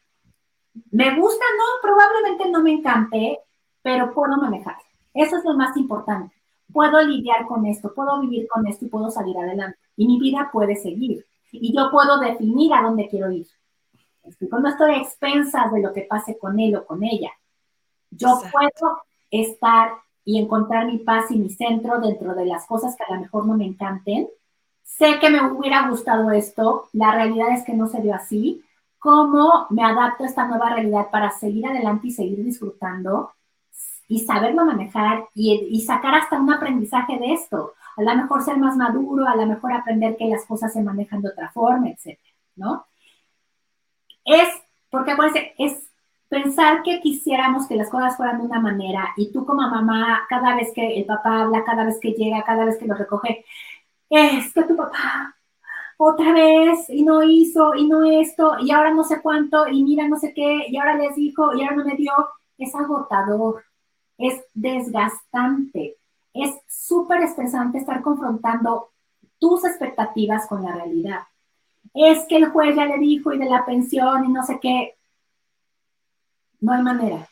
Me 0.92 1.20
gusta, 1.20 1.44
no, 1.58 1.82
probablemente 1.82 2.50
no 2.52 2.62
me 2.62 2.74
encante, 2.74 3.40
pero 3.82 4.14
puedo 4.14 4.38
manejar. 4.38 4.78
Eso 5.12 5.38
es 5.38 5.44
lo 5.44 5.56
más 5.56 5.76
importante. 5.76 6.36
Puedo 6.72 7.02
lidiar 7.02 7.48
con 7.48 7.66
esto, 7.66 7.92
puedo 7.94 8.20
vivir 8.22 8.48
con 8.48 8.68
esto 8.68 8.86
y 8.86 8.90
puedo 8.90 9.10
salir 9.10 9.36
adelante. 9.38 9.80
Y 9.98 10.06
mi 10.06 10.20
vida 10.20 10.50
puede 10.54 10.76
seguir. 10.76 11.26
Y 11.52 11.76
yo 11.76 11.90
puedo 11.90 12.20
definir 12.20 12.74
a 12.74 12.84
dónde 12.84 13.08
quiero 13.08 13.32
ir. 13.32 13.48
¿Me 14.24 14.30
explico? 14.30 14.60
No 14.60 14.70
estoy 14.70 14.92
a 14.94 14.98
expensas 14.98 15.72
de 15.72 15.82
lo 15.82 15.94
que 15.94 16.02
pase 16.02 16.38
con 16.38 16.60
él 16.60 16.76
o 16.76 16.86
con 16.86 17.04
ella. 17.04 17.32
Yo 18.12 18.40
puedo 18.52 19.02
estar 19.42 19.92
y 20.24 20.40
encontrar 20.40 20.88
mi 20.88 20.98
paz 20.98 21.30
y 21.30 21.38
mi 21.38 21.50
centro 21.50 22.00
dentro 22.00 22.34
de 22.34 22.46
las 22.46 22.66
cosas 22.66 22.96
que 22.96 23.04
a 23.04 23.16
lo 23.16 23.22
mejor 23.22 23.46
no 23.46 23.56
me 23.56 23.66
encanten. 23.66 24.28
Sé 24.84 25.20
que 25.20 25.30
me 25.30 25.46
hubiera 25.52 25.88
gustado 25.88 26.32
esto, 26.32 26.90
la 26.94 27.12
realidad 27.12 27.52
es 27.52 27.64
que 27.64 27.74
no 27.74 27.88
se 27.88 28.02
dio 28.02 28.16
así. 28.16 28.64
¿Cómo 29.00 29.68
me 29.70 29.84
adapto 29.84 30.24
a 30.24 30.28
esta 30.28 30.48
nueva 30.48 30.70
realidad 30.70 31.10
para 31.12 31.32
seguir 31.32 31.68
adelante 31.68 32.08
y 32.08 32.12
seguir 32.12 32.44
disfrutando 32.44 33.32
y 34.08 34.20
saberlo 34.20 34.66
manejar 34.66 35.26
y, 35.34 35.68
y 35.70 35.82
sacar 35.82 36.16
hasta 36.16 36.40
un 36.40 36.52
aprendizaje 36.52 37.20
de 37.20 37.34
esto? 37.34 37.74
A 37.98 38.02
lo 38.02 38.16
mejor 38.16 38.44
ser 38.44 38.58
más 38.58 38.76
maduro, 38.76 39.28
a 39.28 39.36
lo 39.36 39.46
mejor 39.46 39.74
aprender 39.74 40.18
que 40.18 40.26
las 40.26 40.46
cosas 40.46 40.74
se 40.74 40.82
manejan 40.82 41.22
de 41.22 41.30
otra 41.30 41.50
forma, 41.52 41.90
etcétera, 41.90 42.34
¿no? 42.56 42.86
Es, 44.26 44.50
porque 44.90 45.12
acuérdense, 45.12 45.54
es 45.58 45.84
pensar 46.30 46.84
que 46.84 47.00
quisiéramos 47.02 47.68
que 47.68 47.76
las 47.76 47.90
cosas 47.90 48.18
fueran 48.18 48.40
de 48.40 48.46
una 48.46 48.60
manera 48.60 49.10
y 49.18 49.32
tú 49.32 49.46
como 49.46 49.62
mamá, 49.70 50.26
cada 50.30 50.56
vez 50.56 50.72
que 50.74 50.98
el 50.98 51.06
papá 51.06 51.44
habla, 51.44 51.64
cada 51.64 51.86
vez 51.86 52.00
que 52.02 52.14
llega, 52.14 52.44
cada 52.44 52.66
vez 52.66 52.78
que 52.78 52.88
lo 52.88 52.96
recoge, 52.96 53.46
es 54.10 54.54
que 54.54 54.64
tu 54.64 54.76
papá 54.76 55.36
otra 55.98 56.34
vez 56.34 56.90
y 56.90 57.04
no 57.04 57.24
hizo 57.24 57.74
y 57.76 57.88
no 57.88 58.04
esto 58.04 58.58
y 58.60 58.72
ahora 58.72 58.94
no 58.94 59.04
sé 59.04 59.22
cuánto 59.22 59.68
y 59.68 59.84
mira 59.84 60.08
no 60.08 60.18
sé 60.18 60.34
qué 60.34 60.66
y 60.68 60.78
ahora 60.78 60.96
les 60.98 61.16
dijo 61.16 61.56
y 61.56 61.62
ahora 61.62 61.76
no 61.78 61.86
me 61.86 61.96
dio, 61.96 62.12
es 62.58 62.74
agotador, 62.76 63.64
es 64.18 64.44
desgastante, 64.54 65.98
es 66.34 66.54
súper 66.68 67.22
estresante 67.22 67.78
estar 67.78 68.02
confrontando 68.02 68.90
tus 69.40 69.66
expectativas 69.66 70.48
con 70.48 70.64
la 70.64 70.74
realidad. 70.74 71.20
Es 71.94 72.26
que 72.28 72.38
el 72.38 72.50
juez 72.50 72.76
ya 72.76 72.86
le 72.86 72.98
dijo 72.98 73.34
y 73.34 73.38
de 73.38 73.46
la 73.46 73.66
pensión 73.66 74.26
y 74.26 74.30
no 74.30 74.44
sé 74.44 74.60
qué, 74.62 74.95
no 76.62 76.74
hay 76.74 76.82
manera. 76.82 77.28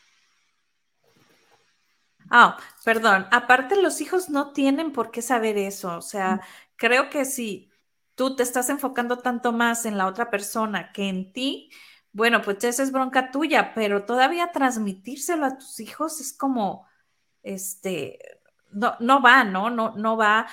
Ah, 2.30 2.58
perdón. 2.84 3.28
Aparte, 3.32 3.82
los 3.82 4.02
hijos 4.02 4.30
no 4.30 4.54
tienen 4.54 4.92
por 4.92 5.12
qué 5.12 5.22
saber 5.22 5.58
eso. 5.58 5.98
O 5.98 6.02
sea, 6.02 6.42
creo 6.76 7.10
que 7.10 7.26
si 7.26 7.72
tú 8.16 8.36
te 8.36 8.44
estás 8.44 8.70
enfocando 8.70 9.20
tanto 9.20 9.52
más 9.52 9.86
en 9.86 9.98
la 9.98 10.08
otra 10.08 10.30
persona 10.30 10.92
que 10.92 11.10
en 11.10 11.32
ti, 11.32 11.70
bueno, 12.12 12.42
pues 12.42 12.64
esa 12.64 12.84
es 12.84 12.92
bronca 12.92 13.32
tuya, 13.32 13.74
pero 13.74 14.06
todavía 14.06 14.52
transmitírselo 14.52 15.46
a 15.46 15.58
tus 15.58 15.80
hijos 15.80 16.20
es 16.22 16.34
como, 16.34 16.88
este, 17.44 18.20
no, 18.72 18.96
no 19.00 19.22
va, 19.22 19.44
¿no? 19.44 19.70
No, 19.70 19.96
no 19.96 20.18
va. 20.18 20.48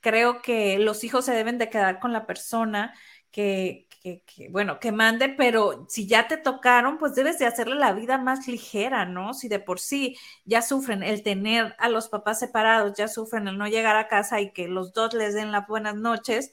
Creo 0.00 0.42
que 0.42 0.78
los 0.78 1.04
hijos 1.04 1.24
se 1.24 1.32
deben 1.32 1.58
de 1.58 1.70
quedar 1.70 2.00
con 2.00 2.12
la 2.12 2.26
persona 2.26 2.94
que, 3.30 3.88
que, 4.02 4.48
bueno, 4.50 4.80
que 4.80 4.90
mande, 4.90 5.28
pero 5.28 5.86
si 5.88 6.08
ya 6.08 6.26
te 6.26 6.36
tocaron, 6.36 6.98
pues 6.98 7.14
debes 7.14 7.38
de 7.38 7.46
hacerle 7.46 7.76
la 7.76 7.92
vida 7.92 8.18
más 8.18 8.48
ligera, 8.48 9.04
¿no? 9.04 9.32
Si 9.32 9.48
de 9.48 9.60
por 9.60 9.78
sí 9.78 10.16
ya 10.44 10.60
sufren 10.60 11.04
el 11.04 11.22
tener 11.22 11.76
a 11.78 11.88
los 11.88 12.08
papás 12.08 12.40
separados, 12.40 12.94
ya 12.96 13.06
sufren 13.06 13.46
el 13.46 13.58
no 13.58 13.68
llegar 13.68 13.96
a 13.96 14.08
casa 14.08 14.40
y 14.40 14.52
que 14.52 14.66
los 14.66 14.92
dos 14.92 15.14
les 15.14 15.34
den 15.34 15.52
las 15.52 15.68
buenas 15.68 15.94
noches, 15.94 16.52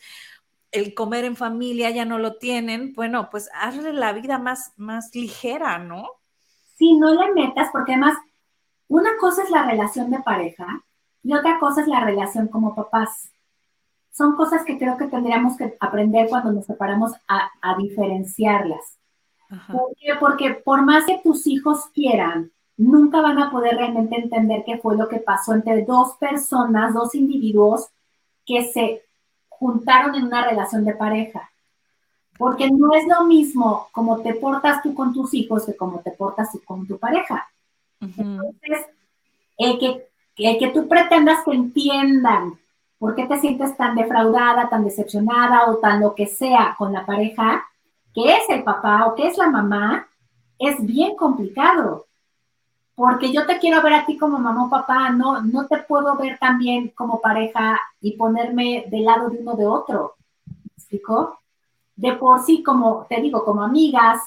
el 0.71 0.93
comer 0.93 1.25
en 1.25 1.35
familia 1.35 1.89
ya 1.89 2.05
no 2.05 2.19
lo 2.19 2.37
tienen, 2.37 2.93
bueno, 2.93 3.29
pues 3.31 3.49
hazle 3.53 3.93
la 3.93 4.13
vida 4.13 4.37
más, 4.37 4.73
más 4.77 5.13
ligera, 5.15 5.79
¿no? 5.79 6.07
Sí, 6.77 6.97
no 6.97 7.13
le 7.13 7.33
metas, 7.33 7.69
porque 7.71 7.93
además, 7.93 8.15
una 8.87 9.17
cosa 9.17 9.43
es 9.43 9.49
la 9.49 9.65
relación 9.65 10.11
de 10.11 10.19
pareja 10.19 10.83
y 11.23 11.33
otra 11.33 11.57
cosa 11.59 11.81
es 11.81 11.87
la 11.87 11.99
relación 12.01 12.47
como 12.47 12.75
papás 12.75 13.31
son 14.19 14.35
cosas 14.35 14.65
que 14.65 14.77
creo 14.77 14.97
que 14.97 15.07
tendríamos 15.07 15.55
que 15.55 15.77
aprender 15.79 16.27
cuando 16.27 16.51
nos 16.51 16.65
separamos 16.65 17.13
a, 17.25 17.77
diferenciarlas. 17.77 18.97
¿Por 19.71 19.95
qué? 19.97 20.13
Porque 20.19 20.55
por 20.55 20.81
más 20.81 21.05
que 21.05 21.21
tus 21.23 21.47
hijos 21.47 21.85
quieran, 21.93 22.51
nunca 22.75 23.21
van 23.21 23.39
a 23.39 23.49
poder 23.49 23.77
realmente 23.77 24.17
entender 24.17 24.63
qué 24.65 24.77
fue 24.77 24.97
lo 24.97 25.07
que 25.07 25.19
pasó 25.19 25.53
entre 25.53 25.85
dos 25.85 26.17
personas, 26.17 26.93
dos 26.93 27.15
individuos 27.15 27.87
que 28.45 28.65
se 28.65 29.03
juntaron 29.47 30.13
en 30.15 30.25
una 30.25 30.45
relación 30.45 30.83
de 30.83 30.95
pareja. 30.95 31.49
Porque 32.37 32.69
no 32.69 32.93
es 32.93 33.07
lo 33.07 33.23
mismo 33.23 33.87
como 33.93 34.19
te 34.19 34.33
portas 34.33 34.83
tú 34.83 34.93
con 34.93 35.13
tus 35.13 35.33
hijos 35.33 35.65
que 35.65 35.77
como 35.77 36.01
te 36.01 36.11
portas 36.11 36.51
tú 36.51 36.59
con 36.65 36.85
tu 36.85 36.97
pareja. 36.97 37.47
Entonces, 38.01 38.85
el 39.57 39.79
que, 39.79 40.09
el 40.35 40.59
que 40.59 40.71
tú 40.73 40.89
pretendas 40.89 41.45
que 41.45 41.51
entiendan 41.51 42.59
¿Por 42.99 43.15
qué 43.15 43.25
te 43.25 43.39
sientes 43.39 43.75
tan 43.77 43.95
defraudada, 43.95 44.69
tan 44.69 44.83
decepcionada 44.83 45.69
o 45.69 45.77
tan 45.77 46.01
lo 46.01 46.13
que 46.13 46.27
sea 46.27 46.75
con 46.77 46.93
la 46.93 47.05
pareja? 47.05 47.65
que 48.13 48.33
es 48.33 48.49
el 48.49 48.63
papá 48.63 49.05
o 49.07 49.15
que 49.15 49.27
es 49.27 49.37
la 49.37 49.49
mamá? 49.49 50.07
Es 50.57 50.83
bien 50.85 51.15
complicado. 51.15 52.05
Porque 52.95 53.31
yo 53.31 53.45
te 53.45 53.59
quiero 53.59 53.81
ver 53.81 53.93
a 53.93 54.05
ti 54.05 54.17
como 54.17 54.39
mamá 54.39 54.65
o 54.65 54.69
papá, 54.69 55.09
no, 55.09 55.41
no 55.41 55.67
te 55.67 55.77
puedo 55.77 56.17
ver 56.17 56.37
también 56.37 56.89
como 56.89 57.21
pareja 57.21 57.79
y 58.01 58.17
ponerme 58.17 58.85
del 58.89 59.05
lado 59.05 59.29
de 59.29 59.37
uno 59.37 59.55
de 59.55 59.65
otro. 59.65 60.15
¿Me 60.45 60.71
explico? 60.75 61.39
De 61.95 62.13
por 62.13 62.41
sí, 62.41 62.61
como 62.61 63.05
te 63.07 63.21
digo, 63.21 63.45
como 63.45 63.63
amigas, 63.63 64.21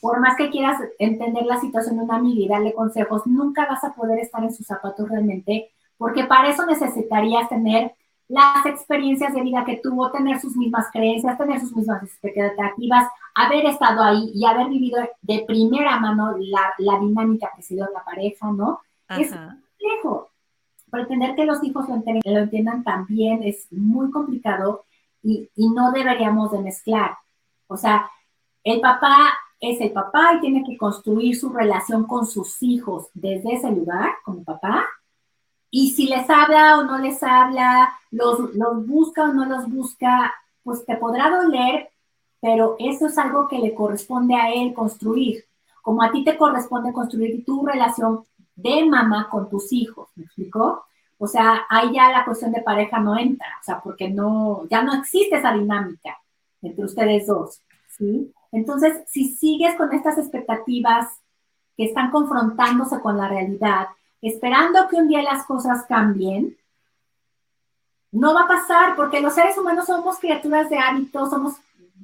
por 0.00 0.20
más 0.20 0.36
que 0.36 0.48
quieras 0.48 0.80
entender 0.98 1.44
la 1.44 1.60
situación 1.60 1.96
de 1.98 2.04
una 2.04 2.16
amiga 2.16 2.40
y 2.40 2.48
darle 2.48 2.72
consejos, 2.72 3.26
nunca 3.26 3.66
vas 3.66 3.84
a 3.84 3.92
poder 3.92 4.20
estar 4.20 4.42
en 4.42 4.54
sus 4.54 4.66
zapatos 4.66 5.08
realmente 5.08 5.70
porque 5.98 6.24
para 6.24 6.48
eso 6.48 6.64
necesitarías 6.64 7.48
tener 7.48 7.92
las 8.28 8.66
experiencias 8.66 9.34
de 9.34 9.42
vida 9.42 9.64
que 9.64 9.78
tuvo, 9.78 10.10
tener 10.10 10.38
sus 10.38 10.56
mismas 10.56 10.86
creencias, 10.92 11.38
tener 11.38 11.60
sus 11.60 11.74
mismas 11.74 12.02
expectativas, 12.02 13.08
haber 13.34 13.64
estado 13.66 14.02
ahí 14.02 14.30
y 14.34 14.44
haber 14.44 14.68
vivido 14.68 15.00
de 15.22 15.44
primera 15.46 15.98
mano 15.98 16.36
la, 16.38 16.98
dinámica 17.00 17.50
que 17.56 17.62
se 17.62 17.74
dio 17.74 17.86
en 17.86 17.94
la 17.94 18.04
pareja, 18.04 18.52
¿no? 18.52 18.80
Es 19.08 19.30
complejo. 19.30 20.30
Pretender 20.90 21.34
que 21.34 21.46
los 21.46 21.62
hijos 21.64 21.86
lo 21.88 21.94
entiendan, 21.94 22.84
también 22.84 23.42
es 23.42 23.66
muy 23.70 24.10
complicado 24.10 24.84
y, 25.22 25.48
y 25.56 25.70
no 25.70 25.92
deberíamos 25.92 26.52
de 26.52 26.60
mezclar. 26.60 27.16
O 27.66 27.76
sea, 27.76 28.10
el 28.62 28.80
papá 28.80 29.32
es 29.60 29.80
el 29.80 29.92
papá 29.92 30.34
y 30.34 30.40
tiene 30.40 30.64
que 30.64 30.76
construir 30.76 31.36
su 31.36 31.50
relación 31.50 32.04
con 32.04 32.26
sus 32.26 32.62
hijos 32.62 33.08
desde 33.14 33.54
ese 33.54 33.70
lugar, 33.70 34.10
como 34.24 34.44
papá, 34.44 34.84
y 35.70 35.90
si 35.90 36.06
les 36.06 36.28
habla 36.30 36.78
o 36.78 36.84
no 36.84 36.98
les 36.98 37.22
habla, 37.22 37.92
los, 38.10 38.54
los 38.54 38.86
busca 38.86 39.24
o 39.24 39.32
no 39.32 39.44
los 39.44 39.68
busca, 39.68 40.32
pues 40.62 40.84
te 40.84 40.96
podrá 40.96 41.30
doler, 41.30 41.90
pero 42.40 42.76
eso 42.78 43.06
es 43.06 43.18
algo 43.18 43.48
que 43.48 43.58
le 43.58 43.74
corresponde 43.74 44.34
a 44.34 44.52
él 44.52 44.74
construir, 44.74 45.44
como 45.82 46.02
a 46.02 46.10
ti 46.10 46.24
te 46.24 46.36
corresponde 46.36 46.92
construir 46.92 47.44
tu 47.44 47.66
relación 47.66 48.24
de 48.54 48.84
mamá 48.84 49.28
con 49.30 49.48
tus 49.48 49.72
hijos, 49.72 50.08
¿me 50.16 50.24
explicó? 50.24 50.84
O 51.18 51.26
sea, 51.26 51.66
ahí 51.68 51.92
ya 51.92 52.10
la 52.10 52.24
cuestión 52.24 52.52
de 52.52 52.62
pareja 52.62 52.98
no 53.00 53.18
entra, 53.18 53.46
o 53.60 53.64
sea, 53.64 53.80
porque 53.80 54.08
no, 54.08 54.66
ya 54.70 54.82
no 54.82 54.94
existe 54.94 55.36
esa 55.36 55.52
dinámica 55.52 56.16
entre 56.62 56.84
ustedes 56.84 57.26
dos, 57.26 57.60
¿sí? 57.96 58.32
Entonces, 58.52 59.02
si 59.08 59.36
sigues 59.36 59.74
con 59.76 59.92
estas 59.92 60.18
expectativas 60.18 61.08
que 61.76 61.84
están 61.84 62.10
confrontándose 62.10 63.00
con 63.00 63.16
la 63.16 63.28
realidad, 63.28 63.88
esperando 64.22 64.88
que 64.88 64.96
un 64.96 65.08
día 65.08 65.22
las 65.22 65.44
cosas 65.46 65.84
cambien, 65.86 66.56
No 68.10 68.34
va 68.34 68.42
a 68.44 68.48
pasar 68.48 68.96
porque 68.96 69.20
los 69.20 69.34
seres 69.34 69.56
humanos 69.58 69.86
somos 69.86 70.18
criaturas 70.18 70.70
de 70.70 70.78
hábitos, 70.78 71.30
somos, 71.30 71.56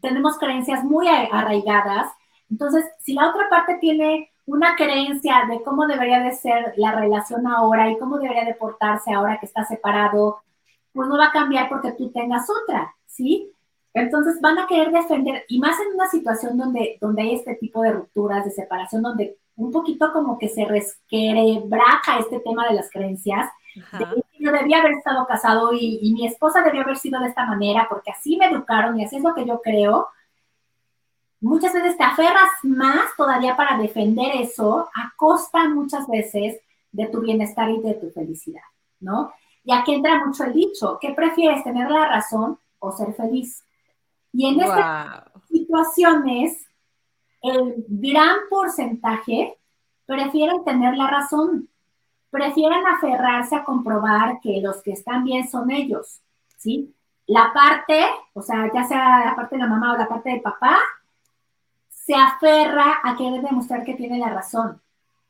tenemos 0.03 0.39
creencias 0.39 0.85
muy 0.85 1.09
arraigadas. 1.09 2.13
Entonces, 2.51 2.85
si 3.01 3.15
la 3.15 3.31
otra 3.31 3.49
parte 3.49 3.77
tiene 3.81 4.31
una 4.47 4.77
creencia 4.77 5.47
de 5.49 5.63
cómo 5.63 5.87
debería 5.87 6.21
de 6.21 6.33
ser 6.33 6.75
la 6.77 6.93
relación 6.93 7.47
ahora 7.47 7.91
y 7.91 7.99
cómo 7.99 8.19
debería 8.19 8.45
de 8.45 8.55
portarse 8.55 9.13
ahora 9.13 9.39
que 9.41 9.47
está 9.47 9.65
separado, 9.65 10.43
pues 10.93 11.09
no 11.09 11.17
va 11.19 11.27
a 11.29 11.33
cambiar 11.33 11.69
porque 11.69 11.93
tú 11.93 12.11
tengas 12.11 12.47
otra, 12.51 12.95
¿sí? 13.07 13.51
Entonces 13.95 14.41
van 14.41 14.59
a 14.59 14.67
querer 14.67 14.91
defender, 14.93 15.45
y 15.49 15.59
más 15.59 15.79
en 15.81 15.95
una 15.95 16.09
situación 16.09 16.59
donde, 16.59 16.99
donde 17.01 17.23
hay 17.23 17.35
este 17.37 17.55
tipo 17.55 17.81
de 17.81 17.93
rupturas, 17.93 18.45
de 18.45 18.51
separación, 18.51 19.03
donde 19.03 19.39
un 19.57 19.71
poquito 19.71 20.13
como 20.13 20.39
que 20.39 20.49
se 20.49 20.65
resquebraja 20.65 22.19
este 22.19 22.41
tema 22.41 22.69
de 22.69 22.75
las 22.75 22.91
creencias. 22.91 23.51
yo 24.39 24.53
debía 24.53 24.79
haber 24.79 24.93
estado 24.93 25.27
casado 25.27 25.73
y, 25.73 25.99
y, 26.03 26.13
mi 26.13 26.27
esposa 26.27 26.63
debía 26.63 26.83
haber 26.83 26.97
sido 26.97 27.21
de 27.21 27.29
esta 27.29 27.47
manera 27.47 27.87
porque 27.89 28.11
así 28.11 28.37
me 28.37 28.47
educaron 28.47 28.99
y 28.99 29.05
así 29.05 29.17
es 29.17 29.23
lo 29.23 29.35
que 29.35 29.47
yo 29.47 29.61
creo. 29.63 30.09
Muchas 31.41 31.73
veces 31.73 31.97
te 31.97 32.05
aferras 32.05 32.51
más 32.63 33.15
todavía 33.17 33.57
para 33.57 33.77
defender 33.77 34.37
eso 34.37 34.89
a 34.95 35.13
costa 35.17 35.69
muchas 35.69 36.07
veces 36.09 36.61
de 36.91 37.07
tu 37.07 37.21
bienestar 37.21 37.69
y 37.71 37.81
de 37.81 37.95
tu 37.95 38.11
felicidad, 38.11 38.63
¿no? 39.01 39.33
Y 39.65 39.73
aquí 39.73 39.95
entra 39.95 40.25
mucho 40.25 40.45
el 40.45 40.53
dicho, 40.53 40.99
¿qué 41.01 41.13
prefieres, 41.13 41.65
tener 41.65 41.91
la 41.91 42.07
razón 42.07 42.59
o 42.79 42.93
ser 42.93 43.15
feliz? 43.15 43.65
Y 44.33 44.47
en 44.47 44.61
estas 44.61 45.25
situaciones, 45.49 46.67
el 47.45 47.85
gran 47.89 48.37
porcentaje 48.49 49.59
prefieren 50.07 50.65
tener 50.65 50.97
la 50.97 51.09
razón, 51.09 51.69
prefieren 52.31 52.87
aferrarse 52.87 53.55
a 53.55 53.65
comprobar 53.65 54.41
que 54.41 54.61
los 54.63 54.83
que 54.83 54.93
están 54.93 55.25
bien 55.25 55.49
son 55.49 55.71
ellos, 55.71 56.21
¿sí? 56.57 56.95
La 57.27 57.53
parte, 57.53 58.03
o 58.33 58.43
sea, 58.43 58.71
ya 58.73 58.85
sea 58.85 59.27
la 59.27 59.37
parte 59.37 59.57
de 59.57 59.63
la 59.63 59.69
mamá 59.69 59.93
o 59.93 59.99
la 59.99 60.09
parte 60.09 60.31
del 60.31 60.41
papá, 60.41 60.79
se 61.91 62.15
aferra 62.15 63.01
a 63.03 63.17
querer 63.17 63.43
demostrar 63.43 63.85
que 63.85 63.95
tiene 63.95 64.19
la 64.19 64.31
razón 64.31 64.81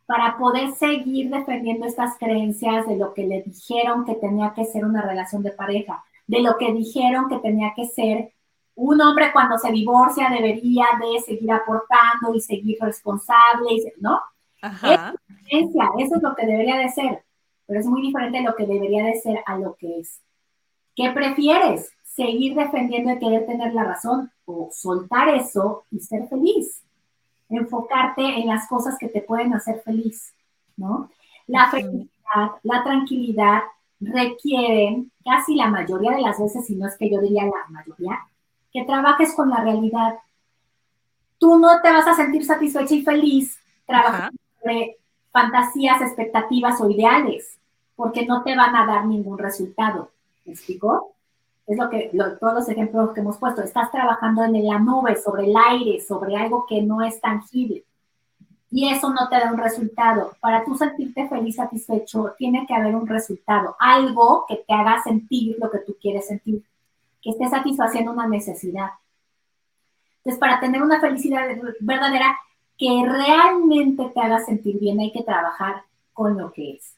para 0.06 0.36
poder 0.38 0.72
seguir 0.74 1.30
defendiendo 1.30 1.86
estas 1.86 2.16
creencias 2.18 2.86
de 2.86 2.96
lo 2.96 3.12
que 3.12 3.26
le 3.26 3.42
dijeron 3.42 4.04
que 4.04 4.14
tenía 4.14 4.52
que 4.54 4.64
ser 4.66 4.84
una 4.84 5.02
relación 5.02 5.42
de 5.42 5.50
pareja, 5.50 6.04
de 6.26 6.40
lo 6.40 6.58
que 6.58 6.72
dijeron 6.72 7.28
que 7.28 7.38
tenía 7.38 7.72
que 7.74 7.86
ser 7.86 8.33
un 8.76 9.00
hombre 9.00 9.32
cuando 9.32 9.56
se 9.58 9.70
divorcia 9.70 10.28
debería 10.30 10.86
de 11.00 11.20
seguir 11.20 11.52
aportando 11.52 12.34
y 12.34 12.40
seguir 12.40 12.78
responsable, 12.80 13.94
¿no? 14.00 14.20
Ajá. 14.60 15.14
eso 15.50 16.16
es 16.16 16.22
lo 16.22 16.34
que 16.34 16.46
debería 16.46 16.78
de 16.78 16.88
ser, 16.88 17.22
pero 17.66 17.80
es 17.80 17.86
muy 17.86 18.02
diferente 18.02 18.40
lo 18.40 18.56
que 18.56 18.66
debería 18.66 19.04
de 19.04 19.20
ser 19.20 19.40
a 19.46 19.58
lo 19.58 19.74
que 19.74 20.00
es. 20.00 20.20
¿Qué 20.96 21.10
prefieres? 21.10 21.90
¿Seguir 22.02 22.54
defendiendo 22.54 23.12
y 23.12 23.18
querer 23.18 23.46
tener 23.46 23.74
la 23.74 23.84
razón 23.84 24.30
o 24.46 24.70
soltar 24.72 25.28
eso 25.28 25.84
y 25.90 26.00
ser 26.00 26.28
feliz? 26.28 26.82
Enfocarte 27.48 28.22
en 28.22 28.46
las 28.46 28.66
cosas 28.68 28.96
que 28.98 29.08
te 29.08 29.20
pueden 29.20 29.52
hacer 29.54 29.82
feliz, 29.84 30.32
¿no? 30.76 31.10
La 31.46 31.70
felicidad, 31.70 32.52
la 32.62 32.82
tranquilidad 32.82 33.62
requieren 34.00 35.10
casi 35.24 35.54
la 35.56 35.68
mayoría 35.68 36.12
de 36.12 36.22
las 36.22 36.38
veces, 36.38 36.66
si 36.66 36.76
no 36.76 36.86
es 36.86 36.96
que 36.96 37.10
yo 37.10 37.20
diría 37.20 37.44
la 37.44 37.66
mayoría, 37.68 38.20
que 38.74 38.84
trabajes 38.84 39.32
con 39.34 39.48
la 39.48 39.62
realidad. 39.62 40.18
Tú 41.38 41.58
no 41.58 41.80
te 41.80 41.92
vas 41.92 42.06
a 42.08 42.14
sentir 42.14 42.44
satisfecha 42.44 42.92
y 42.92 43.02
feliz 43.02 43.56
trabajando 43.86 44.36
sobre 44.60 44.98
fantasías, 45.30 46.02
expectativas 46.02 46.80
o 46.80 46.90
ideales, 46.90 47.56
porque 47.94 48.26
no 48.26 48.42
te 48.42 48.56
van 48.56 48.74
a 48.74 48.84
dar 48.84 49.06
ningún 49.06 49.38
resultado. 49.38 50.10
¿Me 50.44 50.54
explico? 50.54 51.14
Es 51.68 51.78
lo 51.78 51.88
que 51.88 52.10
todos 52.40 52.54
los 52.54 52.68
ejemplos 52.68 53.12
que 53.12 53.20
hemos 53.20 53.38
puesto. 53.38 53.62
Estás 53.62 53.92
trabajando 53.92 54.42
en 54.42 54.66
la 54.66 54.80
nube, 54.80 55.16
sobre 55.22 55.46
el 55.46 55.54
aire, 55.56 56.00
sobre 56.00 56.36
algo 56.36 56.66
que 56.66 56.82
no 56.82 57.00
es 57.00 57.20
tangible. 57.20 57.84
Y 58.72 58.88
eso 58.88 59.08
no 59.10 59.28
te 59.28 59.36
da 59.36 59.52
un 59.52 59.58
resultado. 59.58 60.32
Para 60.40 60.64
tú 60.64 60.74
sentirte 60.74 61.28
feliz, 61.28 61.54
satisfecho, 61.54 62.34
tiene 62.36 62.66
que 62.66 62.74
haber 62.74 62.96
un 62.96 63.06
resultado, 63.06 63.76
algo 63.78 64.46
que 64.48 64.64
te 64.66 64.74
haga 64.74 65.00
sentir 65.04 65.56
lo 65.60 65.70
que 65.70 65.78
tú 65.78 65.96
quieres 66.00 66.26
sentir 66.26 66.64
que 67.24 67.30
esté 67.30 67.48
satisfaciendo 67.48 68.12
una 68.12 68.28
necesidad. 68.28 68.90
Entonces, 70.18 70.38
para 70.38 70.60
tener 70.60 70.82
una 70.82 71.00
felicidad 71.00 71.48
verdadera 71.80 72.38
que 72.76 73.02
realmente 73.06 74.10
te 74.12 74.20
haga 74.20 74.40
sentir 74.40 74.78
bien, 74.78 75.00
hay 75.00 75.10
que 75.10 75.22
trabajar 75.22 75.82
con 76.12 76.36
lo 76.36 76.52
que 76.52 76.74
es. 76.74 76.94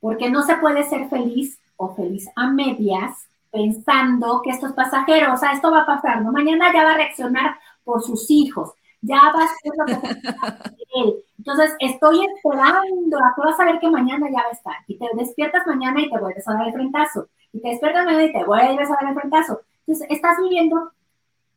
Porque 0.00 0.28
no 0.30 0.42
se 0.42 0.56
puede 0.56 0.82
ser 0.82 1.08
feliz 1.08 1.60
o 1.76 1.94
feliz 1.94 2.28
a 2.34 2.48
medias 2.48 3.28
pensando 3.52 4.40
que 4.42 4.50
esto 4.50 4.66
es 4.66 4.72
pasajero, 4.72 5.34
o 5.34 5.36
sea, 5.36 5.52
esto 5.52 5.70
va 5.70 5.82
a 5.82 5.86
pasar, 5.86 6.22
¿no? 6.22 6.32
Mañana 6.32 6.72
ya 6.72 6.84
va 6.84 6.92
a 6.92 6.96
reaccionar 6.96 7.56
por 7.84 8.02
sus 8.02 8.30
hijos, 8.30 8.72
ya 9.00 9.16
va 9.16 9.44
a 9.44 9.48
ser 9.48 9.72
lo 9.76 9.84
que 9.86 11.00
él. 11.00 11.14
Entonces, 11.38 11.74
estoy 11.78 12.26
esperando 12.34 13.18
a 13.18 13.34
que 13.34 13.42
vas 13.42 13.60
a 13.60 13.64
ver 13.64 13.78
que 13.78 13.90
mañana 13.90 14.28
ya 14.30 14.42
va 14.42 14.48
a 14.48 14.52
estar. 14.52 14.76
Y 14.86 14.96
te 14.96 15.06
despiertas 15.14 15.66
mañana 15.66 16.00
y 16.00 16.10
te 16.10 16.18
vuelves 16.18 16.48
a 16.48 16.54
dar 16.54 16.66
el 16.66 16.72
frentazo 16.72 17.28
y 17.52 17.60
te 17.60 17.68
despiertas 17.68 18.06
y 18.22 18.32
te 18.32 18.44
vuelves 18.44 18.90
a 18.90 18.94
dar 18.94 19.08
el 19.08 19.14
frentazo. 19.14 19.60
Entonces, 19.86 20.06
estás 20.10 20.38
viviendo 20.42 20.92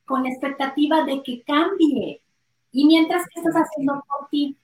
con 0.06 0.24
la 0.24 0.30
expectativa 0.30 1.04
de 1.04 1.24
que 1.24 1.42
cambie. 1.44 2.22
Y 2.72 2.86
mientras 2.86 3.28
que 3.28 3.40
estás 3.40 3.56
haciendo 3.56 4.04
por 4.08 4.28
ti, 4.30 4.58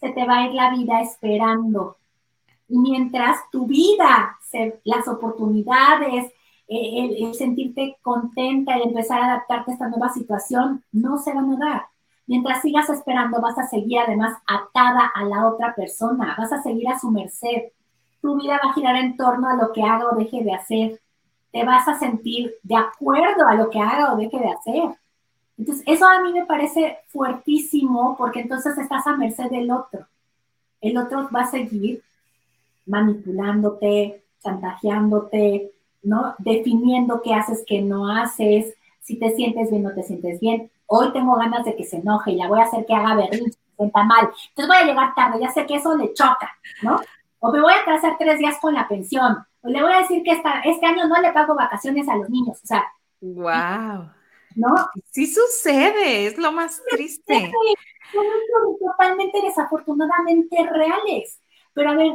se 0.00 0.10
te 0.10 0.26
va 0.26 0.38
a 0.38 0.46
ir 0.46 0.52
la 0.52 0.70
vida 0.70 1.00
esperando. 1.00 1.96
Y 2.68 2.78
mientras 2.78 3.38
tu 3.50 3.66
vida, 3.66 4.38
las 4.84 5.08
oportunidades, 5.08 6.32
eh, 6.68 7.16
el, 7.18 7.34
sentirte 7.34 7.96
contenta 8.02 8.78
y 8.78 8.82
empezar 8.82 9.22
a 9.22 9.26
adaptarte 9.26 9.70
a 9.70 9.74
esta 9.74 9.88
nueva 9.88 10.10
situación, 10.10 10.84
no 10.92 11.16
se 11.16 11.32
van 11.32 11.50
a 11.52 11.56
dar. 11.56 11.86
Mientras 12.26 12.60
sigas 12.60 12.90
esperando, 12.90 13.40
vas 13.40 13.58
a 13.58 13.66
seguir 13.66 14.00
además 14.00 14.36
atada 14.46 15.10
a 15.14 15.24
la 15.24 15.48
otra 15.48 15.74
persona, 15.74 16.34
vas 16.36 16.52
a 16.52 16.62
seguir 16.62 16.86
a 16.88 16.98
su 16.98 17.10
merced 17.10 17.72
tu 18.20 18.40
vida 18.40 18.60
va 18.62 18.70
a 18.70 18.74
girar 18.74 18.96
en 18.96 19.16
torno 19.16 19.48
a 19.48 19.54
lo 19.54 19.72
que 19.72 19.82
haga 19.82 20.10
o 20.10 20.16
deje 20.16 20.42
de 20.42 20.52
hacer. 20.52 21.00
Te 21.52 21.64
vas 21.64 21.86
a 21.88 21.98
sentir 21.98 22.54
de 22.62 22.76
acuerdo 22.76 23.46
a 23.46 23.54
lo 23.54 23.70
que 23.70 23.80
haga 23.80 24.12
o 24.12 24.16
deje 24.16 24.38
de 24.38 24.50
hacer. 24.50 24.98
Entonces, 25.56 25.82
eso 25.86 26.06
a 26.06 26.20
mí 26.22 26.32
me 26.32 26.46
parece 26.46 26.98
fuertísimo 27.08 28.16
porque 28.16 28.40
entonces 28.40 28.78
estás 28.78 29.06
a 29.06 29.16
merced 29.16 29.50
del 29.50 29.70
otro. 29.70 30.06
El 30.80 30.96
otro 30.96 31.28
va 31.34 31.42
a 31.42 31.50
seguir 31.50 32.02
manipulándote, 32.86 34.22
chantajeándote, 34.42 35.72
¿no? 36.02 36.34
Definiendo 36.38 37.20
qué 37.22 37.34
haces, 37.34 37.64
qué 37.66 37.82
no 37.82 38.08
haces, 38.08 38.74
si 39.02 39.16
te 39.16 39.30
sientes 39.34 39.70
bien 39.70 39.84
o 39.84 39.88
no 39.90 39.94
te 39.94 40.02
sientes 40.04 40.40
bien. 40.40 40.70
Hoy 40.86 41.12
tengo 41.12 41.34
ganas 41.34 41.64
de 41.64 41.76
que 41.76 41.84
se 41.84 41.98
enoje 41.98 42.32
y 42.32 42.36
la 42.36 42.48
voy 42.48 42.60
a 42.60 42.64
hacer 42.64 42.86
que 42.86 42.94
haga 42.94 43.14
berrinche, 43.14 43.52
se 43.52 43.76
sienta 43.76 44.04
mal. 44.04 44.30
Entonces 44.50 44.68
voy 44.68 44.76
a 44.76 44.84
llegar 44.84 45.14
tarde, 45.14 45.40
ya 45.40 45.50
sé 45.50 45.66
que 45.66 45.76
eso 45.76 45.96
le 45.96 46.14
choca, 46.14 46.56
¿no? 46.82 47.00
O 47.40 47.52
me 47.52 47.60
voy 47.60 47.72
a 47.72 47.80
atrasar 47.80 48.16
tres 48.18 48.38
días 48.38 48.56
con 48.60 48.74
la 48.74 48.88
pensión, 48.88 49.38
o 49.60 49.68
le 49.68 49.82
voy 49.82 49.92
a 49.92 49.98
decir 49.98 50.22
que 50.22 50.32
esta, 50.32 50.60
este 50.60 50.86
año 50.86 51.06
no 51.06 51.20
le 51.20 51.32
pago 51.32 51.54
vacaciones 51.54 52.08
a 52.08 52.16
los 52.16 52.28
niños, 52.30 52.58
o 52.62 52.66
sea. 52.66 52.84
¡Wow! 53.20 54.10
¿No? 54.54 54.74
Sí 55.10 55.26
sucede, 55.26 56.26
es 56.26 56.38
lo 56.38 56.52
más 56.52 56.82
triste. 56.90 57.52
Son 58.12 58.24
totalmente 58.78 59.40
desafortunadamente 59.42 60.56
reales. 60.70 61.40
Pero 61.74 61.90
a 61.90 61.94
ver, 61.94 62.12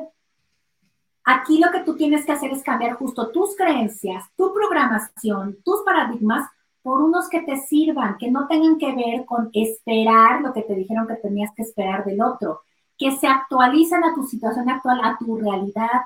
aquí 1.23 1.59
lo 1.59 1.71
que 1.71 1.81
tú 1.81 1.95
tienes 1.95 2.25
que 2.25 2.33
hacer 2.33 2.51
es 2.51 2.63
cambiar 2.63 2.93
justo 2.93 3.31
tus 3.31 3.55
creencias, 3.55 4.25
tu 4.35 4.53
programación, 4.53 5.57
tus 5.63 5.81
paradigmas 5.83 6.49
por 6.81 7.01
unos 7.01 7.29
que 7.29 7.41
te 7.41 7.57
sirvan, 7.57 8.17
que 8.17 8.29
no 8.29 8.47
tengan 8.47 8.77
que 8.77 8.93
ver 8.93 9.25
con 9.25 9.49
esperar 9.53 10.41
lo 10.41 10.51
que 10.51 10.63
te 10.63 10.75
dijeron 10.75 11.07
que 11.07 11.15
tenías 11.15 11.51
que 11.55 11.61
esperar 11.61 12.03
del 12.03 12.21
otro, 12.21 12.63
que 12.97 13.11
se 13.17 13.27
actualizan 13.27 14.03
a 14.03 14.13
tu 14.13 14.23
situación 14.23 14.69
actual, 14.69 15.01
a 15.03 15.17
tu 15.17 15.37
realidad. 15.37 16.01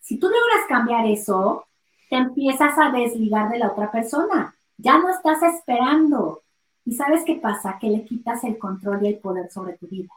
Si 0.00 0.18
tú 0.18 0.26
logras 0.26 0.66
cambiar 0.68 1.06
eso, 1.06 1.66
te 2.08 2.16
empiezas 2.16 2.78
a 2.78 2.90
desligar 2.90 3.50
de 3.50 3.58
la 3.58 3.68
otra 3.68 3.90
persona. 3.90 4.54
Ya 4.76 4.98
no 4.98 5.10
estás 5.10 5.42
esperando. 5.42 6.42
¿Y 6.84 6.94
sabes 6.94 7.22
qué 7.24 7.36
pasa? 7.36 7.78
Que 7.78 7.88
le 7.88 8.04
quitas 8.04 8.42
el 8.44 8.58
control 8.58 9.04
y 9.04 9.08
el 9.08 9.18
poder 9.18 9.50
sobre 9.50 9.76
tu 9.76 9.86
vida. 9.86 10.12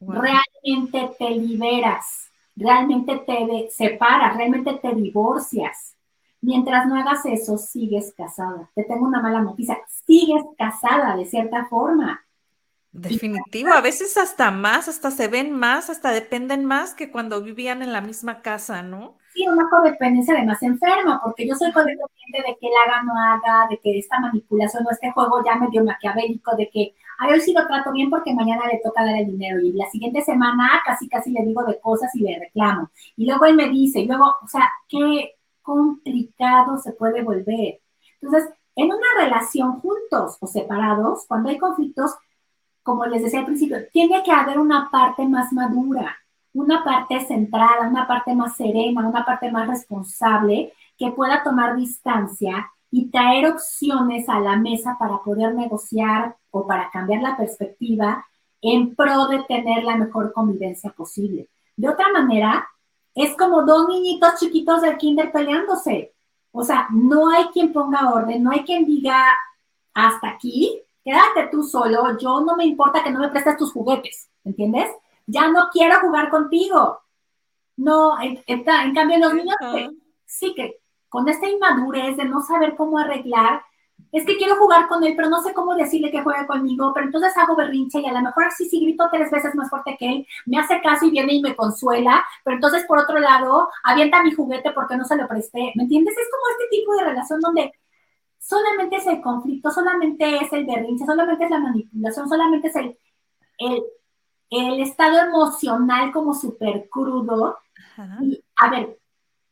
Realmente 0.00 1.14
te 1.18 1.30
liberas, 1.30 2.28
realmente 2.56 3.18
te 3.18 3.68
separas, 3.70 4.36
realmente 4.36 4.74
te 4.74 4.94
divorcias. 4.94 5.94
Mientras 6.40 6.86
no 6.86 6.96
hagas 6.96 7.24
eso, 7.24 7.56
sigues 7.56 8.12
casada. 8.16 8.68
Te 8.74 8.82
tengo 8.82 9.06
una 9.06 9.22
mala 9.22 9.40
noticia, 9.40 9.78
sigues 10.04 10.42
casada 10.58 11.16
de 11.16 11.24
cierta 11.24 11.66
forma. 11.66 12.20
Definitivo, 12.92 13.70
a 13.72 13.80
veces 13.80 14.16
hasta 14.16 14.50
más, 14.50 14.86
hasta 14.88 15.10
se 15.10 15.28
ven 15.28 15.52
más, 15.52 15.90
hasta 15.90 16.10
dependen 16.10 16.64
más 16.64 16.94
que 16.94 17.10
cuando 17.10 17.42
vivían 17.42 17.82
en 17.82 17.92
la 17.92 18.00
misma 18.00 18.42
casa, 18.42 18.82
¿no? 18.82 19.16
Sí, 19.32 19.48
una 19.48 19.68
codependencia 19.70 20.34
además 20.34 20.62
enferma, 20.62 21.20
porque 21.24 21.48
yo 21.48 21.54
soy 21.54 21.72
codependiente 21.72 22.38
de 22.46 22.56
que 22.60 22.66
él 22.66 22.72
haga, 22.86 23.02
no 23.02 23.14
haga, 23.16 23.66
de 23.70 23.78
que 23.78 23.98
esta 23.98 24.20
manipulación 24.20 24.86
o 24.86 24.90
este 24.90 25.10
juego 25.10 25.42
ya 25.44 25.56
medio 25.56 25.82
maquiavélico, 25.82 26.54
de 26.54 26.68
que 26.68 26.94
a 27.18 27.28
hoy 27.28 27.40
sí 27.40 27.54
lo 27.54 27.66
trato 27.66 27.92
bien 27.92 28.10
porque 28.10 28.34
mañana 28.34 28.66
le 28.66 28.80
toca 28.84 29.04
dar 29.04 29.16
el 29.16 29.26
dinero 29.26 29.60
y 29.60 29.72
la 29.72 29.88
siguiente 29.88 30.22
semana 30.22 30.82
casi 30.84 31.08
casi 31.08 31.30
le 31.30 31.44
digo 31.44 31.64
de 31.64 31.80
cosas 31.80 32.14
y 32.14 32.20
le 32.20 32.38
reclamo. 32.38 32.90
Y 33.16 33.26
luego 33.26 33.46
él 33.46 33.54
me 33.54 33.70
dice, 33.70 34.00
y 34.00 34.06
luego, 34.06 34.34
o 34.42 34.48
sea, 34.48 34.70
¿qué, 34.88 35.36
complicado 35.62 36.78
se 36.78 36.92
puede 36.92 37.22
volver. 37.22 37.80
Entonces, 38.20 38.50
en 38.76 38.86
una 38.86 39.06
relación 39.18 39.80
juntos 39.80 40.36
o 40.40 40.46
separados, 40.46 41.24
cuando 41.26 41.50
hay 41.50 41.58
conflictos, 41.58 42.12
como 42.82 43.06
les 43.06 43.22
decía 43.22 43.40
al 43.40 43.46
principio, 43.46 43.78
tiene 43.92 44.22
que 44.22 44.32
haber 44.32 44.58
una 44.58 44.90
parte 44.90 45.26
más 45.26 45.52
madura, 45.52 46.16
una 46.52 46.84
parte 46.84 47.20
centrada, 47.20 47.88
una 47.88 48.06
parte 48.06 48.34
más 48.34 48.56
serena, 48.56 49.06
una 49.08 49.24
parte 49.24 49.50
más 49.50 49.68
responsable 49.68 50.72
que 50.98 51.10
pueda 51.10 51.42
tomar 51.42 51.76
distancia 51.76 52.70
y 52.90 53.10
traer 53.10 53.46
opciones 53.46 54.28
a 54.28 54.38
la 54.40 54.56
mesa 54.56 54.96
para 54.98 55.18
poder 55.22 55.54
negociar 55.54 56.36
o 56.50 56.66
para 56.66 56.90
cambiar 56.90 57.22
la 57.22 57.36
perspectiva 57.36 58.26
en 58.60 58.94
pro 58.94 59.26
de 59.26 59.42
tener 59.44 59.82
la 59.84 59.96
mejor 59.96 60.32
convivencia 60.32 60.90
posible. 60.90 61.48
De 61.76 61.88
otra 61.88 62.12
manera, 62.12 62.68
es 63.14 63.34
como 63.36 63.62
dos 63.64 63.88
niñitos 63.88 64.38
chiquitos 64.38 64.82
del 64.82 64.98
kinder 64.98 65.32
peleándose. 65.32 66.14
O 66.52 66.62
sea, 66.62 66.86
no 66.90 67.30
hay 67.30 67.46
quien 67.46 67.72
ponga 67.72 68.12
orden, 68.12 68.42
no 68.42 68.50
hay 68.50 68.60
quien 68.60 68.84
diga 68.84 69.24
hasta 69.94 70.28
aquí, 70.28 70.82
quédate 71.04 71.48
tú 71.50 71.62
solo, 71.62 72.18
yo 72.18 72.40
no 72.40 72.56
me 72.56 72.64
importa 72.64 73.02
que 73.02 73.10
no 73.10 73.20
me 73.20 73.28
prestes 73.28 73.56
tus 73.56 73.72
juguetes, 73.72 74.30
¿entiendes? 74.44 74.88
Ya 75.26 75.48
no 75.48 75.68
quiero 75.72 76.00
jugar 76.00 76.30
contigo. 76.30 77.00
No, 77.76 78.16
en, 78.20 78.64
cambio 78.94 79.18
los 79.18 79.34
niños 79.34 79.56
sí 80.24 80.54
que 80.54 80.80
con 81.08 81.28
esta 81.28 81.48
inmadurez 81.48 82.16
de 82.16 82.24
no 82.24 82.40
saber 82.42 82.74
cómo 82.76 82.98
arreglar, 82.98 83.62
es 84.12 84.26
que 84.26 84.36
quiero 84.36 84.56
jugar 84.56 84.88
con 84.88 85.02
él, 85.04 85.14
pero 85.16 85.30
no 85.30 85.42
sé 85.42 85.54
cómo 85.54 85.74
decirle 85.74 86.10
que 86.10 86.22
juegue 86.22 86.46
conmigo, 86.46 86.92
pero 86.92 87.06
entonces 87.06 87.36
hago 87.36 87.56
berrinche 87.56 88.00
y 88.00 88.06
a 88.06 88.12
lo 88.12 88.20
mejor 88.20 88.44
así 88.44 88.68
sí 88.68 88.80
grito 88.80 89.08
tres 89.10 89.30
veces 89.30 89.54
más 89.54 89.70
fuerte 89.70 89.96
que 89.98 90.06
él, 90.06 90.26
me 90.44 90.58
hace 90.58 90.80
caso 90.82 91.06
y 91.06 91.10
viene 91.10 91.34
y 91.34 91.42
me 91.42 91.56
consuela, 91.56 92.24
pero 92.44 92.56
entonces 92.56 92.84
por 92.86 92.98
otro 92.98 93.18
lado 93.18 93.70
avienta 93.82 94.22
mi 94.22 94.32
juguete 94.32 94.70
porque 94.72 94.96
no 94.96 95.04
se 95.04 95.16
lo 95.16 95.26
presté, 95.28 95.72
¿me 95.76 95.84
entiendes? 95.84 96.16
Es 96.16 96.28
como 96.30 96.42
este 96.50 96.76
tipo 96.76 96.94
de 96.94 97.04
relación 97.04 97.40
donde 97.40 97.72
solamente 98.42 98.96
es 98.96 99.06
el 99.06 99.22
conflicto, 99.22 99.70
solamente 99.70 100.36
es 100.36 100.52
el 100.52 100.66
berrinche, 100.66 101.06
solamente 101.06 101.44
es 101.44 101.50
la 101.50 101.60
manipulación, 101.60 102.28
solamente 102.28 102.68
es 102.68 102.76
el, 102.76 102.98
el, 104.50 104.80
estado 104.80 105.18
emocional 105.20 106.12
como 106.12 106.34
súper 106.34 106.88
crudo. 106.90 107.58
Y, 108.20 108.42
a 108.56 108.68
ver, 108.68 108.98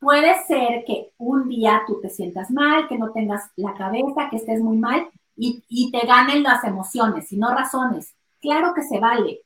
puede 0.00 0.44
ser 0.44 0.84
que 0.84 1.12
un 1.18 1.48
día 1.48 1.82
tú 1.86 2.00
te 2.00 2.10
sientas 2.10 2.50
mal, 2.50 2.88
que 2.88 2.98
no 2.98 3.12
tengas 3.12 3.50
la 3.56 3.74
cabeza, 3.74 4.28
que 4.28 4.36
estés 4.36 4.60
muy 4.60 4.76
mal 4.76 5.08
y, 5.36 5.62
y 5.68 5.90
te 5.92 6.06
ganen 6.06 6.42
las 6.42 6.64
emociones 6.64 7.32
y 7.32 7.36
no 7.36 7.54
razones. 7.54 8.14
Claro 8.40 8.74
que 8.74 8.82
se 8.82 8.98
vale, 8.98 9.42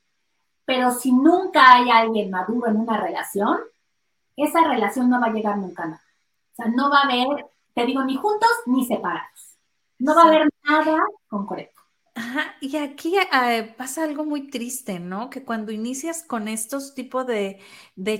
pero 0.65 0.91
si 0.91 1.13
nunca 1.13 1.75
hay 1.75 1.91
alguien 1.91 2.31
maduro 2.31 2.69
en 2.69 2.77
una 2.77 2.99
relación, 2.99 3.59
esa 4.37 4.65
relación 4.67 5.11
no 5.11 5.21
va 5.21 5.27
a 5.27 5.33
llegar 5.33 5.59
nunca 5.59 5.85
a 5.85 5.87
nada. 5.87 6.03
O 6.53 6.57
sea, 6.57 6.67
no 6.69 6.91
va 6.91 7.01
a 7.01 7.05
haber 7.05 7.47
te 7.75 7.87
digo, 7.87 8.05
ni 8.05 8.17
juntos 8.17 8.51
ni 8.67 8.87
separados. 8.87 9.59
No 9.99 10.15
va 10.15 10.23
a 10.23 10.27
haber 10.29 10.49
nada 10.65 10.99
concreto. 11.29 11.75
Ajá, 12.17 12.55
y 12.61 12.77
aquí 12.77 13.17
eh, 13.17 13.75
pasa 13.77 14.05
algo 14.05 14.25
muy 14.25 14.49
triste, 14.49 15.01
¿no? 15.01 15.31
Que 15.31 15.45
cuando 15.45 15.73
inicias 15.73 16.23
con 16.23 16.47
estos 16.47 16.95
tipos 16.95 17.27
de, 17.27 17.59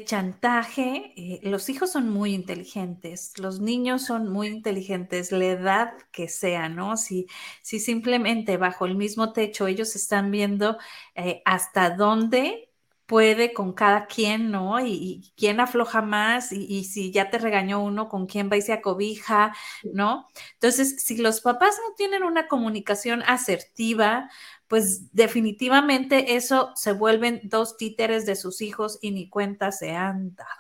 chantaje, 0.05 1.13
eh, 1.17 1.41
los 1.45 1.69
hijos 1.69 1.93
son 1.93 2.11
muy 2.11 2.35
inteligentes, 2.35 3.39
los 3.39 3.61
niños 3.61 4.03
son 4.05 4.29
muy 4.33 4.49
inteligentes, 4.49 5.31
la 5.31 5.45
edad 5.45 5.93
que 6.11 6.29
sea, 6.29 6.69
¿no? 6.69 6.97
Si, 6.97 7.29
si 7.63 7.79
simplemente 7.79 8.57
bajo 8.57 8.85
el 8.87 8.97
mismo 8.97 9.33
techo 9.33 9.69
ellos 9.69 9.95
están 9.95 10.33
viendo 10.33 10.77
eh, 11.15 11.43
hasta 11.45 11.91
dónde 11.91 12.64
puede 13.07 13.53
con 13.53 13.73
cada 13.73 14.07
quien, 14.07 14.51
¿no? 14.51 14.81
Y, 14.81 15.33
quién 15.37 15.61
afloja 15.61 16.03
más 16.03 16.53
y, 16.53 16.85
si 16.85 17.13
ya 17.13 17.31
te 17.31 17.39
regañó 17.39 17.83
uno, 17.83 18.09
con 18.09 18.27
quién 18.27 18.51
va 18.51 18.57
y 18.57 18.63
se 18.63 18.73
acobija, 18.73 19.55
¿no? 19.93 20.27
Entonces, 20.55 21.03
si 21.05 21.17
los 21.17 21.41
papás 21.41 21.79
no 21.87 21.95
tienen 21.95 22.23
una 22.23 22.49
comunicación 22.49 23.23
asertiva, 23.27 24.31
pues 24.69 25.13
definitivamente 25.13 26.37
eso 26.37 26.73
se 26.75 26.93
vuelven 26.93 27.41
dos 27.45 27.77
títeres 27.77 28.27
de 28.27 28.37
sus 28.37 28.63
hijos 28.63 28.99
y 29.03 29.11
ni 29.11 29.29
cuenta 29.29 29.73
se 29.73 29.93
han 29.93 30.35
dado. 30.35 30.51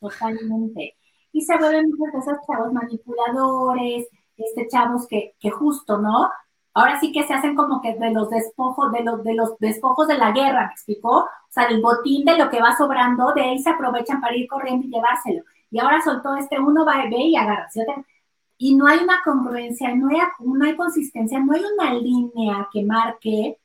Totalmente. 0.00 0.96
Y 1.32 1.42
se 1.42 1.56
vuelven 1.56 1.88
muchas 1.88 2.26
veces 2.26 2.40
chavos 2.46 2.72
manipuladores, 2.72 4.08
este 4.36 4.68
chavos 4.68 5.06
que, 5.06 5.34
que 5.38 5.50
justo, 5.50 5.98
¿no? 5.98 6.28
Ahora 6.74 6.98
sí 7.00 7.12
que 7.12 7.24
se 7.24 7.34
hacen 7.34 7.54
como 7.54 7.80
que 7.80 7.94
de 7.94 8.10
los 8.10 8.30
despojos, 8.30 8.92
de 8.92 9.02
los, 9.02 9.22
de 9.22 9.34
los 9.34 9.58
despojos 9.58 10.08
de 10.08 10.18
la 10.18 10.32
guerra, 10.32 10.66
¿me 10.66 10.72
explicó? 10.72 11.18
O 11.18 11.28
sea, 11.50 11.66
el 11.66 11.82
botín 11.82 12.24
de 12.24 12.38
lo 12.38 12.50
que 12.50 12.60
va 12.60 12.76
sobrando, 12.76 13.32
de 13.34 13.42
ahí 13.42 13.58
se 13.58 13.70
aprovechan 13.70 14.20
para 14.20 14.36
ir 14.36 14.48
corriendo 14.48 14.86
y 14.86 14.90
llevárselo. 14.90 15.44
Y 15.70 15.78
ahora 15.78 16.00
soltó 16.02 16.34
este, 16.36 16.58
uno 16.60 16.84
va, 16.84 17.04
ve 17.10 17.16
y 17.16 17.36
agarra. 17.36 17.68
Y 18.58 18.76
no 18.76 18.86
hay 18.86 18.98
una 18.98 19.22
congruencia, 19.24 19.94
no 19.94 20.08
hay, 20.08 20.18
no 20.40 20.76
consistencia, 20.76 21.40
no 21.40 21.52
hay 21.52 21.62
una 21.64 21.94
línea 21.94 22.68
que 22.72 22.84
marque 22.84 23.58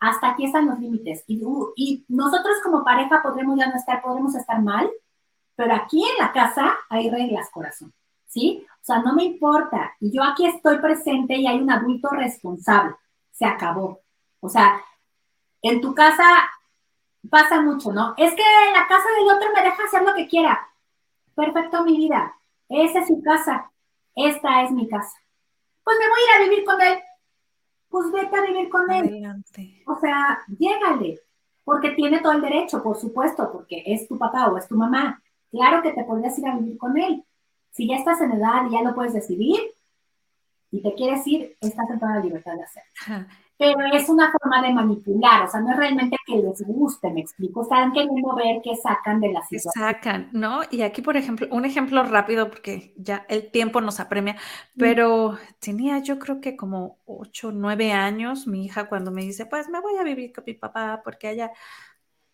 hasta 0.00 0.30
aquí 0.30 0.44
están 0.44 0.66
los 0.66 0.78
límites. 0.78 1.24
Y, 1.26 1.42
y 1.76 2.04
nosotros 2.08 2.56
como 2.62 2.84
pareja 2.84 3.22
podremos 3.22 3.58
ya 3.58 3.68
no 3.68 3.76
estar, 3.76 4.02
podremos 4.02 4.34
estar 4.34 4.62
mal, 4.62 4.90
pero 5.56 5.74
aquí 5.74 6.02
en 6.02 6.24
la 6.24 6.32
casa 6.32 6.76
hay 6.88 7.10
reglas, 7.10 7.50
corazón. 7.50 7.92
¿Sí? 8.28 8.64
O 8.80 8.84
sea, 8.84 9.00
no 9.00 9.14
me 9.14 9.24
importa. 9.24 9.94
Y 10.00 10.12
yo 10.12 10.22
aquí 10.22 10.46
estoy 10.46 10.78
presente 10.78 11.36
y 11.36 11.46
hay 11.46 11.60
un 11.60 11.70
adulto 11.70 12.08
responsable. 12.10 12.94
Se 13.32 13.44
acabó. 13.44 14.00
O 14.40 14.48
sea, 14.48 14.80
en 15.62 15.80
tu 15.80 15.94
casa 15.94 16.24
pasa 17.28 17.60
mucho, 17.60 17.92
¿no? 17.92 18.14
Es 18.16 18.34
que 18.34 18.42
en 18.42 18.72
la 18.72 18.86
casa 18.86 19.08
del 19.18 19.36
otro 19.36 19.48
me 19.54 19.62
deja 19.62 19.84
hacer 19.84 20.02
lo 20.02 20.14
que 20.14 20.28
quiera. 20.28 20.68
Perfecto, 21.34 21.84
mi 21.84 21.96
vida. 21.96 22.34
Esa 22.68 23.00
es 23.00 23.08
su 23.08 23.22
casa. 23.22 23.70
Esta 24.14 24.62
es 24.62 24.70
mi 24.70 24.88
casa. 24.88 25.16
Pues 25.82 25.96
me 25.98 26.08
voy 26.08 26.18
a 26.18 26.24
ir 26.24 26.30
a 26.30 26.50
vivir 26.50 26.64
con 26.64 26.80
él. 26.80 26.98
Pues 27.88 28.12
vete 28.12 28.36
a 28.36 28.42
vivir 28.42 28.68
con 28.68 28.90
él. 28.90 29.22
O 29.86 29.98
sea, 29.98 30.40
llégale. 30.58 31.20
Porque 31.64 31.90
tiene 31.90 32.20
todo 32.20 32.32
el 32.32 32.40
derecho, 32.40 32.82
por 32.82 32.96
supuesto, 32.96 33.50
porque 33.52 33.82
es 33.86 34.08
tu 34.08 34.18
papá 34.18 34.48
o 34.48 34.56
es 34.56 34.66
tu 34.66 34.76
mamá. 34.76 35.22
Claro 35.50 35.82
que 35.82 35.92
te 35.92 36.04
podrías 36.04 36.38
ir 36.38 36.46
a 36.46 36.56
vivir 36.56 36.78
con 36.78 36.96
él. 36.96 37.24
Si 37.70 37.88
ya 37.88 37.96
estás 37.96 38.20
en 38.20 38.32
edad 38.32 38.66
y 38.68 38.72
ya 38.72 38.82
lo 38.82 38.94
puedes 38.94 39.12
decidir 39.14 39.60
y 40.70 40.82
te 40.82 40.94
quieres 40.94 41.26
ir, 41.26 41.56
estás 41.60 41.88
en 41.90 41.98
toda 41.98 42.16
la 42.16 42.24
libertad 42.24 42.54
de 42.54 42.62
hacerlo. 42.62 42.90
Pero 43.56 43.80
es 43.92 44.08
una 44.08 44.30
forma 44.30 44.62
de 44.62 44.72
manipular, 44.72 45.42
o 45.44 45.50
sea, 45.50 45.60
no 45.60 45.70
es 45.72 45.76
realmente 45.76 46.16
que 46.24 46.36
les 46.36 46.62
guste, 46.64 47.10
me 47.10 47.20
explico, 47.20 47.62
están 47.62 47.92
queriendo 47.92 48.32
ver 48.36 48.60
qué 48.62 48.76
sacan 48.76 49.20
de 49.20 49.32
la 49.32 49.42
situación. 49.42 49.74
sacan, 49.74 50.28
¿no? 50.32 50.60
Y 50.70 50.82
aquí, 50.82 51.02
por 51.02 51.16
ejemplo, 51.16 51.48
un 51.50 51.64
ejemplo 51.64 52.04
rápido, 52.04 52.50
porque 52.50 52.94
ya 52.96 53.26
el 53.28 53.50
tiempo 53.50 53.80
nos 53.80 53.98
apremia, 53.98 54.36
pero 54.76 55.36
tenía 55.58 55.98
yo 55.98 56.20
creo 56.20 56.40
que 56.40 56.56
como 56.56 56.98
ocho, 57.04 57.50
nueve 57.50 57.92
años, 57.92 58.46
mi 58.46 58.64
hija 58.64 58.88
cuando 58.88 59.10
me 59.10 59.22
dice, 59.22 59.46
pues 59.46 59.68
me 59.68 59.80
voy 59.80 59.96
a 59.98 60.04
vivir 60.04 60.32
con 60.32 60.44
mi 60.46 60.54
papá 60.54 61.00
porque 61.04 61.26
allá 61.28 61.50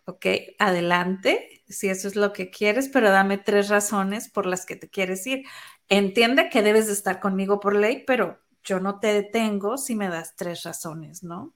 ok, 0.05 0.25
adelante, 0.59 1.63
si 1.67 1.89
eso 1.89 2.07
es 2.07 2.15
lo 2.15 2.33
que 2.33 2.49
quieres, 2.51 2.89
pero 2.89 3.09
dame 3.11 3.37
tres 3.37 3.69
razones 3.69 4.29
por 4.29 4.45
las 4.45 4.65
que 4.65 4.75
te 4.75 4.89
quieres 4.89 5.25
ir. 5.27 5.45
Entiende 5.89 6.49
que 6.49 6.61
debes 6.61 6.87
de 6.87 6.93
estar 6.93 7.19
conmigo 7.19 7.59
por 7.59 7.75
ley, 7.75 8.03
pero 8.05 8.39
yo 8.63 8.79
no 8.79 8.99
te 8.99 9.07
detengo 9.13 9.77
si 9.77 9.95
me 9.95 10.09
das 10.09 10.35
tres 10.35 10.63
razones, 10.63 11.23
¿no? 11.23 11.53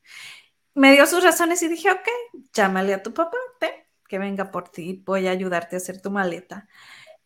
Me 0.75 0.93
dio 0.93 1.05
sus 1.07 1.23
razones 1.23 1.61
y 1.63 1.67
dije, 1.67 1.91
ok, 1.91 2.07
llámale 2.53 2.93
a 2.93 3.03
tu 3.03 3.13
papá, 3.13 3.37
ven, 3.59 3.71
que 4.07 4.19
venga 4.19 4.51
por 4.51 4.69
ti, 4.69 5.03
voy 5.05 5.27
a 5.27 5.31
ayudarte 5.31 5.75
a 5.75 5.77
hacer 5.77 6.01
tu 6.01 6.11
maleta. 6.11 6.67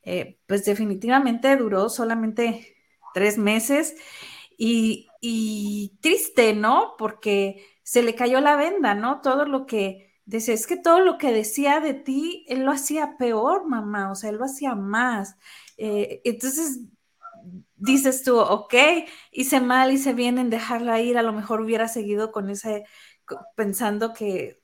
Eh, 0.03 0.39
pues 0.47 0.65
definitivamente 0.65 1.55
duró 1.57 1.89
solamente 1.89 2.75
tres 3.13 3.37
meses 3.37 3.95
y, 4.57 5.07
y 5.21 5.97
triste, 6.01 6.53
¿no? 6.53 6.95
Porque 6.97 7.65
se 7.83 8.03
le 8.03 8.15
cayó 8.15 8.41
la 8.41 8.55
venda, 8.55 8.95
¿no? 8.95 9.21
Todo 9.21 9.45
lo 9.45 9.65
que 9.65 10.12
Dice, 10.25 10.53
es 10.53 10.67
que 10.67 10.77
todo 10.77 11.01
lo 11.01 11.17
que 11.17 11.31
decía 11.33 11.79
de 11.81 11.93
ti, 11.93 12.45
él 12.47 12.63
lo 12.63 12.71
hacía 12.71 13.17
peor, 13.17 13.67
mamá, 13.67 14.11
o 14.11 14.15
sea, 14.15 14.29
él 14.29 14.37
lo 14.37 14.45
hacía 14.45 14.73
más. 14.75 15.35
Eh, 15.77 16.21
entonces, 16.23 16.79
dices 17.75 18.23
tú, 18.23 18.39
ok, 18.39 18.73
hice 19.31 19.59
mal, 19.61 19.91
hice 19.91 20.13
bien 20.13 20.37
en 20.37 20.49
dejarla 20.49 21.01
ir, 21.01 21.17
a 21.17 21.23
lo 21.23 21.33
mejor 21.33 21.61
hubiera 21.61 21.87
seguido 21.87 22.31
con 22.31 22.49
ese, 22.49 22.85
pensando 23.55 24.13
que 24.13 24.61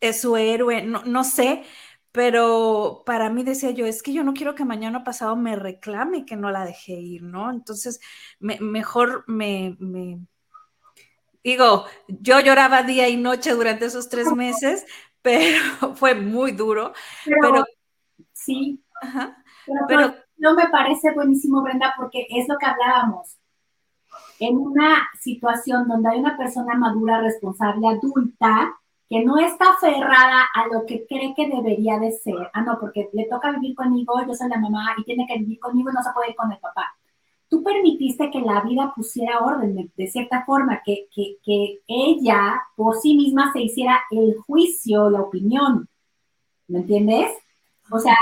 es 0.00 0.20
su 0.20 0.36
héroe, 0.36 0.82
no, 0.82 1.02
no 1.04 1.24
sé, 1.24 1.64
pero 2.12 3.02
para 3.06 3.30
mí 3.30 3.44
decía 3.44 3.70
yo, 3.72 3.86
es 3.86 4.02
que 4.02 4.12
yo 4.12 4.24
no 4.24 4.34
quiero 4.34 4.54
que 4.54 4.64
mañana 4.64 5.04
pasado 5.04 5.36
me 5.36 5.56
reclame 5.56 6.24
que 6.26 6.36
no 6.36 6.50
la 6.50 6.64
dejé 6.64 6.92
ir, 6.94 7.22
¿no? 7.22 7.50
Entonces, 7.50 8.00
mejor 8.40 9.24
me 9.28 9.76
Digo, 11.48 11.86
yo 12.08 12.40
lloraba 12.40 12.82
día 12.82 13.08
y 13.08 13.16
noche 13.16 13.52
durante 13.52 13.86
esos 13.86 14.10
tres 14.10 14.30
meses, 14.34 14.84
pero 15.22 15.94
fue 15.94 16.14
muy 16.14 16.52
duro. 16.52 16.92
Pero, 17.24 17.64
sí, 18.34 18.84
pero, 19.88 20.14
no 20.36 20.52
me 20.52 20.68
parece 20.68 21.14
buenísimo, 21.14 21.62
Brenda, 21.62 21.94
porque 21.96 22.26
es 22.28 22.46
lo 22.48 22.58
que 22.58 22.66
hablábamos. 22.66 23.38
En 24.38 24.58
una 24.58 25.08
situación 25.22 25.88
donde 25.88 26.10
hay 26.10 26.18
una 26.18 26.36
persona 26.36 26.74
madura, 26.74 27.22
responsable, 27.22 27.88
adulta, 27.88 28.78
que 29.08 29.24
no 29.24 29.38
está 29.38 29.70
aferrada 29.70 30.48
a 30.54 30.66
lo 30.66 30.84
que 30.84 31.06
cree 31.06 31.32
que 31.34 31.48
debería 31.48 31.98
de 31.98 32.12
ser. 32.12 32.50
Ah, 32.52 32.60
no, 32.60 32.78
porque 32.78 33.08
le 33.14 33.24
toca 33.24 33.52
vivir 33.52 33.74
conmigo, 33.74 34.12
yo 34.26 34.34
soy 34.34 34.50
la 34.50 34.60
mamá 34.60 34.94
y 34.98 35.04
tiene 35.04 35.26
que 35.26 35.38
vivir 35.38 35.58
conmigo 35.60 35.88
y 35.88 35.94
no 35.94 36.02
se 36.02 36.12
puede 36.12 36.28
ir 36.28 36.36
con 36.36 36.52
el 36.52 36.58
papá. 36.58 36.94
Tú 37.48 37.62
permitiste 37.62 38.30
que 38.30 38.40
la 38.40 38.60
vida 38.60 38.92
pusiera 38.94 39.38
orden 39.38 39.90
de, 39.96 40.06
cierta 40.08 40.44
forma, 40.44 40.82
que, 40.84 41.08
que, 41.14 41.38
que 41.42 41.80
ella 41.86 42.62
por 42.76 42.96
sí 42.96 43.16
misma 43.16 43.52
se 43.52 43.62
hiciera 43.62 44.00
el 44.10 44.36
juicio, 44.46 45.08
la 45.08 45.22
opinión. 45.22 45.88
¿Me 46.66 46.80
entiendes? 46.80 47.30
O 47.90 47.98
sea, 47.98 48.16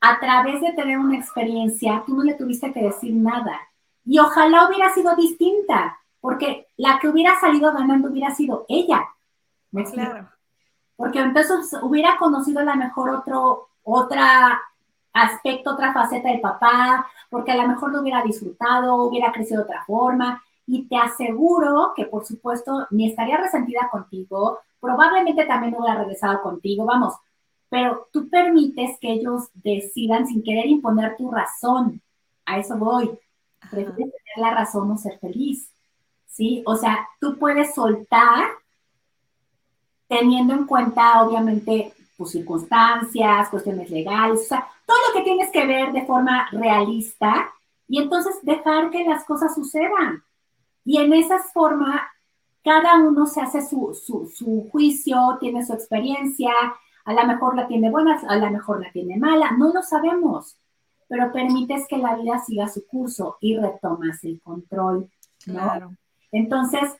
a 0.00 0.20
través 0.20 0.60
de 0.60 0.72
tener 0.72 0.98
una 0.98 1.16
experiencia, 1.16 2.04
tú 2.06 2.14
no 2.14 2.22
le 2.22 2.34
tuviste 2.34 2.72
que 2.72 2.82
decir 2.82 3.14
nada. 3.14 3.60
Y 4.04 4.18
ojalá 4.20 4.68
hubiera 4.68 4.92
sido 4.94 5.16
distinta, 5.16 5.98
porque 6.20 6.68
la 6.76 6.98
que 7.00 7.08
hubiera 7.08 7.38
salido 7.40 7.72
ganando 7.72 8.08
hubiera 8.08 8.34
sido 8.34 8.64
ella. 8.68 9.04
¿Me 9.72 9.84
claro. 9.84 10.28
Porque 10.94 11.18
entonces 11.18 11.76
hubiera 11.82 12.16
conocido 12.16 12.60
a 12.60 12.64
lo 12.64 12.76
mejor 12.76 13.10
otro, 13.10 13.68
otra 13.82 14.62
aspecto, 15.16 15.70
otra 15.70 15.92
faceta 15.92 16.28
del 16.28 16.40
papá, 16.40 17.06
porque 17.30 17.52
a 17.52 17.56
lo 17.56 17.68
mejor 17.68 17.92
lo 17.92 18.00
hubiera 18.00 18.22
disfrutado, 18.22 18.96
hubiera 18.96 19.32
crecido 19.32 19.58
de 19.58 19.64
otra 19.64 19.84
forma. 19.84 20.42
Y 20.66 20.86
te 20.88 20.96
aseguro 20.96 21.92
que, 21.94 22.06
por 22.06 22.24
supuesto, 22.24 22.86
ni 22.90 23.10
estaría 23.10 23.36
resentida 23.36 23.88
contigo, 23.90 24.60
probablemente 24.80 25.44
también 25.44 25.74
hubiera 25.76 25.98
regresado 25.98 26.42
contigo, 26.42 26.84
vamos, 26.84 27.14
pero 27.68 28.08
tú 28.12 28.28
permites 28.28 28.98
que 29.00 29.12
ellos 29.12 29.48
decidan 29.54 30.26
sin 30.26 30.42
querer 30.42 30.66
imponer 30.66 31.16
tu 31.16 31.30
razón. 31.30 32.00
A 32.44 32.58
eso 32.58 32.76
voy. 32.76 33.10
Prefieres 33.70 33.96
tener 33.96 34.38
la 34.38 34.54
razón 34.54 34.90
o 34.90 34.96
ser 34.96 35.18
feliz. 35.18 35.68
¿Sí? 36.28 36.62
O 36.66 36.76
sea, 36.76 37.08
tú 37.20 37.38
puedes 37.38 37.74
soltar 37.74 38.44
teniendo 40.06 40.54
en 40.54 40.66
cuenta, 40.66 41.22
obviamente, 41.22 41.92
tus 42.16 42.30
circunstancias, 42.30 43.48
cuestiones 43.48 43.90
legales, 43.90 44.40
o 44.42 44.44
sea, 44.44 44.68
todo 44.86 44.96
lo 45.08 45.14
que 45.14 45.24
tienes 45.24 45.50
que 45.50 45.66
ver 45.66 45.92
de 45.92 46.06
forma 46.06 46.48
realista 46.52 47.52
y 47.88 48.00
entonces 48.00 48.38
dejar 48.42 48.90
que 48.90 49.04
las 49.04 49.24
cosas 49.24 49.54
sucedan. 49.54 50.22
Y 50.84 50.98
en 50.98 51.12
esa 51.12 51.38
forma, 51.38 52.08
cada 52.64 52.96
uno 52.96 53.26
se 53.26 53.40
hace 53.40 53.66
su, 53.66 53.94
su, 53.94 54.28
su 54.34 54.68
juicio, 54.70 55.36
tiene 55.40 55.66
su 55.66 55.72
experiencia, 55.72 56.52
a 57.04 57.12
lo 57.12 57.26
mejor 57.26 57.56
la 57.56 57.66
tiene 57.66 57.90
buena, 57.90 58.20
a 58.28 58.36
lo 58.36 58.50
mejor 58.50 58.80
la 58.80 58.90
tiene 58.92 59.16
mala, 59.16 59.52
no 59.52 59.72
lo 59.72 59.82
sabemos, 59.82 60.56
pero 61.08 61.32
permites 61.32 61.86
que 61.88 61.98
la 61.98 62.16
vida 62.16 62.38
siga 62.38 62.68
su 62.68 62.86
curso 62.86 63.36
y 63.40 63.56
retomas 63.56 64.22
el 64.24 64.40
control. 64.40 65.08
Claro. 65.44 65.92
Entonces, 66.32 66.96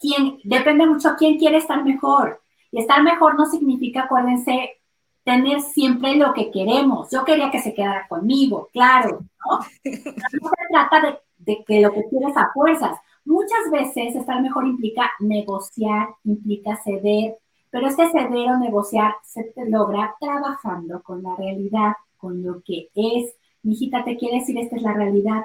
¿quién, 0.00 0.38
depende 0.44 0.86
mucho 0.86 1.14
quién 1.18 1.38
quiere 1.38 1.58
estar 1.58 1.84
mejor. 1.84 2.40
Y 2.70 2.80
estar 2.80 3.02
mejor 3.02 3.36
no 3.36 3.44
significa, 3.46 4.02
acuérdense, 4.04 4.80
tener 5.24 5.60
siempre 5.60 6.16
lo 6.16 6.32
que 6.34 6.50
queremos. 6.50 7.10
Yo 7.10 7.24
quería 7.24 7.50
que 7.50 7.60
se 7.60 7.74
quedara 7.74 8.06
conmigo, 8.08 8.68
claro, 8.72 9.20
¿no? 9.20 9.58
No 9.84 10.50
se 10.50 10.68
trata 10.70 11.00
de, 11.00 11.18
de 11.38 11.64
que 11.64 11.80
lo 11.80 11.92
que 11.92 12.04
quieres 12.08 12.36
a 12.36 12.50
fuerzas. 12.52 12.98
Muchas 13.24 13.70
veces 13.70 14.16
estar 14.16 14.42
mejor 14.42 14.66
implica 14.66 15.10
negociar, 15.20 16.08
implica 16.24 16.76
ceder, 16.82 17.36
pero 17.70 17.86
este 17.86 18.10
ceder 18.10 18.50
o 18.50 18.58
negociar 18.58 19.14
se 19.24 19.44
te 19.44 19.68
logra 19.68 20.14
trabajando 20.20 21.02
con 21.02 21.22
la 21.22 21.34
realidad, 21.36 21.92
con 22.16 22.42
lo 22.42 22.62
que 22.62 22.88
es. 22.94 23.34
Mi 23.62 23.72
hijita, 23.72 24.04
te 24.04 24.16
quiere 24.16 24.40
decir, 24.40 24.58
esta 24.58 24.76
es 24.76 24.82
la 24.82 24.92
realidad. 24.92 25.44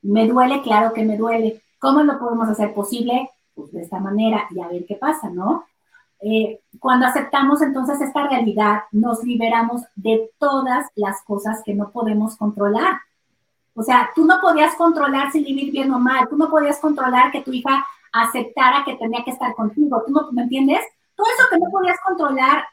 Me 0.00 0.26
duele, 0.26 0.62
claro 0.62 0.92
que 0.92 1.04
me 1.04 1.16
duele. 1.16 1.60
¿Cómo 1.78 2.02
lo 2.02 2.18
podemos 2.18 2.48
hacer 2.48 2.72
posible? 2.72 3.28
Pues 3.54 3.72
de 3.72 3.82
esta 3.82 3.98
manera 3.98 4.46
y 4.50 4.60
a 4.60 4.68
ver 4.68 4.86
qué 4.86 4.94
pasa, 4.94 5.28
¿no? 5.28 5.64
Eh, 6.24 6.60
cuando 6.78 7.06
aceptamos 7.06 7.60
entonces 7.62 8.00
esta 8.00 8.28
realidad, 8.28 8.82
nos 8.92 9.24
liberamos 9.24 9.82
de 9.96 10.30
todas 10.38 10.86
las 10.94 11.20
cosas 11.22 11.62
que 11.64 11.74
no 11.74 11.90
podemos 11.90 12.36
controlar. 12.36 13.00
O 13.74 13.82
sea, 13.82 14.10
tú 14.14 14.24
no 14.24 14.40
podías 14.40 14.74
controlar 14.76 15.32
si 15.32 15.42
vivir 15.42 15.72
bien 15.72 15.92
o 15.92 15.98
mal, 15.98 16.28
tú 16.28 16.36
no 16.36 16.48
podías 16.48 16.78
controlar 16.78 17.32
que 17.32 17.42
tu 17.42 17.52
hija 17.52 17.84
aceptara 18.12 18.84
que 18.84 18.94
tenía 18.96 19.24
que 19.24 19.30
estar 19.30 19.54
contigo, 19.54 20.02
tú 20.06 20.12
no, 20.12 20.30
¿me 20.32 20.42
entiendes? 20.42 20.80
Todo 21.16 21.26
eso 21.26 21.48
que 21.50 21.58
no 21.58 21.70
podías 21.70 21.96
controlar, 22.06 22.64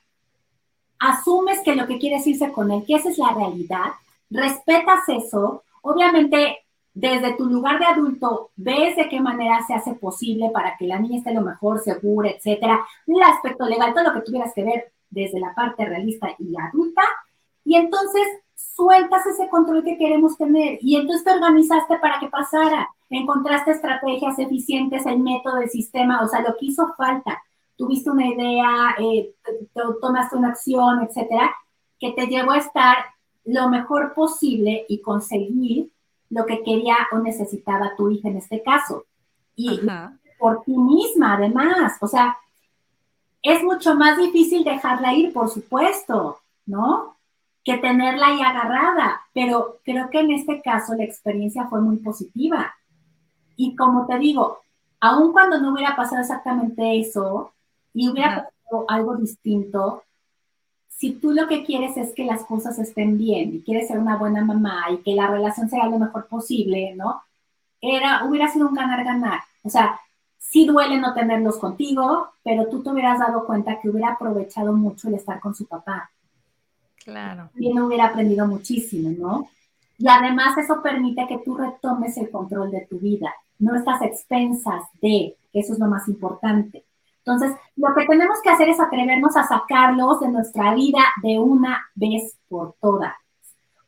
asumes 0.99 1.59
que 1.61 1.75
lo 1.75 1.87
que 1.87 1.97
quieres 1.97 2.27
irse 2.27 2.51
con 2.51 2.69
él, 2.71 2.83
que 2.85 2.95
esa 2.95 3.09
es 3.09 3.17
la 3.17 3.31
realidad, 3.31 3.93
respetas 4.29 5.07
eso, 5.07 5.63
obviamente 5.81 6.59
desde 6.99 7.33
tu 7.35 7.45
lugar 7.45 7.79
de 7.79 7.85
adulto 7.85 8.51
ves 8.57 8.97
de 8.97 9.07
qué 9.07 9.21
manera 9.21 9.65
se 9.65 9.73
hace 9.73 9.93
posible 9.93 10.49
para 10.53 10.75
que 10.75 10.85
la 10.85 10.99
niña 10.99 11.19
esté 11.19 11.33
lo 11.33 11.39
mejor, 11.41 11.79
segura, 11.79 12.29
etcétera, 12.29 12.85
el 13.07 13.21
aspecto 13.23 13.65
legal, 13.65 13.93
todo 13.93 14.03
lo 14.03 14.13
que 14.13 14.25
tuvieras 14.25 14.53
que 14.53 14.65
ver 14.65 14.91
desde 15.09 15.39
la 15.39 15.55
parte 15.55 15.85
realista 15.85 16.35
y 16.37 16.53
adulta, 16.57 17.01
y 17.63 17.75
entonces 17.75 18.23
sueltas 18.53 19.25
ese 19.27 19.47
control 19.47 19.81
que 19.83 19.97
queremos 19.97 20.37
tener. 20.37 20.77
Y 20.81 20.97
entonces 20.97 21.23
te 21.23 21.31
organizaste 21.31 21.97
para 21.99 22.19
que 22.19 22.27
pasara, 22.27 22.89
encontraste 23.09 23.71
estrategias 23.71 24.37
eficientes, 24.37 25.05
el 25.05 25.19
método, 25.19 25.59
el 25.59 25.69
sistema, 25.69 26.21
o 26.21 26.27
sea, 26.27 26.41
lo 26.41 26.57
que 26.57 26.65
hizo 26.65 26.93
falta. 26.97 27.41
Tuviste 27.77 28.11
una 28.11 28.27
idea, 28.27 28.95
eh, 28.99 29.33
tomaste 30.01 30.35
una 30.35 30.49
acción, 30.49 31.01
etcétera, 31.03 31.49
que 31.97 32.11
te 32.11 32.27
llevó 32.27 32.51
a 32.51 32.57
estar 32.57 32.97
lo 33.45 33.69
mejor 33.69 34.13
posible 34.13 34.85
y 34.89 35.01
conseguir 35.01 35.89
lo 36.29 36.45
que 36.45 36.63
quería 36.63 36.95
o 37.11 37.19
necesitaba 37.19 37.95
tu 37.95 38.09
hija 38.09 38.29
en 38.29 38.37
este 38.37 38.61
caso. 38.61 39.05
Y 39.55 39.81
por 40.37 40.63
ti 40.63 40.77
misma, 40.77 41.33
además. 41.35 41.97
O 42.01 42.07
sea, 42.07 42.37
es 43.41 43.63
mucho 43.63 43.95
más 43.95 44.17
difícil 44.17 44.63
dejarla 44.63 45.13
ir, 45.13 45.33
por 45.33 45.49
supuesto, 45.49 46.39
¿no? 46.65 47.17
Que 47.63 47.77
tenerla 47.77 48.27
ahí 48.27 48.41
agarrada. 48.41 49.21
Pero 49.33 49.79
creo 49.83 50.09
que 50.09 50.19
en 50.19 50.31
este 50.31 50.61
caso 50.61 50.93
la 50.95 51.03
experiencia 51.03 51.67
fue 51.67 51.81
muy 51.81 51.97
positiva. 51.97 52.73
Y 53.55 53.75
como 53.75 54.05
te 54.05 54.17
digo, 54.17 54.59
aun 54.99 55.33
cuando 55.33 55.59
no 55.59 55.73
hubiera 55.73 55.95
pasado 55.95 56.21
exactamente 56.21 56.99
eso, 56.99 57.53
y 57.93 58.09
hubiera 58.09 58.49
pasado 58.49 58.85
algo 58.87 59.15
distinto, 59.17 60.03
si 60.99 61.13
tú 61.13 61.31
lo 61.31 61.47
que 61.47 61.63
quieres 61.63 61.95
es 61.95 62.13
que 62.13 62.25
las 62.25 62.43
cosas 62.43 62.77
estén 62.77 63.17
bien 63.17 63.55
y 63.55 63.61
quieres 63.61 63.87
ser 63.87 63.99
una 63.99 64.17
buena 64.17 64.43
mamá 64.43 64.87
y 64.91 64.97
que 64.97 65.15
la 65.15 65.27
relación 65.27 65.69
sea 65.69 65.87
lo 65.87 65.97
mejor 65.97 66.27
posible, 66.27 66.93
¿no? 66.93 67.21
Era, 67.79 68.25
hubiera 68.25 68.51
sido 68.51 68.67
un 68.67 68.75
ganar-ganar. 68.75 69.39
O 69.63 69.69
sea, 69.69 69.97
sí 70.37 70.65
duele 70.65 70.97
no 70.97 71.13
tenerlos 71.13 71.55
contigo, 71.55 72.27
pero 72.43 72.67
tú 72.67 72.83
te 72.83 72.89
hubieras 72.89 73.17
dado 73.17 73.45
cuenta 73.45 73.79
que 73.79 73.89
hubiera 73.89 74.09
aprovechado 74.09 74.73
mucho 74.73 75.07
el 75.07 75.13
estar 75.13 75.39
con 75.39 75.55
su 75.55 75.67
papá. 75.67 76.11
Claro. 77.01 77.49
Y 77.55 77.73
no 77.73 77.85
hubiera 77.87 78.07
aprendido 78.07 78.45
muchísimo, 78.45 79.09
¿no? 79.17 79.47
Y 79.97 80.05
además 80.09 80.57
eso 80.57 80.81
permite 80.81 81.25
que 81.27 81.37
tú 81.37 81.55
retomes 81.55 82.17
el 82.17 82.29
control 82.29 82.71
de 82.71 82.85
tu 82.89 82.99
vida. 82.99 83.33
No 83.57 83.73
estás 83.73 84.01
expensas 84.01 84.83
de, 85.01 85.37
que 85.53 85.59
eso 85.61 85.71
es 85.71 85.79
lo 85.79 85.87
más 85.87 86.09
importante. 86.09 86.83
Entonces, 87.25 87.55
lo 87.75 87.93
que 87.93 88.05
tenemos 88.05 88.41
que 88.41 88.49
hacer 88.49 88.69
es 88.69 88.79
atrevernos 88.79 89.35
a 89.37 89.47
sacarlos 89.47 90.19
de 90.19 90.29
nuestra 90.29 90.73
vida 90.73 90.99
de 91.21 91.37
una 91.39 91.85
vez 91.95 92.37
por 92.47 92.75
todas. 92.81 93.13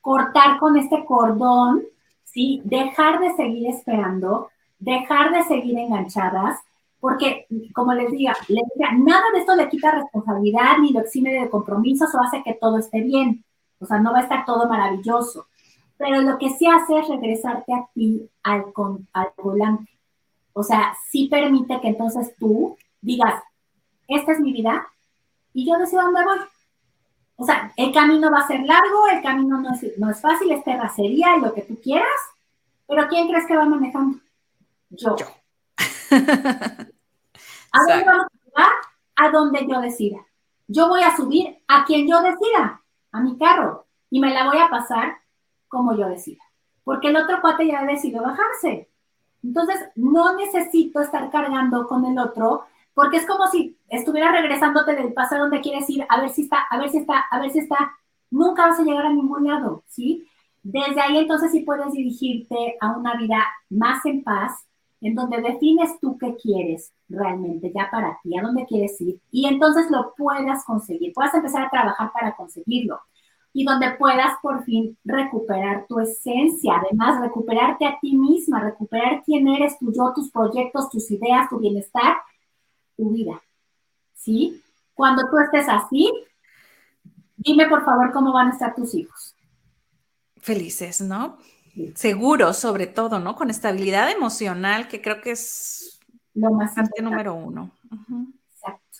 Cortar 0.01 0.59
con 0.59 0.77
este 0.77 1.05
cordón, 1.05 1.83
¿sí? 2.23 2.61
Dejar 2.65 3.19
de 3.19 3.33
seguir 3.35 3.69
esperando, 3.69 4.49
dejar 4.79 5.31
de 5.31 5.43
seguir 5.43 5.77
enganchadas, 5.77 6.59
porque, 6.99 7.47
como 7.73 7.93
les 7.93 8.11
diga, 8.11 8.33
les 8.47 8.63
diga, 8.75 8.91
nada 8.93 9.23
de 9.33 9.39
esto 9.39 9.55
le 9.55 9.69
quita 9.69 9.91
responsabilidad 9.91 10.77
ni 10.79 10.91
lo 10.91 10.99
exime 10.99 11.33
de 11.33 11.49
compromisos 11.49 12.13
o 12.13 12.21
hace 12.21 12.43
que 12.43 12.53
todo 12.53 12.77
esté 12.77 13.01
bien. 13.01 13.43
O 13.79 13.87
sea, 13.87 13.99
no 13.99 14.11
va 14.11 14.19
a 14.19 14.23
estar 14.23 14.45
todo 14.45 14.69
maravilloso. 14.69 15.47
Pero 15.97 16.21
lo 16.21 16.37
que 16.37 16.49
sí 16.49 16.67
hace 16.67 16.99
es 16.99 17.07
regresarte 17.07 17.73
a 17.73 17.87
ti 17.93 18.29
al, 18.43 18.65
al 19.13 19.27
volante. 19.37 19.89
O 20.53 20.61
sea, 20.61 20.93
sí 21.09 21.27
permite 21.27 21.81
que 21.81 21.87
entonces 21.87 22.35
tú 22.39 22.77
digas, 23.01 23.43
esta 24.07 24.31
es 24.31 24.39
mi 24.39 24.53
vida 24.53 24.87
y 25.53 25.67
yo 25.67 25.77
decido 25.77 26.03
dónde 26.03 26.23
voy. 26.23 26.39
O 27.35 27.45
sea, 27.45 27.73
el 27.75 27.91
camino 27.91 28.31
va 28.31 28.39
a 28.39 28.47
ser 28.47 28.61
largo, 28.61 29.07
el 29.07 29.21
camino 29.21 29.59
no 29.59 29.73
es, 29.73 29.97
no 29.97 30.09
es 30.09 30.21
fácil, 30.21 30.51
es 30.51 30.63
terracería, 30.63 31.37
lo 31.37 31.53
que 31.53 31.63
tú 31.63 31.79
quieras, 31.81 32.07
pero 32.87 33.07
¿quién 33.07 33.27
crees 33.27 33.47
que 33.47 33.57
va 33.57 33.65
manejando? 33.65 34.19
Yo. 34.89 35.15
¿A 36.11 37.79
dónde 37.87 38.05
vamos 38.05 38.27
a 38.27 38.45
llegar? 38.45 38.71
A 39.15 39.29
donde 39.29 39.67
yo 39.67 39.81
decida. 39.81 40.17
Yo 40.67 40.87
voy 40.87 41.01
a 41.01 41.15
subir 41.15 41.57
a 41.67 41.85
quien 41.85 42.07
yo 42.07 42.21
decida, 42.21 42.81
a 43.11 43.19
mi 43.21 43.37
carro, 43.37 43.85
y 44.09 44.19
me 44.19 44.33
la 44.33 44.45
voy 44.45 44.59
a 44.59 44.69
pasar 44.69 45.17
como 45.67 45.95
yo 45.97 46.07
decida. 46.09 46.43
Porque 46.83 47.07
el 47.07 47.15
otro 47.15 47.41
cuate 47.41 47.65
ya 47.65 47.79
ha 47.79 47.85
decidido 47.85 48.21
bajarse. 48.23 48.89
Entonces, 49.43 49.79
no 49.95 50.35
necesito 50.35 51.01
estar 51.01 51.31
cargando 51.31 51.87
con 51.87 52.05
el 52.05 52.19
otro 52.19 52.65
porque 52.93 53.17
es 53.17 53.25
como 53.25 53.47
si 53.47 53.77
estuviera 53.89 54.31
regresándote 54.31 54.95
del 54.95 55.13
pasado 55.13 55.43
donde 55.43 55.61
quieres 55.61 55.89
ir, 55.89 56.05
a 56.09 56.19
ver 56.19 56.29
si 56.29 56.43
está, 56.43 56.59
a 56.69 56.77
ver 56.77 56.89
si 56.89 56.97
está, 56.97 57.25
a 57.29 57.39
ver 57.39 57.51
si 57.51 57.59
está. 57.59 57.91
Nunca 58.29 58.67
vas 58.67 58.79
a 58.79 58.83
llegar 58.83 59.05
a 59.05 59.13
ningún 59.13 59.45
lado, 59.45 59.83
¿sí? 59.87 60.27
Desde 60.63 61.01
ahí 61.01 61.17
entonces 61.17 61.51
sí 61.51 61.61
puedes 61.61 61.91
dirigirte 61.91 62.77
a 62.79 62.91
una 62.95 63.15
vida 63.15 63.45
más 63.69 64.05
en 64.05 64.23
paz 64.23 64.65
en 65.01 65.15
donde 65.15 65.41
defines 65.41 65.99
tú 65.99 66.17
qué 66.17 66.35
quieres 66.35 66.93
realmente 67.09 67.71
ya 67.75 67.89
para 67.91 68.19
ti, 68.21 68.37
a 68.37 68.43
dónde 68.43 68.65
quieres 68.65 68.99
ir, 69.01 69.19
y 69.31 69.47
entonces 69.47 69.89
lo 69.89 70.13
puedas 70.15 70.63
conseguir, 70.63 71.11
puedas 71.13 71.33
empezar 71.33 71.63
a 71.65 71.69
trabajar 71.69 72.11
para 72.13 72.35
conseguirlo, 72.35 72.99
y 73.51 73.65
donde 73.65 73.91
puedas 73.91 74.37
por 74.41 74.63
fin 74.63 74.97
recuperar 75.03 75.85
tu 75.87 75.99
esencia, 75.99 76.75
además 76.75 77.19
recuperarte 77.19 77.85
a 77.85 77.99
ti 77.99 78.15
misma, 78.15 78.61
recuperar 78.61 79.23
quién 79.25 79.47
eres, 79.47 79.77
tu 79.79 79.91
yo, 79.91 80.13
tus 80.13 80.31
proyectos, 80.31 80.89
tus 80.89 81.09
ideas, 81.11 81.49
tu 81.49 81.59
bienestar, 81.59 82.17
tu 83.01 83.09
vida. 83.09 83.41
¿Sí? 84.13 84.61
Cuando 84.93 85.27
tú 85.29 85.39
estés 85.39 85.67
así, 85.67 86.11
dime 87.35 87.67
por 87.67 87.83
favor 87.83 88.11
cómo 88.11 88.31
van 88.31 88.49
a 88.49 88.51
estar 88.51 88.75
tus 88.75 88.93
hijos. 88.93 89.35
Felices, 90.37 91.01
¿no? 91.01 91.39
Seguros, 91.95 92.57
sobre 92.57 92.85
todo, 92.85 93.19
¿no? 93.19 93.35
Con 93.35 93.49
estabilidad 93.49 94.11
emocional, 94.11 94.87
que 94.87 95.01
creo 95.01 95.21
que 95.21 95.31
es 95.31 95.99
lo 96.35 96.51
más 96.51 96.75
parte 96.75 97.01
número 97.01 97.33
uno. 97.33 97.71
Exacto. 98.53 98.99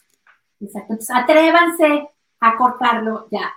Exacto. 0.59 0.93
Entonces, 0.93 1.15
atrévanse 1.15 2.09
a 2.39 2.57
cortarlo 2.57 3.27
ya. 3.29 3.53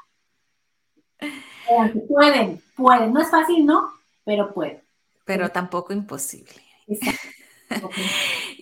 Pueden, 2.09 2.63
pueden. 2.77 3.13
No 3.13 3.21
es 3.21 3.31
fácil, 3.31 3.65
¿no? 3.65 3.91
Pero 4.25 4.53
pueden. 4.53 4.83
Pero 5.25 5.49
tampoco 5.51 5.95
imposible. 5.95 6.63
Exacto. 6.87 7.29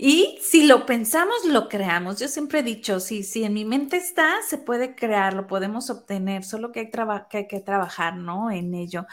Y 0.04 0.36
si 0.42 0.66
lo 0.66 0.84
pensamos, 0.84 1.44
lo 1.44 1.68
creamos. 1.68 2.18
Yo 2.18 2.26
siempre 2.26 2.58
he 2.58 2.62
dicho, 2.64 2.98
si, 2.98 3.22
si 3.22 3.44
en 3.44 3.54
mi 3.54 3.64
mente 3.64 3.96
está, 3.98 4.42
se 4.44 4.58
puede 4.58 4.96
crear, 4.96 5.32
lo 5.32 5.46
podemos 5.46 5.90
obtener, 5.90 6.42
solo 6.42 6.72
que 6.72 6.80
hay, 6.80 6.90
que, 7.30 7.38
hay 7.38 7.46
que 7.46 7.60
trabajar, 7.60 8.16
¿no? 8.16 8.50
En 8.50 8.74
ello. 8.74 9.06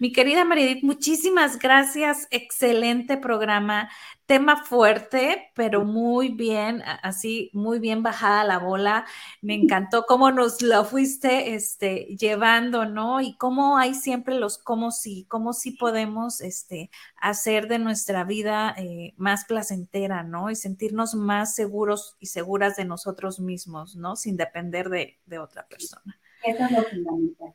Mi 0.00 0.10
querida 0.10 0.44
Maridit, 0.44 0.82
muchísimas 0.82 1.60
gracias. 1.60 2.26
Excelente 2.32 3.18
programa 3.18 3.88
tema 4.32 4.64
fuerte, 4.64 5.52
pero 5.54 5.84
muy 5.84 6.30
bien, 6.30 6.82
así, 7.02 7.50
muy 7.52 7.78
bien 7.78 8.02
bajada 8.02 8.44
la 8.44 8.58
bola. 8.58 9.04
Me 9.42 9.52
encantó 9.62 10.06
cómo 10.06 10.30
nos 10.30 10.62
lo 10.62 10.86
fuiste 10.86 11.52
este, 11.54 12.16
llevando, 12.18 12.86
¿no? 12.86 13.20
Y 13.20 13.36
cómo 13.36 13.76
hay 13.76 13.92
siempre 13.92 14.36
los 14.36 14.56
cómo 14.56 14.90
sí, 14.90 15.26
cómo 15.28 15.52
sí 15.52 15.72
podemos 15.72 16.40
este, 16.40 16.90
hacer 17.20 17.68
de 17.68 17.78
nuestra 17.78 18.24
vida 18.24 18.74
eh, 18.78 19.12
más 19.18 19.44
placentera, 19.44 20.22
¿no? 20.22 20.48
Y 20.50 20.56
sentirnos 20.56 21.14
más 21.14 21.54
seguros 21.54 22.16
y 22.18 22.28
seguras 22.28 22.76
de 22.76 22.86
nosotros 22.86 23.38
mismos, 23.38 23.96
¿no? 23.96 24.16
Sin 24.16 24.38
depender 24.38 24.88
de, 24.88 25.20
de 25.26 25.38
otra 25.40 25.66
persona. 25.68 26.18
Eso 26.42 26.64
es 26.64 26.70
lo 26.70 26.82
fundamental. 26.84 27.54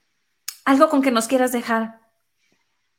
Algo 0.64 0.90
con 0.90 1.02
que 1.02 1.10
nos 1.10 1.28
quieras 1.28 1.52
dejar. 1.52 2.02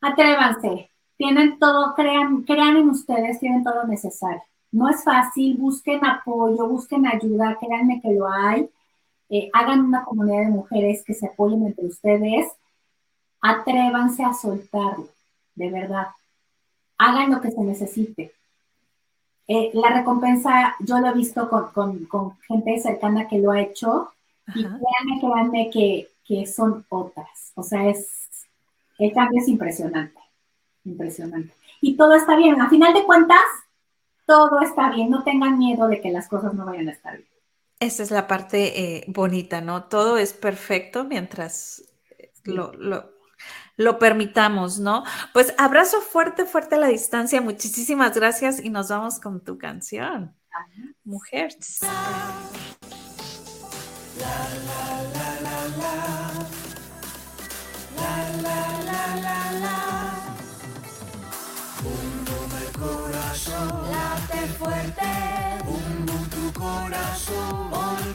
Atrévanse, 0.00 0.90
tienen 1.18 1.58
todo, 1.58 1.94
crean, 1.94 2.44
crean 2.44 2.76
en 2.76 2.88
ustedes, 2.88 3.40
tienen 3.40 3.64
todo 3.64 3.82
lo 3.82 3.88
necesario. 3.88 4.42
No 4.70 4.88
es 4.88 5.02
fácil, 5.02 5.56
busquen 5.56 6.04
apoyo, 6.06 6.68
busquen 6.68 7.06
ayuda, 7.06 7.58
créanme 7.60 8.00
que 8.00 8.14
lo 8.14 8.30
hay. 8.30 8.70
Eh, 9.28 9.50
hagan 9.52 9.80
una 9.80 10.04
comunidad 10.04 10.44
de 10.44 10.50
mujeres 10.50 11.04
que 11.04 11.14
se 11.14 11.26
apoyen 11.26 11.66
entre 11.66 11.86
ustedes. 11.86 12.50
Atrévanse 13.40 14.24
a 14.24 14.32
soltarlo, 14.32 15.08
de 15.56 15.70
verdad. 15.70 16.06
Hagan 16.98 17.32
lo 17.32 17.40
que 17.40 17.50
se 17.50 17.60
necesite. 17.62 18.32
Eh, 19.48 19.70
la 19.74 19.90
recompensa, 19.90 20.76
yo 20.80 21.00
lo 21.00 21.08
he 21.08 21.14
visto 21.14 21.48
con, 21.48 22.38
gente 22.46 22.78
cercana 22.80 23.26
que 23.26 23.38
lo 23.38 23.50
ha 23.50 23.60
hecho 23.60 24.10
y 24.54 24.62
créanme, 24.62 25.20
créanme 25.20 25.70
que, 25.70 26.08
que 26.24 26.46
son 26.46 26.84
otras. 26.90 27.52
O 27.56 27.62
sea, 27.62 27.88
es, 27.88 28.28
el 28.98 29.12
cambio 29.12 29.40
es 29.40 29.48
impresionante. 29.48 30.27
Impresionante. 30.84 31.54
Y 31.80 31.96
todo 31.96 32.14
está 32.14 32.36
bien. 32.36 32.60
A 32.60 32.68
final 32.68 32.94
de 32.94 33.04
cuentas, 33.04 33.38
todo 34.26 34.60
está 34.60 34.90
bien. 34.90 35.10
No 35.10 35.24
tengan 35.24 35.58
miedo 35.58 35.88
de 35.88 36.00
que 36.00 36.10
las 36.10 36.28
cosas 36.28 36.54
no 36.54 36.66
vayan 36.66 36.88
a 36.88 36.92
estar 36.92 37.16
bien. 37.16 37.28
Esa 37.80 38.02
es 38.02 38.10
la 38.10 38.26
parte 38.26 38.80
eh, 38.80 39.04
bonita, 39.06 39.60
¿no? 39.60 39.84
Todo 39.84 40.18
es 40.18 40.32
perfecto 40.32 41.04
mientras 41.04 41.84
lo, 42.44 42.72
lo, 43.76 43.98
permitamos, 43.98 44.80
¿no? 44.80 45.04
Pues 45.32 45.54
abrazo 45.58 46.00
fuerte, 46.00 46.44
fuerte 46.44 46.74
a 46.74 46.78
la 46.78 46.88
distancia. 46.88 47.40
Muchísimas 47.40 48.16
gracias 48.16 48.62
y 48.62 48.70
nos 48.70 48.88
vamos 48.88 49.20
con 49.20 49.44
tu 49.44 49.58
canción. 49.58 50.34
Mujer. 51.04 51.56
fuerte, 64.28 64.46
fuerte, 64.58 65.02
un 65.66 66.28
tu 66.30 66.52
corazón. 66.52 68.07